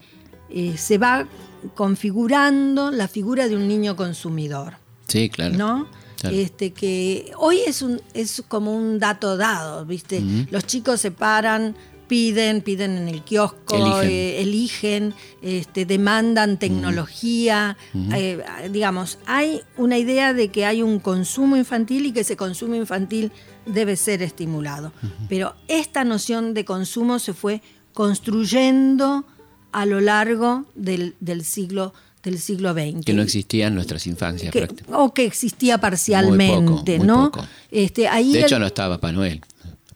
eh, 0.49 0.75
se 0.77 0.97
va 0.97 1.25
configurando 1.73 2.91
la 2.91 3.07
figura 3.07 3.47
de 3.47 3.55
un 3.55 3.67
niño 3.69 3.95
consumidor. 3.95 4.73
Sí, 5.07 5.29
claro. 5.29 5.55
¿no? 5.55 5.87
Claro. 6.19 6.35
Este 6.35 6.71
que 6.73 7.31
hoy 7.37 7.59
es 7.65 7.81
un 7.81 8.01
es 8.13 8.43
como 8.49 8.75
un 8.75 8.99
dato 8.99 9.37
dado, 9.37 9.85
¿viste? 9.85 10.21
Los 10.51 10.65
chicos 10.65 10.99
se 10.99 11.11
paran 11.11 11.75
piden, 12.07 12.61
piden 12.61 12.97
en 12.97 13.07
el 13.07 13.23
kiosco, 13.23 13.75
Eligen. 13.75 14.09
eh, 14.11 14.41
eligen, 14.41 15.13
este, 15.41 15.85
demandan 15.85 16.57
tecnología. 16.57 17.77
eh, 18.13 18.43
digamos, 18.71 19.17
hay 19.25 19.61
una 19.77 19.97
idea 19.97 20.33
de 20.33 20.49
que 20.49 20.65
hay 20.65 20.81
un 20.81 20.99
consumo 20.99 21.55
infantil 21.57 22.05
y 22.05 22.11
que 22.11 22.21
ese 22.21 22.37
consumo 22.37 22.75
infantil 22.75 23.31
debe 23.65 23.95
ser 23.95 24.21
estimulado. 24.21 24.91
Pero 25.29 25.55
esta 25.67 26.03
noción 26.03 26.53
de 26.53 26.65
consumo 26.65 27.19
se 27.19 27.33
fue 27.33 27.61
construyendo 27.93 29.25
a 29.71 29.85
lo 29.85 29.99
largo 30.01 30.65
del, 30.75 31.15
del 31.19 31.43
siglo 31.43 31.93
del 32.23 32.39
siglo 32.39 32.73
XX. 32.73 33.05
Que 33.05 33.13
no 33.13 33.21
existía 33.21 33.67
en 33.67 33.75
nuestras 33.75 34.07
infancias. 34.07 34.51
Que- 34.51 34.67
o 34.91 35.13
que 35.13 35.25
existía 35.25 35.77
parcialmente, 35.77 36.59
Muy 36.61 36.79
poco, 36.79 36.91
muy 36.97 37.05
¿no? 37.05 37.31
poco. 37.31 37.45
Este, 37.69 38.07
ahí 38.07 38.33
De 38.33 38.39
el- 38.39 38.45
hecho, 38.45 38.57
no 38.57 38.65
estaba 38.65 38.95
Papá 38.95 39.11
Noel. 39.11 39.41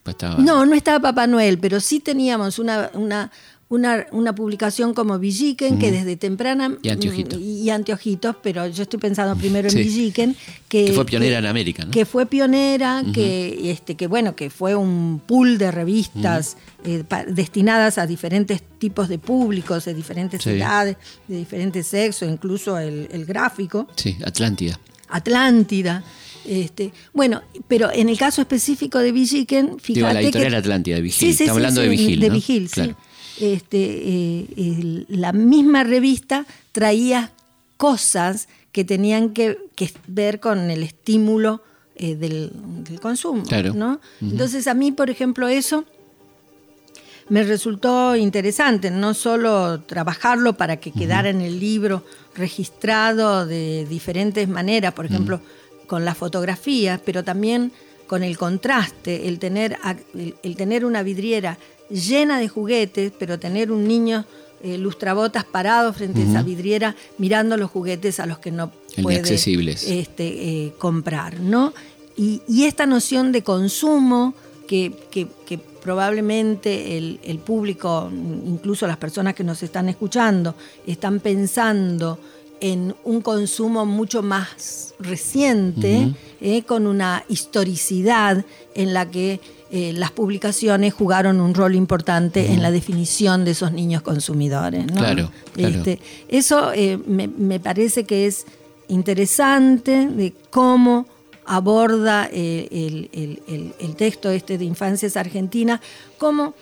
Estaba- 0.05 0.37
no, 0.41 0.65
no 0.65 0.73
estaba 0.75 0.99
Papá 0.99 1.27
Noel, 1.27 1.59
pero 1.59 1.79
sí 1.79 1.99
teníamos 1.99 2.57
una, 2.57 2.89
una, 2.95 3.31
una, 3.69 4.07
una 4.11 4.33
publicación 4.33 4.95
como 4.95 5.19
Villiquen, 5.19 5.77
que 5.77 5.91
desde 5.91 6.15
temprana... 6.15 6.75
Y 6.81 6.89
Anteojitos. 6.89 7.39
mm, 7.39 7.43
Y, 7.43 7.69
Anteojitos, 7.69 8.35
pero 8.41 8.65
yo 8.65 8.81
estoy 8.83 8.99
pensando 8.99 9.35
primero 9.35 9.69
en. 9.69 9.75
Villiquen, 9.75 10.35
que, 10.67 10.85
Que 10.87 10.93
fue 10.93 11.05
pionera 11.05 11.37
en 11.37 11.45
América, 11.45 11.85
¿no? 11.85 11.91
Que 11.91 12.05
fue 12.05 12.25
pionera, 12.25 13.03
que, 13.13 13.69
este, 13.69 13.93
que 13.95 14.07
bueno, 14.07 14.35
que 14.35 14.49
fue 14.49 14.73
un 14.73 15.21
pool 15.23 15.59
de 15.59 15.69
revistas 15.69 16.57
eh, 16.83 17.03
pa- 17.07 17.25
destinadas 17.25 17.99
a 17.99 18.07
diferentes 18.07 18.63
tipos 18.79 19.09
de 19.09 19.19
públicos, 19.19 19.85
de 19.85 19.93
diferentes 19.93 20.41
Sí. 20.41 20.49
edades, 20.51 20.97
de 21.27 21.37
diferentes 21.37 21.85
sexos, 21.85 22.27
incluso 22.27 22.79
el, 22.79 23.07
el 23.11 23.25
gráfico. 23.25 23.87
Sí, 23.95 24.17
Atlántida. 24.25 24.79
Atlántida. 25.09 26.03
Este, 26.45 26.91
bueno, 27.13 27.41
pero 27.67 27.91
en 27.91 28.09
el 28.09 28.17
caso 28.17 28.41
específico 28.41 28.99
de 28.99 29.11
Villiquen, 29.11 29.79
fíjate 29.79 29.93
Digo, 29.93 30.07
la 30.13 30.21
editorial 30.21 30.51
que- 30.51 30.57
Atlántida 30.57 30.95
de 30.95 31.01
Vigil. 31.01 31.29
Estamos 31.29 31.51
hablando 31.51 31.81
de 31.81 31.89
Vigil, 31.89 32.19
De 32.19 32.27
¿no? 32.29 32.33
Vigil, 32.35 32.69
sí. 32.69 32.95
Este, 33.39 33.77
eh, 33.77 35.05
la 35.09 35.31
misma 35.31 35.83
revista 35.83 36.45
traía 36.71 37.31
cosas 37.77 38.49
que 38.71 38.83
tenían 38.83 39.29
que, 39.29 39.57
que 39.75 39.91
ver 40.07 40.39
con 40.39 40.69
el 40.69 40.83
estímulo 40.83 41.63
eh, 41.95 42.15
del, 42.15 42.51
del 42.83 42.99
consumo. 42.99 43.43
Claro. 43.43 43.73
¿no? 43.73 43.99
Entonces 44.21 44.67
a 44.67 44.73
mí, 44.73 44.91
por 44.91 45.09
ejemplo, 45.09 45.47
eso 45.47 45.85
me 47.29 47.43
resultó 47.43 48.15
interesante, 48.15 48.89
no 48.89 49.13
solo 49.13 49.81
trabajarlo 49.81 50.53
para 50.57 50.77
que 50.77 50.91
quedara 50.91 51.29
en 51.29 51.41
el 51.41 51.59
libro 51.59 52.03
registrado 52.35 53.45
de 53.45 53.85
diferentes 53.87 54.47
maneras, 54.49 54.93
por 54.93 55.05
ejemplo, 55.05 55.39
con 55.89 56.05
las 56.05 56.17
fotografías, 56.17 57.01
pero 57.03 57.23
también 57.25 57.71
con 58.07 58.23
el 58.23 58.37
contraste, 58.37 59.27
el 59.27 59.39
tener, 59.39 59.77
el, 60.13 60.35
el 60.41 60.55
tener 60.55 60.85
una 60.85 61.03
vidriera 61.03 61.57
llena 61.89 62.39
de 62.39 62.47
juguetes, 62.47 63.11
pero 63.19 63.37
tener 63.39 63.71
un 63.71 63.87
niño 63.87 64.23
eh, 64.63 64.77
lustrabotas 64.77 65.43
parado 65.45 65.91
frente 65.93 66.21
a 66.21 66.25
esa 66.29 66.43
vidriera 66.43 66.95
mirando 67.17 67.55
los 67.57 67.69
juguetes 67.71 68.19
a 68.19 68.25
los 68.25 68.39
que 68.39 68.51
no 68.51 68.71
puede 69.03 69.17
este, 69.87 70.27
eh, 70.27 70.73
comprar, 70.77 71.39
¿no? 71.39 71.73
Y, 72.17 72.41
y 72.47 72.65
esta 72.65 72.85
noción 72.85 73.31
de 73.31 73.41
consumo 73.43 74.33
que, 74.67 74.93
que- 75.11 75.27
que 75.45 75.57
probablemente 75.57 76.97
el, 76.97 77.19
el 77.23 77.39
público, 77.39 78.11
incluso 78.45 78.85
las 78.85 78.97
personas 78.97 79.33
que 79.33 79.43
nos 79.45 79.63
están 79.63 79.87
escuchando, 79.89 80.53
están 80.85 81.19
pensando 81.21 82.19
en 82.61 82.95
un 83.03 83.21
consumo 83.21 83.85
mucho 83.85 84.21
más 84.21 84.93
reciente, 84.99 86.13
eh, 86.41 86.63
con 86.63 86.87
una 86.87 87.23
historicidad 87.29 88.43
en 88.75 88.93
la 88.93 89.09
que 89.09 89.39
eh, 89.71 89.93
las 89.93 90.11
publicaciones 90.11 90.93
jugaron 90.93 91.39
un 91.39 91.53
rol 91.53 91.75
importante 91.75 92.51
en 92.51 92.61
la 92.63 92.71
definición 92.71 93.45
de 93.45 93.51
esos 93.51 93.71
niños 93.71 94.01
consumidores. 94.01 94.85
¿no? 94.87 94.95
Claro, 94.95 95.31
claro. 95.53 95.75
Este, 95.77 95.99
eso 96.27 96.71
eh, 96.73 96.97
me, 97.05 97.27
me 97.27 97.59
parece 97.59 98.03
que 98.03 98.25
es 98.25 98.45
interesante 98.87 100.07
de 100.07 100.33
cómo 100.49 101.05
aborda 101.45 102.25
el, 102.25 103.09
el- 103.13 103.41
el- 103.47 103.73
el 103.79 103.95
texto 103.95 104.29
este 104.29 104.57
de 104.57 104.65
Infancias 104.65 105.17
Argentinas, 105.17 105.79
cómo, 106.17 106.53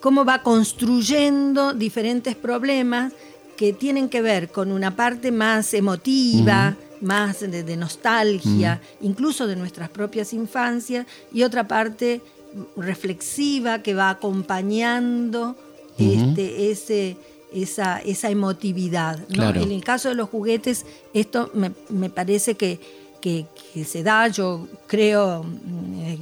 cómo 0.00 0.24
va 0.24 0.42
construyendo 0.42 1.74
diferentes 1.74 2.34
problemas 2.36 3.12
que 3.56 3.72
tienen 3.72 4.08
que 4.08 4.22
ver 4.22 4.48
con 4.50 4.70
una 4.72 4.94
parte 4.96 5.32
más 5.32 5.72
emotiva, 5.74 6.76
más 7.00 7.40
de, 7.40 7.62
de 7.62 7.76
nostalgia, 7.76 8.80
incluso 9.00 9.46
de 9.46 9.56
nuestras 9.56 9.88
propias 9.88 10.32
infancias, 10.32 11.06
y 11.32 11.42
otra 11.42 11.66
parte 11.68 12.20
reflexiva 12.76 13.82
que 13.82 13.94
va 13.94 14.10
acompañando 14.10 15.56
este, 15.98 16.70
ese, 16.70 17.16
esa, 17.52 17.98
esa 18.00 18.30
emotividad. 18.30 19.18
¿no? 19.20 19.26
Claro. 19.34 19.60
En 19.62 19.72
el 19.72 19.82
caso 19.84 20.08
de 20.08 20.14
los 20.14 20.28
juguetes, 20.28 20.84
esto 21.14 21.50
me, 21.54 21.72
me 21.88 22.10
parece 22.10 22.54
que, 22.54 22.78
que- 23.20 23.46
que 23.72 23.84
se 23.84 24.02
da, 24.02 24.28
yo 24.28 24.68
creo, 24.86 25.42
mm, 25.44 26.00
eh, 26.00 26.18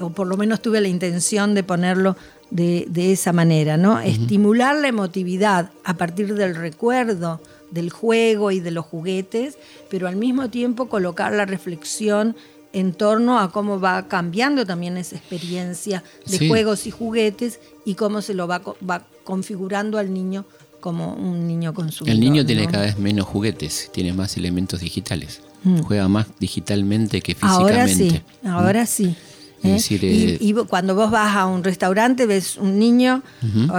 o 0.00 0.10
por 0.10 0.26
lo 0.26 0.36
menos 0.36 0.60
tuve 0.62 0.80
la 0.80 0.88
intención 0.88 1.54
de 1.54 1.62
ponerlo 1.62 2.16
de, 2.50 2.86
de 2.88 3.12
esa 3.12 3.32
manera, 3.32 3.76
¿no? 3.76 3.98
Estimular 4.00 4.76
la 4.76 4.88
emotividad 4.88 5.70
a 5.84 5.94
partir 5.94 6.34
del 6.34 6.54
recuerdo, 6.54 7.40
del 7.70 7.90
juego 7.90 8.50
y 8.52 8.60
de 8.60 8.70
los 8.70 8.84
juguetes, 8.86 9.58
pero 9.90 10.06
al 10.08 10.16
mismo 10.16 10.48
tiempo 10.50 10.88
colocar 10.88 11.32
la 11.32 11.44
reflexión 11.46 12.36
en 12.72 12.92
torno 12.92 13.38
a 13.40 13.50
cómo 13.50 13.80
va 13.80 14.06
cambiando 14.06 14.64
también 14.66 14.96
esa 14.96 15.16
experiencia 15.16 16.04
de 16.26 16.38
Sí. 16.38 16.48
juegos 16.48 16.86
y 16.86 16.90
juguetes 16.90 17.58
y 17.84 17.94
cómo 17.94 18.20
se 18.22 18.34
lo 18.34 18.46
va, 18.46 18.60
va 18.88 19.04
configurando 19.24 19.98
al 19.98 20.12
niño 20.12 20.44
como 20.80 21.14
un 21.14 21.48
niño 21.48 21.74
consumidor. 21.74 22.14
El 22.14 22.20
niño 22.20 22.46
tiene 22.46 22.66
¿no? 22.66 22.70
cada 22.70 22.84
vez 22.84 22.98
menos 22.98 23.26
juguetes, 23.26 23.90
tiene 23.92 24.12
más 24.12 24.36
elementos 24.36 24.80
digitales. 24.80 25.40
Juega 25.82 26.06
más 26.06 26.26
digitalmente 26.38 27.20
que 27.22 27.34
Mm. 27.34 27.38
Ahora 27.42 27.86
físicamente. 27.88 28.22
sí, 28.42 28.48
ahora 28.48 28.86
sí. 28.86 29.16
Es 29.74 29.90
¿eh? 29.90 29.98
decir, 29.98 30.38
y, 30.40 30.52
cuando 30.68 30.94
vos 30.94 31.10
vas 31.10 31.36
a 31.36 31.46
un 31.46 31.64
restaurante 31.64 32.26
ves 32.26 32.56
un 32.56 32.78
niño 32.78 33.22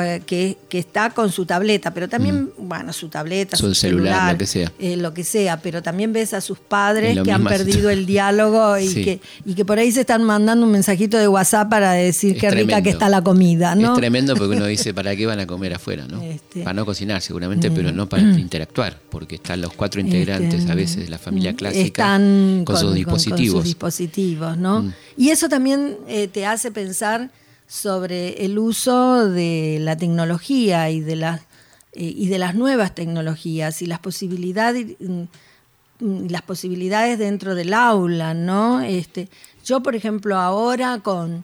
eh, 0.02 0.22
que, 0.26 0.58
que 0.70 0.80
está 0.80 1.10
con 1.12 1.32
su 1.32 1.46
tableta, 1.46 1.94
pero 1.94 2.08
también, 2.10 2.50
bueno, 2.58 2.94
su 2.94 3.10
tableta, 3.10 3.56
Su 3.58 3.70
su, 3.70 3.76
celular, 3.76 4.34
lo 4.34 4.38
que 4.38 4.46
sea. 4.46 4.72
eh, 4.80 4.98
lo 4.98 5.14
que 5.14 5.24
sea, 5.24 5.60
pero 5.62 5.82
también 5.82 6.14
ves 6.14 6.34
a 6.34 6.42
sus 6.42 6.60
padres 6.60 7.18
que 7.24 7.32
han 7.32 7.44
perdido 7.44 7.90
el 7.90 8.06
diálogo 8.06 8.78
y, 8.78 8.88
Sí. 8.88 9.04
que, 9.04 9.22
y 9.46 9.54
que 9.54 9.66
por 9.66 9.80
ahí 9.80 9.92
se 9.92 10.02
están 10.02 10.24
mandando 10.24 10.66
un 10.66 10.72
mensajito 10.72 11.18
de 11.18 11.28
WhatsApp 11.28 11.70
para 11.70 11.92
decir 11.94 12.36
Es 12.36 12.42
qué 12.42 12.48
rica 12.50 12.66
tremendo. 12.66 12.84
que 12.84 12.90
está 12.90 13.10
la 13.10 13.22
comida, 13.22 13.76
¿no? 13.76 13.94
Es 13.94 13.98
tremendo 14.00 14.36
porque 14.36 14.56
uno 14.56 14.66
dice, 14.66 14.94
¿para 14.94 15.16
qué 15.16 15.26
van 15.26 15.40
a 15.40 15.48
comer 15.48 15.74
afuera? 15.74 16.06
¿no? 16.10 16.22
Este. 16.22 16.62
Para 16.64 16.74
no 16.74 16.86
cocinar 16.86 17.22
seguramente, 17.22 17.72
pero 17.72 17.92
no 17.92 18.08
para 18.10 18.24
interactuar, 18.40 18.98
porque 19.10 19.36
están 19.36 19.62
los 19.62 19.74
cuatro 19.74 20.02
integrantes 20.02 20.60
Este, 20.62 20.72
a 20.72 20.76
veces 20.76 21.04
de 21.06 21.10
la 21.10 21.18
familia 21.18 21.54
mm, 21.54 21.56
clásica 21.56 21.86
están 21.86 22.64
con, 22.66 22.78
sus 22.78 22.94
dispositivos. 22.94 23.60
sus 23.60 23.64
dispositivos, 23.66 24.58
¿no? 24.58 24.84
Mm. 24.84 24.94
Y 25.18 25.30
eso 25.32 25.49
también 25.49 25.97
eh, 26.07 26.28
te 26.28 26.45
hace 26.45 26.72
pensar 26.72 27.30
sobre 27.68 28.45
el 28.45 28.57
uso 28.59 29.28
de 29.30 29.80
la 29.82 29.97
tecnología 29.97 30.89
y 30.89 31.01
de 31.01 31.15
las 31.18 31.41
eh, 31.93 32.13
y 32.15 32.28
de 32.28 32.38
las 32.38 32.53
nuevas 32.55 32.93
tecnologías 32.95 33.82
y 33.82 33.88
las 33.88 33.99
posibilidades 33.99 34.95
mm, 34.99 35.24
las 36.30 36.43
posibilidades 36.43 37.18
dentro 37.18 37.55
del 37.55 37.74
aula, 37.74 38.34
¿no? 38.36 38.82
Este, 38.82 39.30
yo, 39.65 39.82
por 39.82 39.95
ejemplo, 39.95 40.38
ahora 40.38 40.99
con 40.99 41.43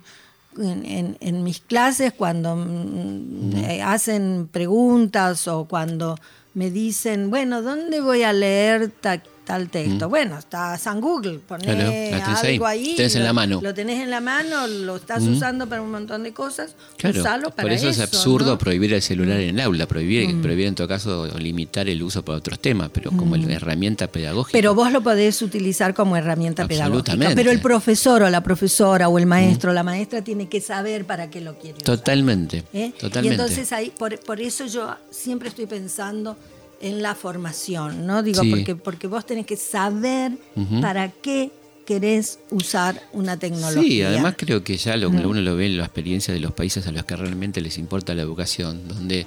en, 0.57 0.85
en- 0.85 1.17
en 1.19 1.43
mis 1.43 1.59
clases 1.59 2.13
cuando 2.13 2.55
mm, 2.55 3.55
eh, 3.57 3.81
hacen 3.81 4.47
preguntas 4.51 5.47
o 5.47 5.65
cuando 5.65 6.19
me 6.53 6.69
dicen, 6.69 7.31
bueno, 7.31 7.63
¿dónde 7.63 7.99
voy 7.99 8.21
a 8.21 8.31
leer 8.31 8.91
ta- 8.91 9.23
tal 9.45 9.69
texto? 9.69 10.09
Bueno, 10.09 10.37
está 10.37 10.77
San 10.77 11.01
Google, 11.01 11.39
poné 11.39 11.63
Claro, 11.63 12.37
algo 12.43 12.65
ahí, 12.67 12.79
ahí. 12.89 12.93
tenés 12.95 13.15
en 13.15 13.21
lo- 13.21 13.27
la 13.27 13.33
mano. 13.33 13.59
Lo 13.61 13.73
tenés 13.73 14.01
en 14.01 14.09
la 14.09 14.21
mano, 14.21 14.67
lo 14.67 14.95
estás 14.95 15.23
usando 15.23 15.67
para 15.67 15.81
un 15.81 15.91
montón 15.91 16.23
de 16.23 16.33
cosas, 16.33 16.75
Claro, 16.97 17.19
usalo 17.19 17.49
para 17.51 17.63
por 17.63 17.71
eso, 17.71 17.89
es 17.89 17.99
absurdo 17.99 18.51
¿no? 18.51 18.55
Mm. 18.55 18.59
prohibir 18.59 18.93
el 18.93 19.01
celular 19.01 19.39
en 19.39 19.59
el 19.59 19.65
aula, 19.65 19.85
prohibir, 19.87 20.41
prohibir 20.41 20.67
en 20.67 20.75
todo 20.75 20.87
caso 20.87 21.27
limitar 21.37 21.87
el 21.89 22.01
uso 22.03 22.23
para 22.23 22.37
otros 22.37 22.59
temas, 22.59 22.89
pero 22.93 23.11
como 23.11 23.35
herramienta 23.35 24.07
pedagógica. 24.07 24.57
Pero 24.57 24.73
vos 24.75 24.91
lo 24.91 25.01
podés 25.01 25.41
utilizar 25.41 25.93
como 25.93 26.15
herramienta 26.17 26.67
pedagógica. 26.67 27.11
Absolutamente. 27.13 27.35
Pero 27.35 27.51
el 27.51 27.59
profesor 27.61 28.23
o 28.23 28.29
la 28.29 28.41
profesora 28.41 29.09
o 29.09 29.17
el 29.17 29.25
maestro 29.25 29.71
o 29.71 29.73
la 29.73 29.83
maestra 29.83 30.21
tiene 30.23 30.47
que 30.47 30.61
saber 30.61 31.05
para 31.05 31.29
qué 31.29 31.41
lo 31.41 31.55
quiere 31.57 31.77
usar. 31.77 31.83
totalmente, 31.97 32.63
¿eh? 32.73 32.93
totalmente. 32.99 33.27
Y 33.27 33.31
entonces 33.39 33.71
ahí, 33.73 33.91
por, 33.97 34.17
por 34.19 34.39
eso 34.41 34.65
yo 34.65 34.95
siempre 35.11 35.49
estoy 35.49 35.65
pensando 35.65 36.37
en 36.83 37.01
la 37.01 37.15
formación, 37.15 38.05
¿no? 38.05 38.21
Digo, 38.21 38.43
Sí. 38.43 38.49
porque, 38.49 38.75
porque 38.75 39.07
vos 39.07 39.25
tenés 39.25 39.45
que 39.45 39.55
saber 39.57 40.33
para 40.81 41.09
qué 41.09 41.49
querés 41.85 42.39
usar 42.51 43.01
una 43.13 43.37
tecnología. 43.39 43.81
Sí, 43.81 44.01
además 44.03 44.35
creo 44.37 44.63
que 44.63 44.77
ya 44.77 44.95
lo, 44.97 45.09
uno 45.09 45.41
lo 45.41 45.55
ve 45.55 45.65
en 45.65 45.77
la 45.77 45.85
experiencia 45.85 46.33
de 46.33 46.39
los 46.39 46.51
países 46.51 46.85
a 46.87 46.91
los 46.91 47.03
que 47.05 47.15
realmente 47.15 47.61
les 47.61 47.77
importa 47.77 48.13
la 48.13 48.21
educación, 48.21 48.87
donde 48.87 49.25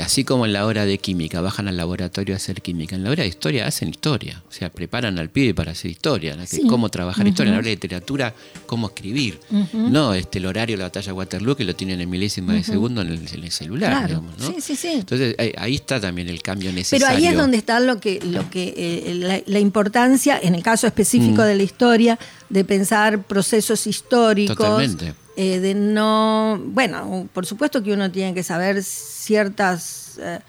así 0.00 0.24
como 0.24 0.46
en 0.46 0.52
la 0.52 0.66
hora 0.66 0.86
de 0.86 0.98
química, 0.98 1.40
bajan 1.40 1.68
al 1.68 1.76
laboratorio 1.76 2.34
a 2.34 2.36
hacer 2.36 2.62
química, 2.62 2.96
en 2.96 3.04
la 3.04 3.10
hora 3.10 3.22
de 3.22 3.28
historia 3.28 3.66
hacen 3.66 3.90
historia, 3.90 4.42
o 4.48 4.52
sea, 4.52 4.70
preparan 4.70 5.18
al 5.18 5.28
pibe 5.28 5.54
para 5.54 5.72
hacer 5.72 5.90
historia, 5.90 6.36
cómo 6.68 6.88
trabajar 6.88 7.26
historia, 7.26 7.50
en 7.50 7.54
la 7.54 7.58
hora 7.58 7.66
de 7.66 7.74
literatura, 7.74 8.34
cómo 8.66 8.88
escribir, 8.88 9.38
no 9.72 10.14
este, 10.14 10.38
el 10.38 10.46
horario 10.46 10.76
de 10.76 10.78
la 10.78 10.84
batalla 10.84 11.06
de 11.06 11.12
Waterloo 11.12 11.56
que 11.56 11.64
lo 11.64 11.74
tienen 11.74 12.00
en 12.00 12.08
milésima 12.08 12.54
de 12.54 12.64
segundo 12.64 13.02
en 13.02 13.08
el, 13.10 13.50
celular, 13.52 14.06
digamos, 14.06 14.38
¿no? 14.38 14.46
Sí, 14.46 14.56
sí, 14.60 14.76
sí. 14.76 14.92
Entonces 14.92 15.36
ahí, 15.58 15.74
está 15.74 16.00
también 16.00 16.28
el 16.28 16.42
cambio 16.42 16.72
necesario. 16.72 17.06
Pero 17.06 17.18
ahí 17.18 17.26
es 17.26 17.36
donde 17.36 17.58
está 17.58 17.80
lo 17.80 18.00
que, 18.00 18.20
lo 18.24 18.48
que 18.48 18.74
eh, 18.76 19.42
la, 19.46 19.58
importancia, 19.58 20.38
en 20.42 20.54
el 20.54 20.62
caso 20.62 20.86
específico 20.86 21.42
de 21.42 21.54
la 21.54 21.62
historia, 21.62 22.18
de 22.48 22.64
pensar 22.64 23.22
procesos 23.22 23.86
históricos. 23.86 24.56
Totalmente 24.56 25.21
eh, 25.36 25.60
de 25.60 25.74
no, 25.74 26.60
bueno, 26.64 27.28
por 27.32 27.46
supuesto 27.46 27.82
que 27.82 27.92
uno 27.92 28.10
tiene 28.10 28.34
que 28.34 28.42
saber 28.42 28.82
ciertas 28.82 30.18
eh, 30.20 30.40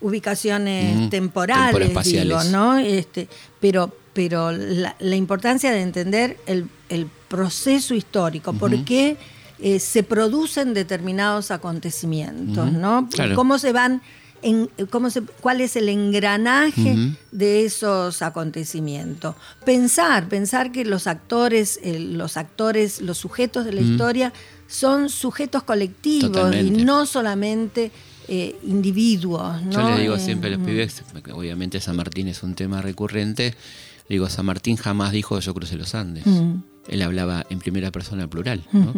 ubicaciones 0.00 1.10
temporales, 1.10 2.04
digo, 2.04 2.42
¿no? 2.44 2.78
Este, 2.78 3.28
pero 3.60 3.92
pero 4.12 4.52
la, 4.52 5.16
importancia 5.16 5.70
de 5.72 5.80
entender 5.80 6.38
el, 6.46 6.68
proceso 7.28 7.94
histórico, 7.94 8.52
por 8.52 8.84
qué 8.84 9.16
eh, 9.58 9.78
se 9.78 10.02
producen 10.02 10.74
determinados 10.74 11.50
acontecimientos, 11.50 12.70
¿no? 12.70 13.08
Cómo 13.34 13.58
se 13.58 13.72
van 13.72 14.02
cómo 14.90 15.10
se, 15.10 15.22
cuál 15.22 15.60
es 15.60 15.76
el 15.76 15.88
engranaje 15.88 17.14
de 17.30 17.64
esos 17.64 18.22
acontecimientos. 18.22 19.34
Pensar, 19.64 20.28
pensar 20.28 20.72
que 20.72 20.84
los 20.84 21.06
actores, 21.06 21.80
los 21.84 22.36
actores, 22.36 23.00
los 23.00 23.18
sujetos 23.18 23.64
de 23.64 23.72
la 23.72 23.80
historia 23.80 24.32
son 24.66 25.08
sujetos 25.08 25.62
colectivos 25.62 26.54
y 26.56 26.70
no 26.70 27.06
solamente 27.06 27.90
eh, 28.28 28.56
individuos. 28.64 29.60
Yo 29.70 29.82
le 29.90 30.00
digo 30.00 30.18
siempre 30.18 30.52
a 30.52 30.56
los 30.56 30.66
pibes, 30.66 31.02
obviamente 31.32 31.80
San 31.80 31.96
Martín 31.96 32.28
es 32.28 32.42
un 32.42 32.54
tema 32.54 32.80
recurrente, 32.80 33.54
digo, 34.08 34.28
San 34.28 34.46
Martín 34.46 34.76
jamás 34.76 35.12
dijo 35.12 35.38
yo 35.40 35.54
crucé 35.54 35.76
los 35.76 35.94
Andes. 35.94 36.24
Él 36.88 37.02
hablaba 37.02 37.46
en 37.48 37.60
primera 37.60 37.92
persona 37.92 38.28
plural. 38.28 38.64
¿no? 38.72 38.92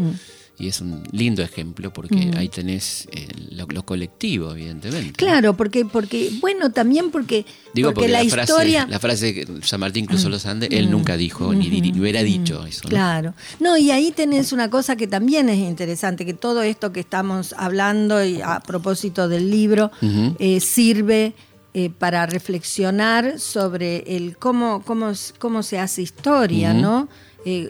Y 0.57 0.69
es 0.69 0.81
un 0.81 1.03
lindo 1.11 1.43
ejemplo 1.43 1.93
porque 1.93 2.31
ahí 2.37 2.49
tenés 2.49 3.09
eh, 3.11 3.27
lo, 3.51 3.85
colectivo, 3.85 4.53
evidentemente. 4.53 5.13
Claro, 5.13 5.57
porque, 5.57 5.85
porque 5.85 6.31
bueno, 6.41 6.71
también 6.71 7.11
porque, 7.11 7.45
Digo 7.75 7.93
porque, 7.93 8.09
la, 8.09 8.23
historia... 8.23 8.87
la 8.89 9.01
frase 9.01 9.35
que 9.35 9.47
San 9.63 9.81
Martín 9.81 10.07
cruzó 10.07 10.29
los 10.29 10.47
Andes, 10.47 10.69
él 10.71 10.91
nunca 10.91 11.17
dijo, 11.17 11.53
ni, 11.53 11.69
ni, 11.69 11.99
hubiera 11.99 12.23
dicho 12.23 12.65
eso. 12.67 12.89
Claro. 12.89 13.35
No, 13.59 13.77
y 13.77 13.91
ahí 13.91 14.13
tenés 14.13 14.53
una 14.53 14.71
cosa 14.71 14.95
que 14.95 15.09
también 15.09 15.49
es 15.49 15.59
interesante, 15.59 16.25
que 16.25 16.35
todo 16.35 16.63
esto 16.63 16.93
que 16.93 17.01
estamos 17.01 17.55
hablando 17.59 18.25
y 18.25 18.41
a 18.41 18.61
propósito 18.61 19.29
del 19.29 19.51
libro 19.51 19.91
eh, 20.39 20.61
sirve... 20.61 21.35
Eh, 21.77 21.91
para 21.91 22.25
reflexionar 22.25 23.41
sobre 23.41 24.17
el 24.17 24.37
cómo, 24.37 24.85
cómo, 24.85 25.11
cómo 25.41 25.65
se 25.65 25.81
hace 25.81 26.03
historia, 26.03 26.73
¿no? 26.73 27.09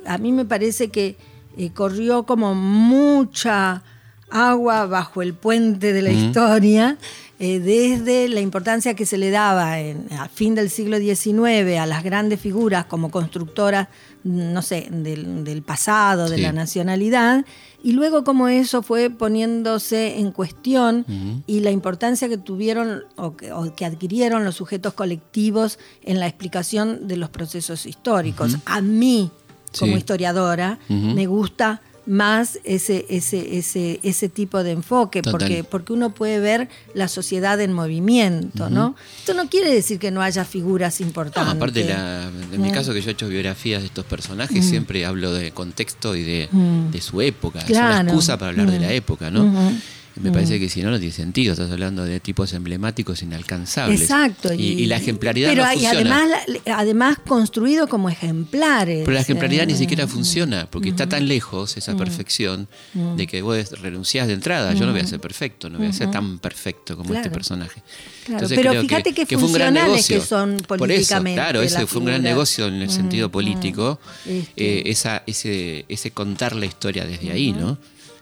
a 0.05 0.19
mí 0.19 0.31
me 0.31 0.45
parece 0.45 0.89
que 0.89 1.17
eh, 1.57 1.71
corrió 1.71 2.25
como 2.25 2.55
mucha 2.55 3.83
agua 4.31 4.87
bajo 4.87 5.23
el 5.23 5.35
puente 5.35 5.93
de 5.93 6.03
la 6.03 6.11
historia, 6.11 6.99
eh, 7.39 7.61
desde 7.61 8.29
la 8.29 8.41
importancia 8.41 8.95
que 8.95 9.07
se 9.07 9.19
le 9.19 9.31
daba 9.31 9.79
en, 9.81 10.09
a 10.13 10.29
fin 10.29 10.55
del 10.55 10.71
siglo 10.71 10.99
XIX 10.99 11.79
a 11.79 11.87
las 11.87 12.03
grandes 12.03 12.41
figuras 12.41 12.87
como 12.87 13.11
constructoras, 13.11 13.89
no 14.25 14.63
sé, 14.63 14.89
del, 14.91 15.63
pasado, 15.63 16.29
de 16.29 16.39
la 16.39 16.53
nacionalidad, 16.53 17.45
y 17.83 17.93
luego 17.93 18.25
como 18.25 18.49
eso 18.49 18.83
fue 18.83 19.11
poniéndose 19.11 20.19
en 20.19 20.33
cuestión 20.33 21.05
y 21.47 21.61
la 21.61 21.71
importancia 21.71 22.29
que 22.29 22.39
tuvieron 22.39 23.05
o 23.17 23.37
que, 23.37 23.85
adquirieron 23.85 24.45
los 24.45 24.57
sujetos 24.57 24.95
colectivos 24.95 25.79
en 26.03 26.19
la 26.19 26.27
explicación 26.27 27.07
de 27.07 27.19
los 27.19 27.29
procesos 27.31 27.85
históricos. 27.85 28.57
A 28.65 28.81
mí, 28.81 29.31
como 29.79 29.97
historiadora, 29.97 30.79
me 30.89 31.27
gusta 31.27 31.81
más 32.07 32.59
ese, 32.65 33.07
ese, 33.09 33.57
ese, 33.57 34.01
ese 34.03 34.29
tipo 34.29 34.63
de 34.63 34.73
enfoque, 34.73 35.23
porque, 35.23 35.65
porque 35.65 35.93
uno 35.93 36.11
puede 36.15 36.39
ver 36.39 36.69
la 36.95 37.09
sociedad 37.09 37.61
en 37.61 37.73
movimiento, 37.73 38.69
¿no? 38.69 38.95
Esto 39.19 39.35
no 39.35 39.49
quiere 39.49 39.73
decir 39.73 39.99
que 39.99 40.11
no 40.11 40.21
haya 40.21 40.45
figuras 40.45 41.01
importantes. 41.01 41.55
aparte, 41.55 41.85
de, 41.85 42.59
mi 42.59 42.71
caso 42.73 42.93
que 42.93 43.01
yo 43.01 43.09
he 43.09 43.13
hecho 43.13 43.29
biografías 43.29 43.81
de 43.83 43.87
estos 43.87 44.05
personajes, 44.05 44.65
siempre 44.65 45.07
hablo 45.07 45.33
de 45.33 45.53
contexto 45.53 46.15
y 46.15 46.23
de, 46.23 46.49
de 46.91 47.01
su 47.01 47.21
época. 47.21 47.61
Es 47.61 47.71
una 47.71 48.03
excusa 48.03 48.39
para 48.39 48.51
hablar 48.51 48.71
de 48.71 48.81
la 48.81 48.93
época, 48.93 49.31
¿no? 49.31 49.73
Me 50.17 50.31
parece 50.31 50.57
mm. 50.57 50.61
que 50.61 50.69
si 50.69 50.83
no, 50.83 50.91
no 50.91 50.99
tiene 50.99 51.13
sentido. 51.13 51.53
Estás 51.53 51.71
hablando 51.71 52.05
de 52.05 52.21
tipos 52.21 52.53
emblemáticos 52.53 53.23
inalcanzables. 53.23 54.03
Exacto. 54.03 54.53
Y, 54.53 54.87
la 54.87 54.97
ejemplaridad 54.97 55.51
pero, 55.51 55.65
no 55.65 55.71
funciona. 55.71 56.23
además, 56.23 56.41
además 56.67 57.19
construido 57.27 57.89
como 57.89 58.09
ejemplares. 58.09 59.01
Pero 59.01 59.13
la 59.13 59.21
ejemplaridad 59.21 59.67
ni 59.67 59.73
eh, 59.73 59.77
siquiera 59.77 60.07
funciona, 60.07 60.69
porque 60.71 60.91
está 60.91 61.09
tan 61.09 61.27
lejos 61.27 61.77
esa 61.77 61.95
mm. 61.95 61.99
perfección 61.99 62.69
mm. 62.93 63.17
de 63.17 63.27
que 63.27 63.43
vos 63.43 63.81
renunciás 63.81 64.29
de 64.29 64.35
entrada. 64.35 64.73
Yo 64.75 64.87
no 64.87 64.93
voy 64.93 65.01
a 65.01 65.07
ser 65.07 65.21
perfecto, 65.21 65.69
no 65.69 65.79
voy 65.79 65.89
a 65.89 65.93
ser 65.93 66.11
tan 66.11 66.39
perfecto 66.39 66.97
como 66.97 67.13
este 67.13 67.31
personaje. 67.31 67.83
pero 68.27 68.81
fíjate 68.81 69.13
que, 69.13 69.27
que, 69.27 69.37
fue 69.37 69.49
un 69.49 69.53
gran 69.53 69.75
negocio. 69.75 70.21
que 70.21 70.27
son 70.27 70.59
políticamente. 70.59 70.79
Por 70.79 70.93
eso, 70.93 71.35
claro, 71.35 71.63
ese 71.63 71.87
fue 71.89 72.01
un 72.01 72.07
gran 72.07 72.23
negocio 72.23 72.69
en 72.69 72.75
el 72.75 72.91
sentido 72.91 73.31
político, 73.31 73.99
este. 74.27 74.79
eh, 74.79 74.83
esa, 74.87 75.25
ese, 75.27 75.87
ese 75.89 76.13
contar 76.13 76.55
la 76.55 76.67
historia 76.67 77.05
desde 77.05 77.33
ahí, 77.33 77.53
¿no? 77.53 77.79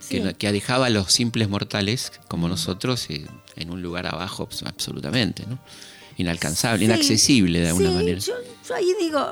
Que, 0.09 0.51
dejaba 0.51 0.87
a 0.87 0.89
los 0.89 1.11
simples 1.11 1.49
mortales 1.49 2.11
como 2.27 2.47
nosotros 2.47 3.09
eh, 3.09 3.25
en 3.55 3.71
un 3.71 3.81
lugar 3.81 4.07
abajo 4.07 4.47
absolutamente, 4.65 5.45
¿no? 5.47 5.59
Inalcanzable, 6.17 6.85
inaccesible 6.85 7.59
de 7.59 7.69
alguna 7.69 7.91
manera. 7.91 8.19
Yo, 8.19 8.33
ahí 8.75 8.93
digo, 8.99 9.25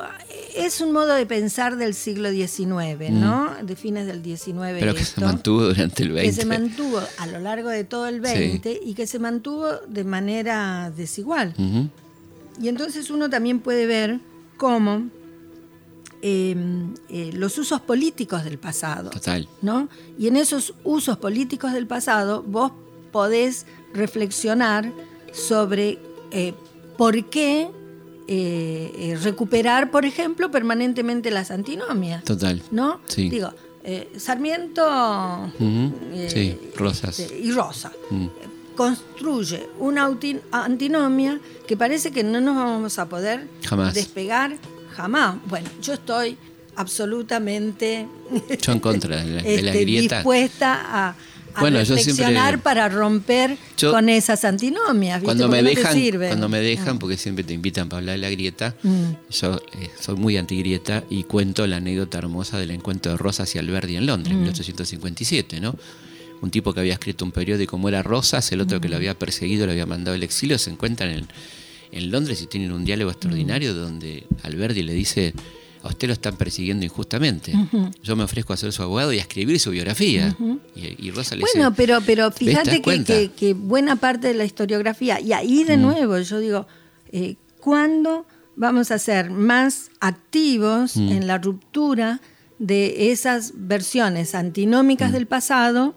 es 0.56 0.82
un 0.82 0.92
modo 0.92 1.14
de 1.14 1.28
pensar 1.28 1.78
del 1.78 1.94
siglo 1.94 2.32
XIX, 2.32 3.12
¿no? 3.12 3.56
De 3.62 3.76
fines 3.76 4.08
del 4.08 4.24
XIX. 4.24 4.80
Pero 4.80 4.96
que 4.96 5.06
se 5.06 5.22
mantuvo 5.22 5.66
durante 5.66 6.04
el 6.04 6.12
XX. 6.14 6.22
Que 6.22 6.34
se 6.34 6.46
mantuvo 6.46 7.02
a 7.20 7.28
lo 7.28 7.40
largo 7.40 7.70
de 7.70 7.84
todo 7.84 8.08
el 8.08 8.20
XX 8.20 8.80
y 8.84 8.96
que 8.96 9.06
se 9.06 9.20
mantuvo 9.20 9.74
de 9.88 10.04
manera 10.04 10.92
desigual. 10.96 11.54
Y 12.60 12.68
entonces 12.68 13.12
uno 13.12 13.30
también 13.30 13.60
puede 13.60 13.86
ver 13.86 14.20
cómo 14.58 15.08
Em, 16.24 16.94
eh, 17.10 17.32
los 17.34 17.58
usos 17.58 17.82
políticos 17.82 18.44
del 18.44 18.60
pasado. 18.60 19.10
Total. 19.10 19.50
¿no? 19.64 19.90
Y 20.20 20.28
en 20.28 20.36
esos 20.36 20.76
usos 20.84 21.18
políticos 21.18 21.74
del 21.74 21.88
pasado 21.88 22.44
vos 22.44 22.72
podés 23.12 23.66
reflexionar 23.92 24.92
sobre 25.34 25.98
eh, 26.30 26.54
por 26.96 27.26
qué 27.26 27.72
eh, 28.28 29.18
recuperar, 29.24 29.90
por 29.90 30.06
ejemplo, 30.06 30.52
permanentemente 30.52 31.32
las 31.32 31.50
antinomias. 31.50 32.24
Total. 32.24 32.62
¿No? 32.70 33.02
Sí. 33.08 33.28
Digo, 33.28 33.52
Sarmiento 34.16 35.52
sí, 36.28 36.56
Rosas. 36.76 37.20
y 37.20 37.52
Rosa. 37.52 37.92
Mm. 38.12 38.28
Construye 38.76 39.68
una 39.80 40.08
antinomia 40.52 41.42
que 41.68 41.76
parece 41.76 42.12
que 42.12 42.24
no 42.24 42.40
nos 42.42 42.56
vamos 42.56 43.00
a 43.00 43.10
poder 43.10 43.48
despegar 43.92 44.56
jamás. 44.92 45.38
Bueno, 45.48 45.70
yo 45.82 45.94
estoy 45.94 46.38
absolutamente 46.76 48.08
yo 48.62 48.72
en 48.72 48.80
contra 48.80 49.24
de 49.24 49.32
la, 49.32 49.42
este, 49.42 49.82
grieta. 49.82 50.18
dispuesta 50.18 51.08
a, 51.10 51.16
reflexionar 51.54 52.60
para 52.62 52.88
romper 52.88 53.58
con 53.80 54.08
esas 54.08 54.46
antinomias. 54.46 55.22
Cuando 55.22 55.50
me 55.50 55.62
dejan, 55.62 55.98
cuando 56.18 56.48
me 56.48 56.62
dejan, 56.62 56.98
porque 56.98 57.18
siempre 57.18 57.44
te 57.44 57.54
invitan 57.54 57.90
para 57.90 58.00
hablar 58.00 58.16
de 58.16 58.22
la 58.22 58.30
grieta, 58.30 58.76
mm. 58.82 59.04
yo 59.32 59.56
eh, 59.56 59.90
soy 60.00 60.16
muy 60.16 60.38
antigrieta 60.38 61.04
y 61.10 61.24
cuento 61.24 61.68
la 61.68 61.78
anécdota 61.78 62.20
hermosa 62.20 62.58
del 62.58 62.72
encuentro 62.72 63.12
de 63.12 63.18
Rosas 63.18 63.54
y 63.56 63.60
Alberdi 63.60 63.98
en 63.98 64.06
Londres, 64.06 64.34
en 64.34 64.40
1857, 64.40 65.60
mm. 65.60 65.62
¿no? 65.62 65.76
Un 66.42 66.50
tipo 66.50 66.74
que 66.74 66.80
había 66.80 66.94
escrito 66.94 67.24
un 67.26 67.32
periódico 67.32 67.72
como 67.72 67.90
era 67.90 68.02
Rosas, 68.02 68.52
el 68.52 68.62
otro 68.62 68.80
que 68.80 68.88
lo 68.88 68.96
mm. 68.96 68.98
había 68.98 69.20
perseguido, 69.20 69.66
lo 69.66 69.74
había 69.74 69.86
mandado 69.86 70.16
al 70.16 70.24
exilio, 70.24 70.58
se 70.58 70.70
encuentran 70.70 71.10
en 71.10 71.28
en 71.92 72.12
Londres 72.12 72.42
y 72.42 72.48
tienen 72.48 72.72
un 72.72 72.86
diálogo 72.86 73.12
extraordinario 73.12 73.74
donde 73.74 74.26
Alberti 74.44 74.84
le 74.84 74.94
dice, 74.94 75.34
a 75.84 75.90
usted 75.90 76.08
lo 76.08 76.14
están 76.14 76.36
persiguiendo 76.36 76.86
injustamente. 76.86 77.54
Yo 78.04 78.16
me 78.16 78.24
ofrezco 78.24 78.54
a 78.54 78.58
ser 78.58 78.72
su 78.72 78.84
abogado 78.84 79.12
y 79.14 79.18
a 79.18 79.22
escribir 79.22 79.60
su 79.60 79.72
biografía. 79.72 80.36
y, 80.76 81.12
Rosa 81.12 81.36
le 81.36 81.42
bueno, 81.42 81.74
pero, 81.74 82.00
pero 82.06 82.32
fíjate 82.32 82.82
que, 82.82 83.54
buena 83.54 83.96
parte 83.96 84.28
de 84.28 84.34
la 84.34 84.46
historiografía, 84.46 85.20
y 85.20 85.34
ahí 85.34 85.64
de 85.64 85.78
nuevo 85.78 86.20
yo 86.20 86.40
digo, 86.40 86.68
eh, 87.12 87.36
¿cuándo 87.60 88.26
vamos 88.56 88.92
a 88.92 89.00
ser 89.00 89.32
más 89.32 89.90
activos 90.00 90.98
en 90.98 91.28
la 91.28 91.38
ruptura 91.38 92.22
de 92.60 93.12
esas 93.12 93.54
versiones 93.56 94.36
antinómicas 94.36 95.12
del 95.12 95.26
pasado, 95.26 95.96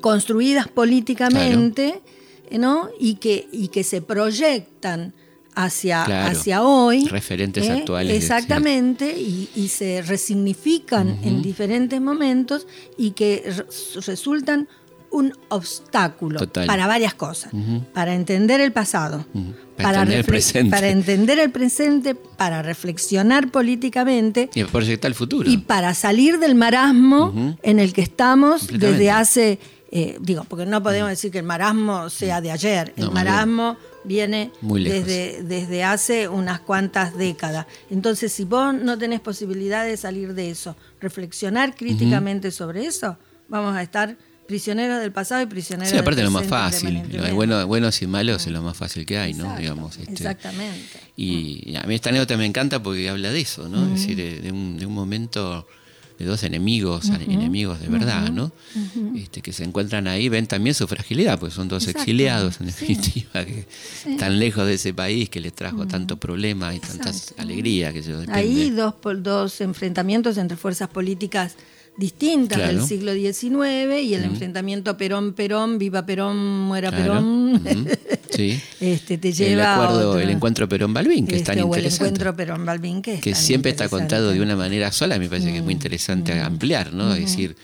construidas 0.00 0.68
políticamente? 0.68 2.02
¿No? 2.50 2.88
y, 2.98 3.14
que, 3.16 3.48
y 3.52 3.68
que 3.68 3.84
se 3.84 4.02
proyectan 4.02 5.12
hacia, 5.54 6.26
hacia 6.26 6.62
hoy. 6.62 7.06
Referentes 7.08 7.66
¿eh? 7.66 7.72
actuales. 7.72 8.16
Exactamente, 8.16 9.14
y, 9.18 9.68
se 9.68 10.02
resignifican 10.02 11.18
en 11.22 11.42
diferentes 11.42 12.00
momentos 12.00 12.66
y 12.98 13.12
que 13.12 13.52
resultan 14.06 14.68
un 15.10 15.34
obstáculo 15.50 16.38
Total. 16.38 16.66
para 16.66 16.86
varias 16.86 17.12
cosas. 17.14 17.52
Para 17.92 18.14
entender 18.14 18.60
el 18.62 18.72
pasado, 18.72 19.26
Ujú. 19.34 19.52
Para 19.76 20.00
entender 20.02 20.18
el 20.20 20.24
presente. 20.24 20.70
para 20.70 20.88
entender 20.88 21.38
el 21.38 21.50
presente, 21.50 22.14
para 22.14 22.62
reflexionar 22.62 23.50
políticamente 23.50 24.48
Y 24.54 24.64
proyectar 24.64 25.10
el 25.10 25.14
futuro. 25.14 25.50
y 25.50 25.58
para 25.58 25.92
salir 25.94 26.38
del 26.38 26.54
marasmo 26.54 27.56
en 27.62 27.78
el 27.78 27.92
que 27.92 28.00
estamos 28.02 28.68
desde 28.68 29.10
hace, 29.10 29.58
eh, 29.94 30.16
digo, 30.22 30.44
porque 30.48 30.64
no 30.64 30.82
podemos 30.82 31.10
decir 31.10 31.30
que 31.30 31.38
el 31.38 31.44
marasmo 31.44 32.08
sea 32.08 32.40
de 32.40 32.50
ayer, 32.50 32.94
el 32.96 33.04
No, 33.04 33.10
marasmo 33.12 33.76
viene 34.04 34.50
desde, 34.62 35.42
desde 35.42 35.84
hace 35.84 36.28
unas 36.28 36.60
cuantas 36.60 37.14
décadas. 37.14 37.66
Entonces, 37.90 38.32
si 38.32 38.44
vos 38.44 38.72
no 38.72 38.96
tenés 38.96 39.20
posibilidad 39.20 39.84
de 39.84 39.98
salir 39.98 40.32
de 40.32 40.50
eso, 40.50 40.76
reflexionar 40.98 41.76
críticamente 41.76 42.50
sobre 42.50 42.86
eso, 42.86 43.18
vamos 43.48 43.76
a 43.76 43.82
estar 43.82 44.16
prisioneros 44.48 44.98
del 44.98 45.12
pasado 45.12 45.42
y 45.42 45.46
prisioneros 45.46 45.90
Sí, 45.92 45.98
aparte 45.98 46.22
del 46.22 46.24
lo 46.24 46.30
más 46.30 46.46
presente 46.46 47.02
fácil. 47.10 47.28
Lo 47.28 47.34
bueno, 47.34 47.66
buenos 47.66 48.00
y 48.00 48.06
malos 48.06 48.46
es 48.46 48.52
lo 48.52 48.62
más 48.62 48.76
fácil 48.78 49.04
que 49.04 49.18
hay, 49.18 49.34
¿no? 49.34 49.44
Exacto, 49.44 49.60
Digamos, 49.60 49.98
este, 49.98 50.12
Exactamente. 50.12 51.00
Y 51.16 51.76
a 51.76 51.82
mí 51.82 51.94
esta 51.94 52.08
anécdota 52.08 52.38
me 52.38 52.46
encanta 52.46 52.82
porque 52.82 53.10
habla 53.10 53.30
de 53.30 53.40
eso, 53.42 53.68
¿no? 53.68 53.84
Es 53.84 54.00
decir, 54.00 54.16
de, 54.16 54.40
de 54.40 54.52
un, 54.52 54.78
de 54.78 54.86
un 54.86 54.94
momento 54.94 55.66
de 56.18 56.24
dos 56.24 56.42
enemigos, 56.42 57.08
enemigos 57.08 57.80
de 57.80 57.88
verdad, 57.88 58.30
¿no? 58.30 58.52
este, 59.16 59.42
que 59.42 59.52
se 59.52 59.64
encuentran 59.64 60.06
ahí, 60.06 60.28
ven 60.28 60.46
también 60.46 60.74
su 60.74 60.86
fragilidad, 60.86 61.38
porque 61.38 61.54
son 61.54 61.68
dos 61.68 61.84
Exacto, 61.84 62.00
exiliados, 62.00 62.60
en 62.60 62.72
sí. 62.72 62.80
definitiva, 62.80 63.44
que 63.44 63.66
están 64.06 64.38
lejos 64.38 64.66
de 64.66 64.74
ese 64.74 64.94
país 64.94 65.28
que 65.28 65.40
les 65.40 65.52
trajo 65.52 65.86
tantos 65.86 66.18
problemas 66.18 66.74
y 66.74 66.78
tantas 66.80 67.34
alegrías 67.38 67.92
que 67.92 68.02
se. 68.02 68.14
Ahí 68.28 68.70
dos, 68.70 68.94
dos 69.18 69.60
enfrentamientos 69.60 70.38
entre 70.38 70.56
fuerzas 70.56 70.88
políticas 70.88 71.56
distintas 71.96 72.58
Claro. 72.58 72.78
del 72.78 72.86
siglo 72.86 73.12
XIX 73.12 74.02
y 74.02 74.14
el 74.14 74.24
enfrentamiento 74.24 74.96
Perón-Perón, 74.96 75.78
viva 75.78 76.04
Perón, 76.06 76.36
muera 76.62 76.88
Claro, 76.90 77.04
Perón, 77.04 77.62
Sí. 78.30 78.58
este, 78.80 79.18
te 79.18 79.28
el 79.28 79.34
lleva 79.34 79.64
a 79.64 79.74
acuerdo, 79.74 80.10
otro- 80.10 80.20
el 80.20 80.30
encuentro 80.30 80.68
Perón-Balbín, 80.68 81.26
que 81.26 81.34
es 81.36 81.42
este, 81.42 81.52
tan 81.54 81.58
o 81.62 81.66
el 81.74 81.80
interesante. 81.80 82.04
encuentro 82.06 82.34
Perón-Balbín, 82.36 83.02
que, 83.02 83.14
es 83.14 83.20
que 83.20 83.34
siempre 83.34 83.70
está 83.72 83.88
contado 83.88 84.30
de 84.32 84.40
una 84.40 84.56
manera 84.56 84.90
sola, 84.90 85.18
me 85.18 85.28
parece 85.28 85.50
que 85.52 85.58
es 85.58 85.62
muy 85.64 85.74
interesante 85.74 86.32
ampliar, 86.40 86.94
¿no? 86.94 87.12
Es 87.14 87.20
decir, 87.20 87.56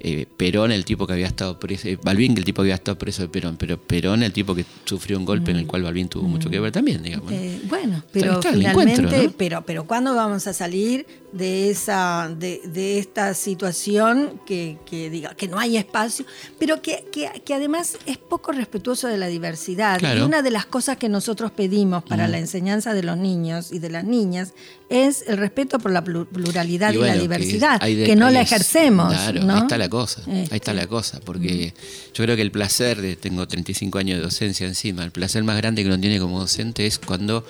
eh, 0.00 0.26
Perón, 0.36 0.70
el 0.70 0.84
tipo 0.84 1.06
que 1.06 1.14
había 1.14 1.26
estado 1.26 1.58
preso, 1.58 1.88
eh, 1.88 1.98
Balbín, 2.02 2.36
el 2.36 2.44
tipo 2.44 2.60
que 2.62 2.66
había 2.66 2.74
estado 2.74 2.98
preso 2.98 3.22
de 3.22 3.28
Perón, 3.28 3.56
pero 3.56 3.80
Perón, 3.80 4.22
el 4.22 4.32
tipo 4.32 4.54
que 4.54 4.64
sufrió 4.84 5.18
un 5.18 5.24
golpe 5.24 5.50
en 5.50 5.56
el 5.56 5.66
cual 5.66 5.82
Balbín 5.82 6.08
tuvo 6.08 6.28
mucho 6.28 6.50
que 6.50 6.60
ver 6.60 6.70
también, 6.72 7.02
digamos. 7.02 7.32
Eh, 7.32 7.58
bueno, 7.68 8.04
pero 8.12 8.34
está 8.34 8.50
el 8.50 8.58
finalmente, 8.58 9.30
pero, 9.36 9.62
pero 9.66 9.84
¿cuándo 9.86 10.14
vamos 10.14 10.46
a 10.46 10.52
salir 10.52 11.06
de 11.32 11.70
esa, 11.70 12.30
de, 12.38 12.60
de 12.64 12.98
esta 12.98 13.32
situación 13.34 14.40
que, 14.46 14.76
que 14.84 15.08
diga 15.10 15.34
que 15.34 15.48
no 15.48 15.58
hay 15.58 15.76
espacio, 15.78 16.26
pero 16.58 16.82
que, 16.82 17.06
que, 17.10 17.42
que 17.44 17.54
además 17.54 17.96
es 18.06 18.18
poco 18.18 18.52
respetuoso 18.52 19.08
de 19.08 19.16
la 19.16 19.28
diversidad? 19.28 19.98
Claro. 19.98 20.20
Y 20.20 20.22
una 20.22 20.42
de 20.42 20.50
las 20.50 20.66
cosas 20.66 20.98
que 20.98 21.08
nosotros 21.08 21.50
pedimos 21.50 22.02
para 22.04 22.28
la 22.28 22.38
enseñanza 22.38 22.92
de 22.94 23.02
los 23.02 23.16
niños 23.16 23.72
y 23.72 23.78
de 23.78 23.88
las 23.90 24.04
niñas 24.04 24.52
es 24.90 25.24
el 25.26 25.38
respeto 25.38 25.78
por 25.78 25.90
la 25.90 26.04
plu- 26.04 26.26
pluralidad 26.26 26.92
y, 26.92 26.98
bueno, 26.98 27.14
la 27.14 27.20
diversidad, 27.20 27.80
que, 27.80 28.14
no 28.14 28.28
la 28.30 28.42
ejercemos. 28.42 29.10
Claro, 29.12 29.42
¿no? 29.42 29.54
ahí 29.54 29.60
está 29.62 29.78
la 29.78 29.88
cosa, 29.88 30.22
ahí 30.26 30.42
está 30.42 30.56
Este, 30.56 30.74
la 30.74 30.86
cosa, 30.86 31.20
porque 31.24 31.72
yo 32.12 32.24
creo 32.24 32.36
que 32.36 32.42
el 32.42 32.50
placer, 32.52 33.00
de, 33.00 33.16
tengo 33.16 33.48
35 33.48 33.98
años 33.98 34.18
de 34.18 34.24
docencia 34.24 34.66
encima, 34.66 35.02
el 35.02 35.10
placer 35.12 35.42
más 35.44 35.56
grande 35.56 35.82
que 35.82 35.88
uno 35.88 35.98
tiene 35.98 36.18
como 36.18 36.40
docente 36.40 36.86
es 36.86 36.98
cuando 36.98 37.44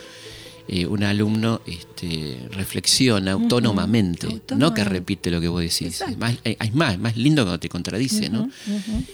eh, 0.68 0.86
un 0.86 1.02
alumno 1.02 1.60
este, 1.66 2.48
reflexiona 2.52 3.32
autónomamente, 3.32 4.26
no 4.56 4.72
que 4.74 4.84
repite 4.84 5.30
lo 5.30 5.40
que 5.40 5.48
vos 5.48 5.60
decís. 5.60 6.00
Exacto. 6.00 6.12
Es 6.12 6.18
más, 6.18 6.36
es 6.44 6.74
más, 6.74 6.92
es 6.94 6.98
más 7.00 7.16
lindo 7.16 7.42
cuando 7.42 7.58
te 7.60 7.68
contradice, 7.68 8.28
¿no? 8.30 8.48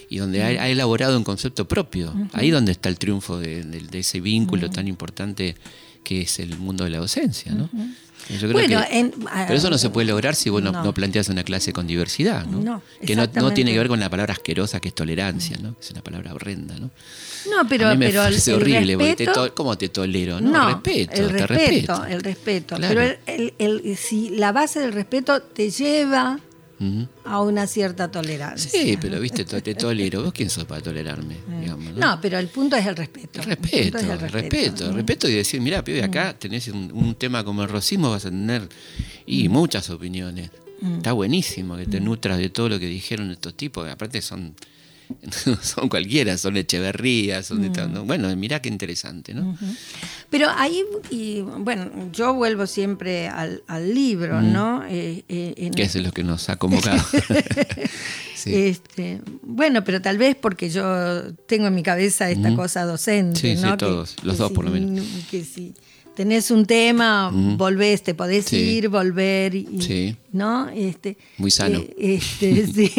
Y 0.09 0.17
donde 0.17 0.43
ha, 0.43 0.47
ha 0.47 0.69
elaborado 0.69 1.17
un 1.17 1.23
concepto 1.23 1.67
propio. 1.67 2.13
Ahí 2.33 2.49
donde 2.51 2.71
está 2.71 2.89
el 2.89 2.97
triunfo 2.97 3.37
de, 3.39 3.63
de- 3.63 3.81
de 3.81 3.99
ese 3.99 4.19
vínculo 4.21 4.69
tan 4.69 4.87
importante 4.87 5.55
que 6.03 6.21
es 6.21 6.39
el 6.39 6.57
mundo 6.57 6.83
de 6.85 6.91
la 6.91 6.99
docencia, 6.99 7.51
¿no? 7.53 7.69
Yo 8.29 8.37
creo 8.47 8.51
Bueno, 8.53 8.81
que- 8.87 8.99
en- 8.99 9.11
pero 9.47 9.53
eso 9.55 9.69
no 9.71 9.77
se 9.79 9.89
puede 9.89 10.07
lograr 10.07 10.35
si 10.35 10.49
vos 10.51 10.61
no, 10.61 10.71
No. 10.71 10.83
no 10.83 10.93
planteas 10.93 11.29
una 11.29 11.43
clase 11.43 11.73
con 11.73 11.87
diversidad, 11.87 12.45
¿no? 12.45 12.59
No, 12.61 12.81
que 13.05 13.15
no, 13.15 13.27
tiene 13.53 13.71
que 13.71 13.77
ver 13.79 13.87
con 13.87 13.99
la 13.99 14.09
palabra 14.09 14.33
asquerosa 14.33 14.79
que 14.79 14.89
es 14.89 14.95
tolerancia, 14.95 15.57
¿no? 15.61 15.75
Es 15.81 15.89
una 15.91 16.01
palabra 16.03 16.33
horrenda, 16.33 16.75
¿no? 16.77 16.91
No, 17.49 17.67
pero, 17.67 17.87
a 17.87 17.91
mí 17.91 17.97
me 17.97 18.07
pero 18.07 18.25
el- 18.25 18.35
horrible, 18.53 18.97
porque 18.97 19.15
te 19.15 19.25
respeto- 19.25 19.47
to- 19.47 19.55
¿cómo 19.55 19.77
te 19.77 19.89
tolero? 19.89 20.39
No, 20.41 20.67
respeto, 20.75 21.13
el 21.13 21.27
te 21.27 21.47
respeto, 21.47 21.47
respeto. 21.95 22.05
el 22.05 22.21
respeto. 22.23 22.75
Claro. 22.75 22.95
Pero 22.95 23.51
el- 23.57 23.97
si 23.97 24.29
la 24.29 24.51
base 24.51 24.79
del 24.79 24.93
respeto 24.93 25.41
te 25.41 25.71
lleva 25.71 26.39
A 27.25 27.41
una 27.41 27.67
cierta 27.67 28.09
tolerancia. 28.09 28.71
Sí, 28.71 28.97
pero 28.99 29.19
viste, 29.19 29.43
te 29.43 29.75
tolero. 29.75 30.23
¿Vos 30.23 30.33
quién 30.33 30.49
sos 30.49 30.65
para 30.65 30.81
tolerarme? 30.81 31.35
Digamos, 31.59 31.93
¿no? 31.93 31.99
No, 31.99 32.21
pero 32.21 32.39
el 32.39 32.47
punto 32.47 32.75
es 32.75 32.85
el 32.85 32.95
respeto. 32.95 33.41
El 33.41 33.45
respeto, 33.45 33.97
es 33.97 34.03
el 34.03 34.11
el 34.11 34.19
respeto, 34.29 34.89
el 34.89 34.93
respeto 34.95 35.27
y 35.27 35.33
decir, 35.33 35.59
mira, 35.61 35.83
pibe, 35.83 36.03
acá 36.03 36.37
tenés 36.37 36.67
un, 36.69 36.89
un 36.93 37.15
tema 37.15 37.43
como 37.43 37.63
el 37.63 37.69
racismo, 37.69 38.09
vas 38.11 38.25
a 38.25 38.29
tener 38.29 38.69
y 39.25 39.49
muchas 39.49 39.89
opiniones. 39.89 40.49
Está 40.97 41.11
buenísimo 41.11 41.75
que 41.75 41.85
te 41.85 41.99
nutras 41.99 42.37
de 42.37 42.49
todo 42.49 42.69
lo 42.69 42.79
que 42.79 42.87
dijeron 42.87 43.29
estos 43.31 43.53
tipos, 43.55 43.85
que 43.85 43.91
aparte 43.91 44.21
son, 44.21 44.55
son 45.61 45.89
cualquiera, 45.89 46.37
son 46.37 46.57
Echeverría, 46.57 47.41
son 47.43 47.61
de 47.61 47.69
tal- 47.69 47.91
¿no? 47.91 48.05
Bueno, 48.05 48.33
mirá 48.35 48.61
qué 48.61 48.69
interesante, 48.69 49.33
¿no? 49.33 49.57
Pero 50.29 50.47
ahí, 50.55 50.83
y, 51.09 51.41
bueno, 51.41 51.89
yo 52.13 52.33
vuelvo 52.33 52.67
siempre 52.67 53.27
al, 53.27 53.63
al 53.67 53.93
libro, 53.93 54.41
¿no? 54.41 54.83
Eh, 54.87 55.23
eh, 55.27 55.53
en- 55.57 55.73
Que 55.73 55.83
es 55.83 55.95
lo 55.95 56.11
que 56.11 56.23
nos 56.23 56.49
ha 56.49 56.57
convocado. 56.57 56.99
sí. 58.35 58.53
Este, 58.55 59.21
bueno, 59.41 59.83
pero 59.83 60.01
tal 60.01 60.17
vez 60.17 60.35
porque 60.35 60.69
yo 60.69 61.33
tengo 61.47 61.67
en 61.67 61.75
mi 61.75 61.83
cabeza 61.83 62.29
esta 62.29 62.55
cosa 62.55 62.85
docente, 62.85 63.39
Sí, 63.39 63.57
sí, 63.57 63.67
todos, 63.77 64.15
los 64.23 64.37
dos 64.37 64.49
si- 64.49 64.53
por 64.53 64.65
lo 64.65 64.71
menos. 64.71 65.05
Que 65.31 65.43
si 65.43 65.73
tenés 66.19 66.51
un 66.51 66.65
tema, 66.65 67.31
volvés, 67.33 68.03
te 68.03 68.13
podés 68.13 68.43
Sí. 68.43 68.57
ir, 68.57 68.89
volver, 68.89 69.55
y, 69.55 69.81
Sí. 69.81 70.17
¿no? 70.33 70.67
Este, 70.67 71.15
Muy 71.37 71.49
sano. 71.49 71.79
eh, 71.79 72.19
este, 72.19 72.67
sí. 72.75 72.91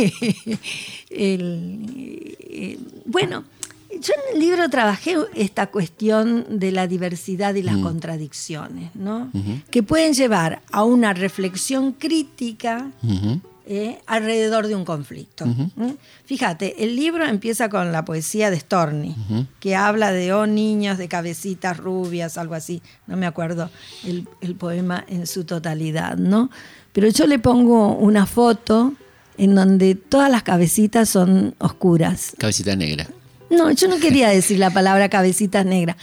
El, 1.11 2.35
eh, 2.49 2.79
bueno, 3.05 3.45
yo 3.91 4.15
en 4.15 4.35
el 4.37 4.41
libro 4.41 4.71
trabajé 4.71 5.17
esta 5.35 5.67
cuestión 5.67 6.47
de 6.59 6.73
la 6.73 6.87
diversidad 6.87 7.55
y 7.57 7.63
las 7.63 7.77
Mm. 7.77 7.83
contradicciones, 7.83 8.91
¿no? 8.95 9.31
Que 9.71 9.83
pueden 9.83 10.15
llevar 10.15 10.63
a 10.73 10.85
una 10.85 11.13
reflexión 11.13 11.93
crítica 11.93 12.91
Ujú. 13.03 13.41
Eh, 13.73 14.01
alrededor 14.07 14.67
de 14.67 14.75
un 14.75 14.85
conflicto. 14.85 15.45
¿eh? 15.45 15.95
Fíjate, 16.25 16.83
el 16.83 16.97
libro 16.97 17.25
empieza 17.25 17.69
con 17.69 17.93
la 17.93 18.05
poesía 18.05 18.51
de 18.51 18.59
Storni, 18.59 19.15
que 19.61 19.77
habla 19.77 20.11
de 20.11 20.33
oh 20.33 20.49
niños 20.49 20.99
de 20.99 21.07
cabecitas 21.07 21.77
rubias, 21.77 22.37
algo 22.37 22.57
así, 22.57 22.83
no 23.07 23.17
me 23.17 23.27
acuerdo 23.27 23.71
el, 24.05 24.27
el 24.41 24.57
poema 24.57 25.05
en 25.07 25.29
su 25.29 25.45
totalidad, 25.45 26.17
¿no? 26.17 26.51
Pero 26.93 27.07
yo 27.11 27.29
le 27.29 27.39
pongo 27.39 27.95
una 27.95 28.27
foto 28.27 28.95
en 29.39 29.55
donde 29.55 29.95
todas 29.95 30.33
las 30.33 30.43
cabecitas 30.43 31.09
son 31.09 31.55
oscuras. 31.59 32.33
Cabecita 32.39 32.75
negra. 32.75 33.07
No, 33.51 33.71
yo 33.73 33.89
no 33.89 33.99
quería 33.99 34.29
decir 34.29 34.59
la 34.59 34.71
palabra 34.71 35.09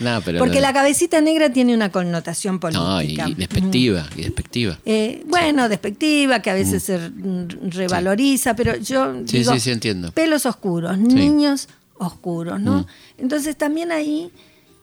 No, 0.00 0.20
pero 0.24 0.38
porque 0.38 0.60
la 0.60 0.72
cabecita 0.72 1.20
negra 1.20 1.50
tiene 1.52 1.74
una 1.74 1.90
connotación 1.90 2.60
No, 2.62 3.00
y, 3.02 3.16
política. 3.16 3.28
y 3.28 3.34
despectiva, 3.34 4.06
y 4.16 4.22
despectiva. 4.22 4.78
Eh, 4.84 5.24
bueno, 5.26 5.68
despectiva, 5.68 6.40
que 6.42 6.50
a 6.50 6.54
veces 6.54 6.82
se 6.82 6.98
mm, 6.98 7.70
revaloriza, 7.70 8.54
pero 8.54 8.76
yo 8.76 9.14
Sí, 9.26 9.38
digo, 9.38 9.54
sí, 9.54 9.60
sí, 9.60 9.70
entiendo. 9.70 10.12
pelos 10.12 10.44
oscuros, 10.46 10.98
niños 10.98 11.68
oscuros, 11.96 12.60
¿no? 12.60 12.86
Entonces 13.16 13.56
también 13.56 13.92
ahí, 13.92 14.30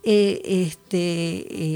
eh, 0.04 0.42
este, 0.68 0.98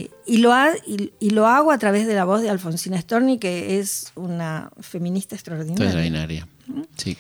eh, 0.02 0.12
y, 0.26 0.38
lo 0.38 0.54
ha- 0.54 0.74
y, 0.88 1.12
y 1.20 1.30
lo 1.32 1.48
hago 1.48 1.72
a 1.72 1.78
través 1.78 2.08
de 2.08 2.14
la 2.16 2.26
voz 2.26 2.42
de 2.42 2.50
Alfonsina 2.50 3.00
Storni, 3.00 3.38
que 3.40 3.80
es 3.80 4.12
una 4.16 4.70
feminista 4.82 5.36
extraordinaria. 5.36 5.86
Extraordinaria. 5.86 6.48
Sí. 6.98 7.16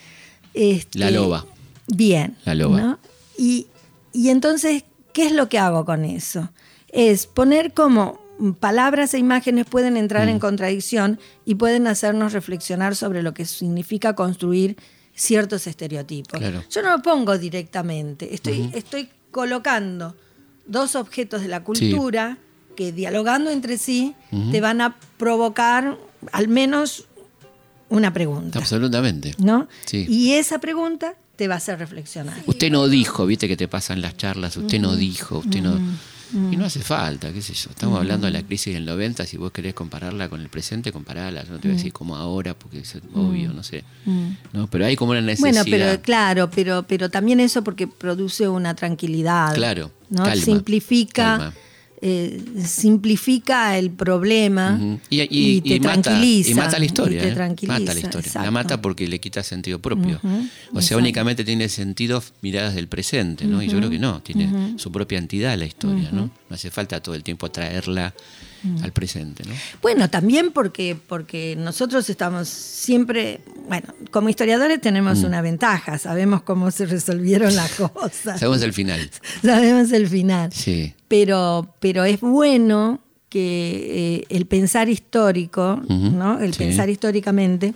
Este, 0.53 0.99
La 0.99 1.11
loba. 1.11 1.45
Bien. 1.87 2.35
La 2.45 2.55
loba. 2.55 2.81
¿no? 2.81 2.99
Y, 3.39 3.67
y 4.11 4.29
entonces, 4.29 4.83
¿qué 5.13 5.25
es 5.27 5.31
lo 5.31 5.47
que 5.49 5.57
hago 5.59 5.85
con 5.85 6.03
eso? 6.03 6.49
Es 6.89 7.25
poner 7.27 7.73
como 7.73 8.19
palabras 8.59 9.13
e 9.13 9.17
imágenes 9.17 9.65
pueden 9.65 9.97
entrar 9.97 10.25
Mm. 10.27 10.29
en 10.29 10.39
contradicción 10.39 11.19
y 11.45 11.55
pueden 11.55 11.87
hacernos 11.87 12.33
reflexionar 12.33 12.95
sobre 12.95 13.21
lo 13.23 13.33
que 13.33 13.45
significa 13.45 14.13
construir 14.15 14.77
ciertos 15.15 15.67
estereotipos. 15.67 16.39
Claro. 16.39 16.63
Yo 16.69 16.81
no 16.81 16.95
lo 16.95 17.01
pongo 17.01 17.37
directamente, 17.37 18.33
estoy, 18.33 18.69
estoy 18.73 19.09
colocando 19.31 20.15
dos 20.65 20.95
objetos 20.95 21.41
de 21.41 21.47
la 21.49 21.63
cultura 21.63 22.37
que 22.77 22.91
dialogando 22.93 23.51
entre 23.51 23.77
sí 23.77 24.15
te 24.51 24.61
van 24.61 24.79
a 24.79 24.97
provocar 25.17 25.97
al 26.31 26.47
menos 26.47 27.05
una 27.89 28.13
pregunta. 28.13 28.59
Absolutamente. 28.59 29.35
¿no? 29.37 29.67
Sí. 29.85 30.05
Y 30.07 30.33
esa 30.33 30.59
pregunta 30.59 31.15
te 31.39 31.47
va 31.47 31.53
a 31.53 31.57
hacer 31.59 31.79
reflexionar. 31.79 32.35
Usted 32.47 32.69
no 32.69 32.89
dijo, 32.89 33.25
viste 33.25 33.47
que 33.47 33.55
te 33.55 33.69
pasan 33.69 34.01
las 34.01 34.17
charlas, 34.17 34.57
usted 34.57 34.77
no 34.81 34.97
dijo, 34.97 35.37
usted 35.37 35.61
no. 35.61 35.79
Y 36.51 36.57
no 36.57 36.65
hace 36.65 36.81
falta, 36.81 37.31
qué 37.31 37.41
sé 37.41 37.53
yo. 37.53 37.69
Estamos 37.69 37.97
hablando 37.97 38.27
de 38.27 38.33
la 38.33 38.43
crisis 38.43 38.73
del 38.73 38.85
90, 38.85 39.25
si 39.25 39.37
vos 39.37 39.53
querés 39.53 39.73
compararla 39.73 40.27
con 40.27 40.41
el 40.41 40.49
presente, 40.49 40.91
comparala. 40.91 41.45
Yo 41.45 41.53
no 41.53 41.59
te 41.59 41.69
voy 41.69 41.75
a 41.75 41.77
decir 41.77 41.93
como 41.93 42.17
ahora, 42.17 42.53
porque 42.59 42.79
es 42.79 42.93
obvio, 43.15 43.53
no 43.53 43.63
sé. 43.63 43.85
¿no? 44.51 44.67
Pero 44.67 44.85
hay 44.85 44.97
como 44.97 45.11
una 45.11 45.21
necesidad. 45.21 45.63
Bueno, 45.63 45.85
pero 45.87 46.01
claro, 46.01 46.49
pero, 46.51 46.83
pero 46.83 47.09
también 47.09 47.39
eso 47.39 47.63
porque 47.63 47.87
produce 47.87 48.49
una 48.49 48.75
tranquilidad. 48.75 49.55
Claro, 49.55 49.91
¿no? 50.09 50.25
calma, 50.25 50.43
simplifica, 50.43 51.37
calma. 51.37 51.53
Eh, 52.01 52.41
simplifica 52.65 53.77
el 53.77 53.91
problema 53.91 54.79
y, 55.09 55.21
y- 55.21 55.27
y 55.57 55.61
te 55.61 55.75
y 55.75 55.79
mata, 55.79 56.01
tranquiliza. 56.01 56.49
y 56.51 56.53
mata 56.53 56.79
la 56.79 56.85
historia. 56.85 57.23
¿eh? 57.23 57.35
Mata 57.67 57.93
la 57.93 57.99
historia. 57.99 58.11
La 58.11 58.19
exacto. 58.19 58.51
mata 58.51 58.81
porque 58.81 59.07
le 59.07 59.19
quita 59.19 59.43
sentido 59.43 59.79
propio. 59.79 60.17
O 60.17 60.29
sea, 60.29 60.41
exacto. 60.73 60.97
únicamente 60.97 61.43
tiene 61.43 61.67
sentido 61.69 62.23
miradas 62.41 62.75
del 62.75 62.87
presente, 62.87 63.45
¿no? 63.45 63.61
Y 63.61 63.67
yo 63.67 63.77
creo 63.77 63.89
que 63.89 63.99
no, 63.99 64.21
tiene 64.21 64.73
su 64.77 64.91
propia 64.91 65.17
entidad 65.17 65.57
la 65.57 65.65
historia, 65.65 66.09
¿no? 66.11 66.29
No 66.49 66.55
hace 66.55 66.71
falta 66.71 67.01
todo 67.01 67.15
el 67.15 67.23
tiempo 67.23 67.49
traerla 67.51 68.13
al 68.83 68.91
presente, 68.91 69.43
¿no? 69.47 69.53
Bueno, 69.81 70.09
también 70.09 70.51
porque, 70.51 70.97
porque 71.07 71.55
nosotros 71.57 72.09
estamos 72.09 72.49
siempre, 72.49 73.39
bueno, 73.69 73.87
como 74.11 74.27
historiadores 74.29 74.81
tenemos 74.81 75.19
una 75.23 75.41
ventaja, 75.41 75.97
sabemos 75.97 76.41
cómo 76.41 76.69
se 76.71 76.85
resolvieron 76.85 77.55
las 77.55 77.71
cosas, 77.93 78.39
Sabemos 78.39 78.61
el 78.61 78.73
final. 78.73 79.09
sabemos 79.41 79.91
el 79.93 80.07
final. 80.09 80.51
Sí. 80.51 80.93
pero, 81.07 81.73
pero 81.79 81.88
es 82.05 82.21
bueno 82.21 82.99
que 83.29 84.17
eh, 84.19 84.25
el 84.29 84.45
pensar 84.45 84.89
histórico, 84.89 85.81
¿no? 85.87 86.39
el 86.39 86.53
sí. 86.53 86.59
pensar 86.59 86.89
históricamente, 86.89 87.73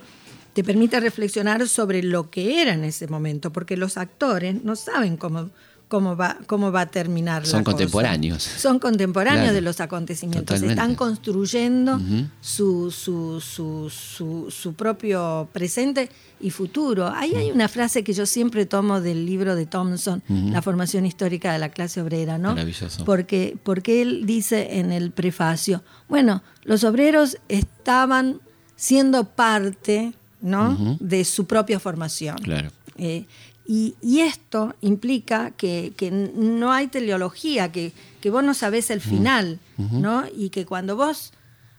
te 0.52 0.64
permite 0.64 1.00
reflexionar 1.00 1.68
sobre 1.68 2.02
lo 2.02 2.30
que 2.30 2.62
era 2.62 2.74
en 2.74 2.84
ese 2.84 3.06
momento, 3.08 3.52
porque 3.52 3.76
los 3.76 3.96
actores 3.96 4.62
no 4.62 4.76
saben 4.76 5.16
cómo, 5.16 5.50
cómo, 5.94 6.16
va, 6.16 6.36
cómo 6.48 6.72
va 6.72 6.80
a 6.80 6.86
terminar 6.86 7.42
la 7.42 7.48
Son 7.48 7.62
cosa. 7.62 7.76
contemporáneos. 7.76 8.42
Son 8.42 8.80
contemporáneos 8.80 9.42
Claro. 9.44 9.54
de 9.54 9.60
los 9.60 9.80
acontecimientos, 9.80 10.56
Totalmente. 10.56 10.72
están 10.80 10.94
construyendo 10.96 12.00
su, 12.40 12.90
su, 12.90 13.40
su, 13.40 14.48
su 14.50 14.74
propio 14.74 15.48
presente 15.52 16.08
y 16.40 16.50
futuro. 16.50 17.06
Ahí 17.14 17.32
hay 17.36 17.52
una 17.52 17.68
frase 17.68 18.02
que 18.02 18.12
yo 18.12 18.26
siempre 18.26 18.66
tomo 18.66 19.00
del 19.00 19.24
libro 19.24 19.54
de 19.54 19.66
Thompson, 19.66 20.20
La 20.28 20.62
formación 20.62 21.06
histórica 21.06 21.52
de 21.52 21.60
la 21.60 21.68
clase 21.68 22.00
obrera, 22.02 22.38
¿no? 22.38 22.50
Maravilloso. 22.50 23.04
Porque, 23.04 23.56
porque 23.62 24.02
él 24.02 24.26
dice 24.26 24.78
en 24.80 24.90
el 24.90 25.12
prefacio, 25.12 25.84
bueno, 26.08 26.42
los 26.64 26.82
obreros 26.82 27.38
estaban 27.48 28.40
siendo 28.76 29.24
parte 29.24 30.12
¿no? 30.40 30.96
de 30.98 31.24
su 31.24 31.46
propia 31.46 31.78
formación. 31.78 32.36
Claro. 32.38 32.70
Eh, 32.98 33.26
y, 33.66 33.94
y 34.02 34.20
esto 34.20 34.74
implica 34.82 35.50
que, 35.52 35.92
que 35.96 36.10
no 36.10 36.72
hay 36.72 36.88
teleología, 36.88 37.72
que, 37.72 37.92
que 38.20 38.30
vos 38.30 38.44
no 38.44 38.52
sabés 38.54 38.90
el 38.90 39.00
final, 39.00 39.58
¿no? 39.78 40.24
Y 40.36 40.50
que 40.50 40.66
cuando 40.66 40.96
vos 40.96 41.32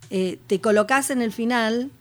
eh, 0.10 0.40
te 0.48 0.60
colocás 0.62 1.10
en 1.12 1.22
el 1.22 1.32
final, 1.32 1.92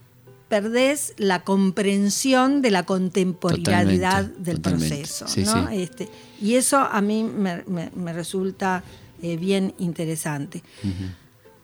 perdés 0.48 1.14
la 1.18 1.42
comprensión 1.42 2.62
de 2.62 2.70
la 2.70 2.84
contemporaneidad 2.84 4.24
Totalmente, 4.26 4.42
del 4.50 4.56
totalmente. 4.60 4.96
proceso, 4.96 5.26
Sí, 5.28 5.42
¿no? 5.42 5.68
sí. 5.68 5.76
Este, 5.82 6.08
y 6.40 6.54
eso 6.54 6.78
a 6.78 7.00
mí 7.00 7.24
me, 7.24 7.62
me- 7.66 7.90
me 7.94 8.12
resulta 8.12 8.82
eh, 9.22 9.36
bien 9.36 9.74
interesante. 9.78 10.62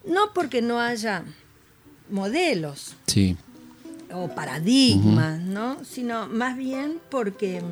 No 0.07 0.33
porque 0.35 0.61
no 0.63 0.81
haya 0.81 1.25
modelos, 2.11 2.95
Sí. 3.07 3.37
o 4.13 4.29
paradigmas, 4.35 5.41
¿no? 5.41 5.85
Sino 5.85 6.27
más 6.29 6.57
bien 6.57 6.99
porque, 7.11 7.63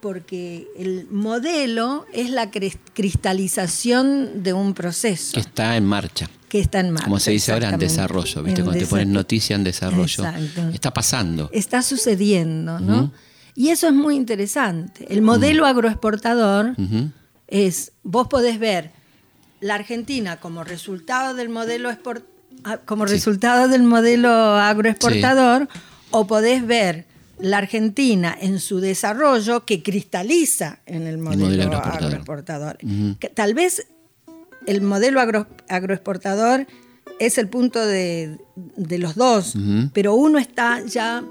porque 0.00 0.68
el 0.76 1.06
modelo 1.10 2.06
es 2.12 2.30
la 2.30 2.50
cris- 2.50 2.78
cristalización 2.94 4.42
de 4.42 4.52
un 4.52 4.74
proceso 4.74 5.34
Que 5.34 5.40
está 5.40 5.76
en 5.76 5.84
marcha. 5.84 6.28
que 6.48 6.60
está 6.60 6.80
en 6.80 6.90
marcha. 6.92 7.04
Como 7.04 7.18
se 7.20 7.30
dice 7.32 7.52
ahora, 7.52 7.70
en 7.70 7.78
desarrollo. 7.78 8.42
¿Viste? 8.42 8.60
En 8.60 8.66
Cuando 8.66 8.80
te 8.84 8.86
ponen 8.86 9.08
desa- 9.10 9.12
noticia 9.12 9.56
en 9.56 9.64
desarrollo. 9.64 10.24
Exacto. 10.24 10.68
Está 10.72 10.92
pasando. 10.94 11.50
Está 11.52 11.82
sucediendo, 11.82 12.78
¿no? 12.80 13.12
Y 13.54 13.70
eso 13.70 13.88
es 13.88 13.92
muy 13.92 14.14
interesante. 14.14 15.04
El 15.12 15.20
modelo 15.22 15.66
agroexportador 15.66 16.76
es, 17.48 17.92
vos 18.04 18.28
podés 18.28 18.58
ver 18.60 18.92
la 19.60 19.74
Argentina 19.74 20.38
como 20.38 20.62
resultado 20.62 21.34
del 21.34 21.48
modelo 21.48 21.90
export- 21.90 22.22
ah, 22.62 22.78
como 22.84 23.04
resultado 23.04 23.66
del 23.66 23.82
modelo 23.82 24.30
agroexportador, 24.30 25.68
o 26.12 26.26
podés 26.28 26.64
ver 26.66 27.07
la 27.40 27.58
Argentina 27.58 28.36
en 28.40 28.58
su 28.60 28.80
desarrollo 28.80 29.64
que 29.64 29.82
cristaliza 29.82 30.80
en 30.86 31.06
el 31.06 31.18
modelo, 31.18 31.44
modelo 31.46 31.78
agroexportador. 32.06 32.78
tal 33.34 33.54
vez 33.54 33.86
el 34.66 34.80
modelo 34.82 35.20
agro- 35.20 35.46
agroexportador 35.68 36.66
es 37.20 37.38
el 37.38 37.48
punto 37.48 37.84
de, 37.84 38.38
de 38.76 38.98
los 38.98 39.14
dos, 39.14 39.54
pero 39.92 40.14
uno 40.14 40.38
está 40.38 40.82
ya 40.86 41.22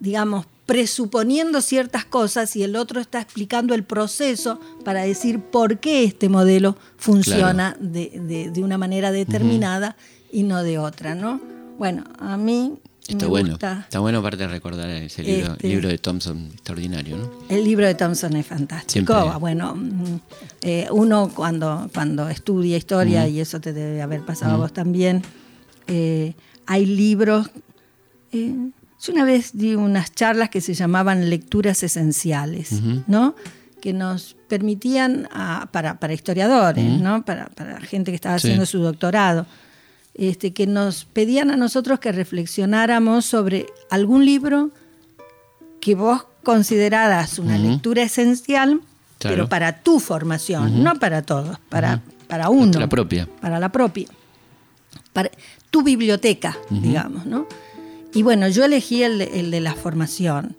digamos, 0.00 0.46
presuponiendo 0.66 1.60
ciertas 1.60 2.04
cosas 2.04 2.54
y 2.54 2.62
el 2.62 2.76
otro 2.76 3.00
está 3.00 3.20
explicando 3.20 3.74
el 3.74 3.82
proceso 3.84 4.60
para 4.84 5.02
decir 5.02 5.40
por 5.40 5.78
qué 5.80 6.04
este 6.04 6.28
modelo 6.28 6.76
funciona 6.96 7.76
de, 7.80 8.12
de- 8.14 8.50
de 8.50 8.62
una 8.62 8.78
manera 8.78 9.10
determinada 9.10 9.96
y 10.30 10.42
no 10.44 10.62
de 10.62 10.78
otra, 10.78 11.14
¿no? 11.14 11.40
Bueno, 11.78 12.04
a 12.18 12.36
mí 12.36 12.78
Está 13.08 13.24
me 13.24 13.30
bueno. 13.30 13.48
gusta. 13.50 13.80
Está 13.80 13.98
bueno 14.00 14.18
aparte 14.18 14.36
de 14.38 14.48
recordar 14.48 14.88
ese 14.90 15.22
libro, 15.22 15.52
Este- 15.52 15.68
libro 15.68 15.88
de 15.88 15.98
Thompson 15.98 16.50
extraordinario, 16.52 17.16
¿no? 17.16 17.30
El 17.48 17.64
libro 17.64 17.86
de 17.86 17.94
Thompson 17.94 18.36
es 18.36 18.46
fantástico. 18.46 19.12
Siempre. 19.14 19.38
Bueno, 19.38 19.74
mm, 19.74 20.20
eh, 20.62 20.88
uno 20.90 21.30
cuando, 21.34 21.90
cuando 21.94 22.28
estudia 22.28 22.76
historia, 22.76 23.26
y 23.28 23.40
eso 23.40 23.60
te 23.60 23.72
debe 23.72 24.02
haber 24.02 24.20
pasado 24.26 24.54
a 24.54 24.56
vos 24.58 24.72
también, 24.72 25.22
eh, 25.86 26.34
hay 26.66 26.86
libros. 26.86 27.50
eh, 28.32 28.54
yo 29.00 29.12
una 29.12 29.24
vez 29.24 29.52
di 29.56 29.74
unas 29.74 30.12
charlas 30.12 30.50
que 30.50 30.60
se 30.60 30.74
llamaban 30.74 31.30
lecturas 31.30 31.82
esenciales, 31.84 32.82
¿no? 33.06 33.34
Que 33.80 33.92
nos 33.92 34.36
permitían, 34.48 35.28
a- 35.32 35.68
para, 35.72 35.98
para 36.00 36.12
historiadores, 36.12 37.00
¿no? 37.00 37.24
Para, 37.24 37.46
para 37.46 37.80
gente 37.80 38.10
que 38.10 38.16
estaba 38.16 38.38
Sí. 38.38 38.48
haciendo 38.48 38.66
su 38.66 38.80
doctorado, 38.80 39.46
este, 40.18 40.52
que 40.52 40.66
nos 40.66 41.04
pedían 41.04 41.50
a 41.50 41.56
nosotros 41.56 42.00
que 42.00 42.12
reflexionáramos 42.12 43.24
sobre 43.24 43.66
algún 43.90 44.24
libro 44.26 44.70
que 45.80 45.94
vos 45.94 46.24
consideraras 46.42 47.38
una 47.38 47.56
lectura 47.56 48.02
esencial, 48.02 48.80
Claro. 49.18 49.34
pero 49.36 49.48
para 49.48 49.80
tu 49.82 49.98
formación, 49.98 50.82
no 50.84 50.94
para 50.96 51.22
todos, 51.22 51.58
para, 51.68 52.02
para 52.28 52.50
uno. 52.50 52.78
La 52.78 52.88
propia. 52.88 53.28
Para 53.40 53.58
la 53.58 53.70
propia. 53.70 54.06
Para 55.12 55.30
tu 55.70 55.82
biblioteca, 55.82 56.56
digamos, 56.70 57.26
¿no? 57.26 57.46
Y 58.14 58.22
bueno, 58.22 58.48
yo 58.48 58.64
elegí 58.64 59.02
el 59.02 59.18
de, 59.18 59.40
el 59.40 59.50
de 59.50 59.60
la 59.60 59.74
formación, 59.74 60.54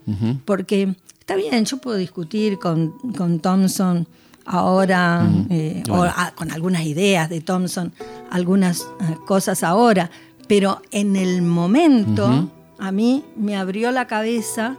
porque 0.45 0.93
está 1.19 1.35
bien, 1.35 1.63
yo 1.65 1.77
puedo 1.77 1.97
discutir 1.97 2.59
con, 2.59 2.91
con 3.17 3.39
Thompson 3.39 4.07
ahora, 4.51 5.29
eh, 5.51 5.83
o 5.89 5.97
Bueno. 5.97 6.13
a- 6.15 6.31
con 6.31 6.51
algunas 6.51 6.83
ideas 6.83 7.29
de 7.29 7.39
Thompson, 7.39 7.93
algunas 8.31 8.81
eh, 8.81 9.15
cosas 9.27 9.61
ahora, 9.63 10.09
pero 10.47 10.81
en 10.91 11.15
el 11.15 11.43
momento 11.43 12.49
a 12.79 12.91
mí 12.91 13.23
me 13.35 13.55
abrió 13.55 13.91
la 13.91 14.07
cabeza 14.07 14.75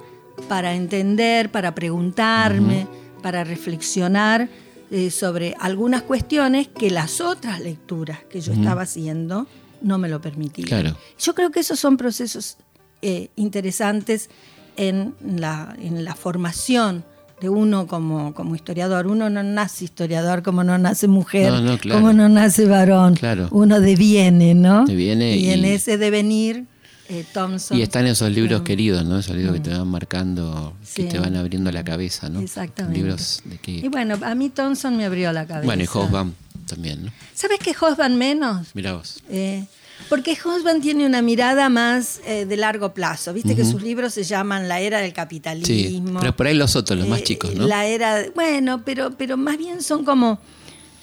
para 0.48 0.74
entender, 0.74 1.50
para 1.52 1.74
preguntarme, 1.74 2.88
para 3.22 3.44
reflexionar 3.44 4.48
eh, 4.90 5.10
sobre 5.12 5.54
algunas 5.60 6.02
cuestiones 6.02 6.66
que 6.66 6.90
las 6.90 7.20
otras 7.20 7.60
lecturas 7.60 8.18
que 8.28 8.40
yo 8.40 8.52
estaba 8.52 8.82
haciendo 8.82 9.46
no 9.82 9.98
me 9.98 10.08
lo 10.08 10.20
permitían. 10.20 10.66
Claro. 10.66 10.96
Yo 11.18 11.34
creo 11.36 11.50
que 11.52 11.60
esos 11.60 11.78
son 11.78 11.96
procesos 11.96 12.56
eh, 13.02 13.28
interesantes 13.36 14.30
en 14.76 15.14
la, 15.24 15.76
en 15.80 16.04
la 16.04 16.14
formación 16.16 17.04
de 17.40 17.48
uno 17.48 17.86
como, 17.86 18.34
como 18.34 18.54
historiador. 18.54 19.06
Uno 19.06 19.30
no 19.30 19.42
nace 19.42 19.84
historiador 19.84 20.42
como 20.42 20.64
no 20.64 20.78
nace 20.78 21.08
mujer, 21.08 21.50
No, 21.50 21.60
no, 21.60 21.78
claro. 21.78 22.00
como 22.00 22.12
no 22.12 22.28
nace 22.28 22.66
varón. 22.66 23.14
Claro. 23.14 23.48
Uno 23.50 23.80
deviene, 23.80 24.54
¿no? 24.54 24.84
Deviene 24.84 25.36
y, 25.36 25.50
en 25.50 25.64
ese 25.64 25.98
devenir, 25.98 26.66
eh, 27.08 27.24
Thompson. 27.32 27.76
Y 27.78 27.82
están 27.82 28.06
esos 28.06 28.30
libros 28.30 28.62
queridos, 28.62 29.04
¿no? 29.04 29.18
Esos 29.18 29.34
libros 29.36 29.54
que 29.54 29.60
te 29.60 29.70
van 29.70 29.88
marcando, 29.88 30.74
que 30.94 31.04
te 31.04 31.18
van 31.18 31.36
abriendo 31.36 31.72
la 31.72 31.82
cabeza, 31.82 32.28
¿no? 32.28 32.40
Exactamente. 32.40 32.98
Libros 32.98 33.42
de 33.44 33.58
que... 33.58 33.72
Y 33.72 33.88
bueno, 33.88 34.16
a 34.22 34.34
mí 34.34 34.50
Thompson 34.50 34.96
me 34.96 35.04
abrió 35.04 35.32
la 35.32 35.46
cabeza. 35.46 35.66
Bueno, 35.66 35.82
y 35.82 35.86
Hobsbawm 35.86 36.32
también, 36.66 37.06
¿no? 37.06 37.12
¿Sabes 37.34 37.58
qué 37.58 37.74
Hobsbawm 37.74 38.14
menos? 38.14 38.68
Mira 38.74 38.92
vos. 38.92 39.22
Eh, 39.28 39.64
porque 40.08 40.36
Hobsbawm 40.36 40.80
tiene 40.80 41.06
una 41.06 41.22
mirada 41.22 41.68
más 41.68 42.20
eh, 42.26 42.46
de 42.46 42.56
largo 42.56 42.92
plazo. 42.94 43.32
Viste 43.32 43.54
que 43.54 43.64
sus 43.64 43.82
libros 43.82 44.14
se 44.14 44.24
llaman 44.24 44.68
La 44.68 44.80
era 44.80 44.98
del 44.98 45.10
Sí, 45.10 45.14
capitalismo. 45.14 46.20
pero 46.20 46.34
por 46.36 46.46
ahí 46.46 46.54
los 46.54 46.74
otros, 46.76 46.98
los 46.98 47.08
más 47.08 47.20
eh, 47.20 47.24
chicos, 47.24 47.54
¿no? 47.54 47.66
La 47.66 47.86
era, 47.86 48.24
bueno, 48.34 48.82
pero, 48.84 49.12
pero 49.16 49.36
más 49.36 49.56
bien 49.58 49.82
son 49.82 50.04
como, 50.04 50.38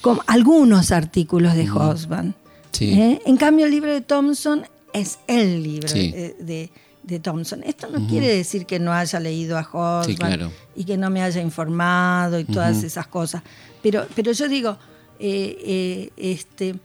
como 0.02 0.22
algunos 0.28 0.92
artículos 0.92 1.56
de 1.56 1.68
Hobsbawm. 1.68 2.34
Sí. 2.72 2.92
¿eh? 2.94 3.22
En 3.26 3.38
cambio, 3.38 3.66
el 3.66 3.72
libro 3.72 3.92
de 3.92 4.02
Thompson 4.02 4.66
es 4.94 5.20
el 5.28 5.64
libro 5.64 5.88
Sí. 5.88 6.12
eh, 6.16 6.36
de, 6.40 6.70
de 7.04 7.20
Thompson. 7.20 7.64
Esto 7.64 7.88
no 7.90 8.06
quiere 8.08 8.28
decir 8.36 8.66
que 8.66 8.80
no 8.80 8.92
haya 8.94 9.20
leído 9.20 9.58
a 9.58 10.04
Sí, 10.06 10.16
claro. 10.16 10.52
y 10.76 10.84
que 10.84 10.98
no 10.98 11.10
me 11.10 11.22
haya 11.24 11.42
informado 11.42 12.40
y 12.40 12.44
todas 12.46 12.84
esas 12.84 13.08
cosas. 13.08 13.42
Pero, 13.82 14.06
pero 14.16 14.32
yo 14.34 14.48
digo, 14.50 14.78
eh, 15.20 15.58
eh, 15.62 16.10
este, 16.18 16.76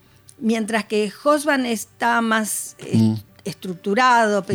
mientras 0.43 0.85
que 0.85 1.11
Hosban 1.25 1.65
está 1.65 2.21
más 2.21 2.77
eh, 2.81 2.99
Mm. 2.99 3.15
estructurado, 3.45 4.43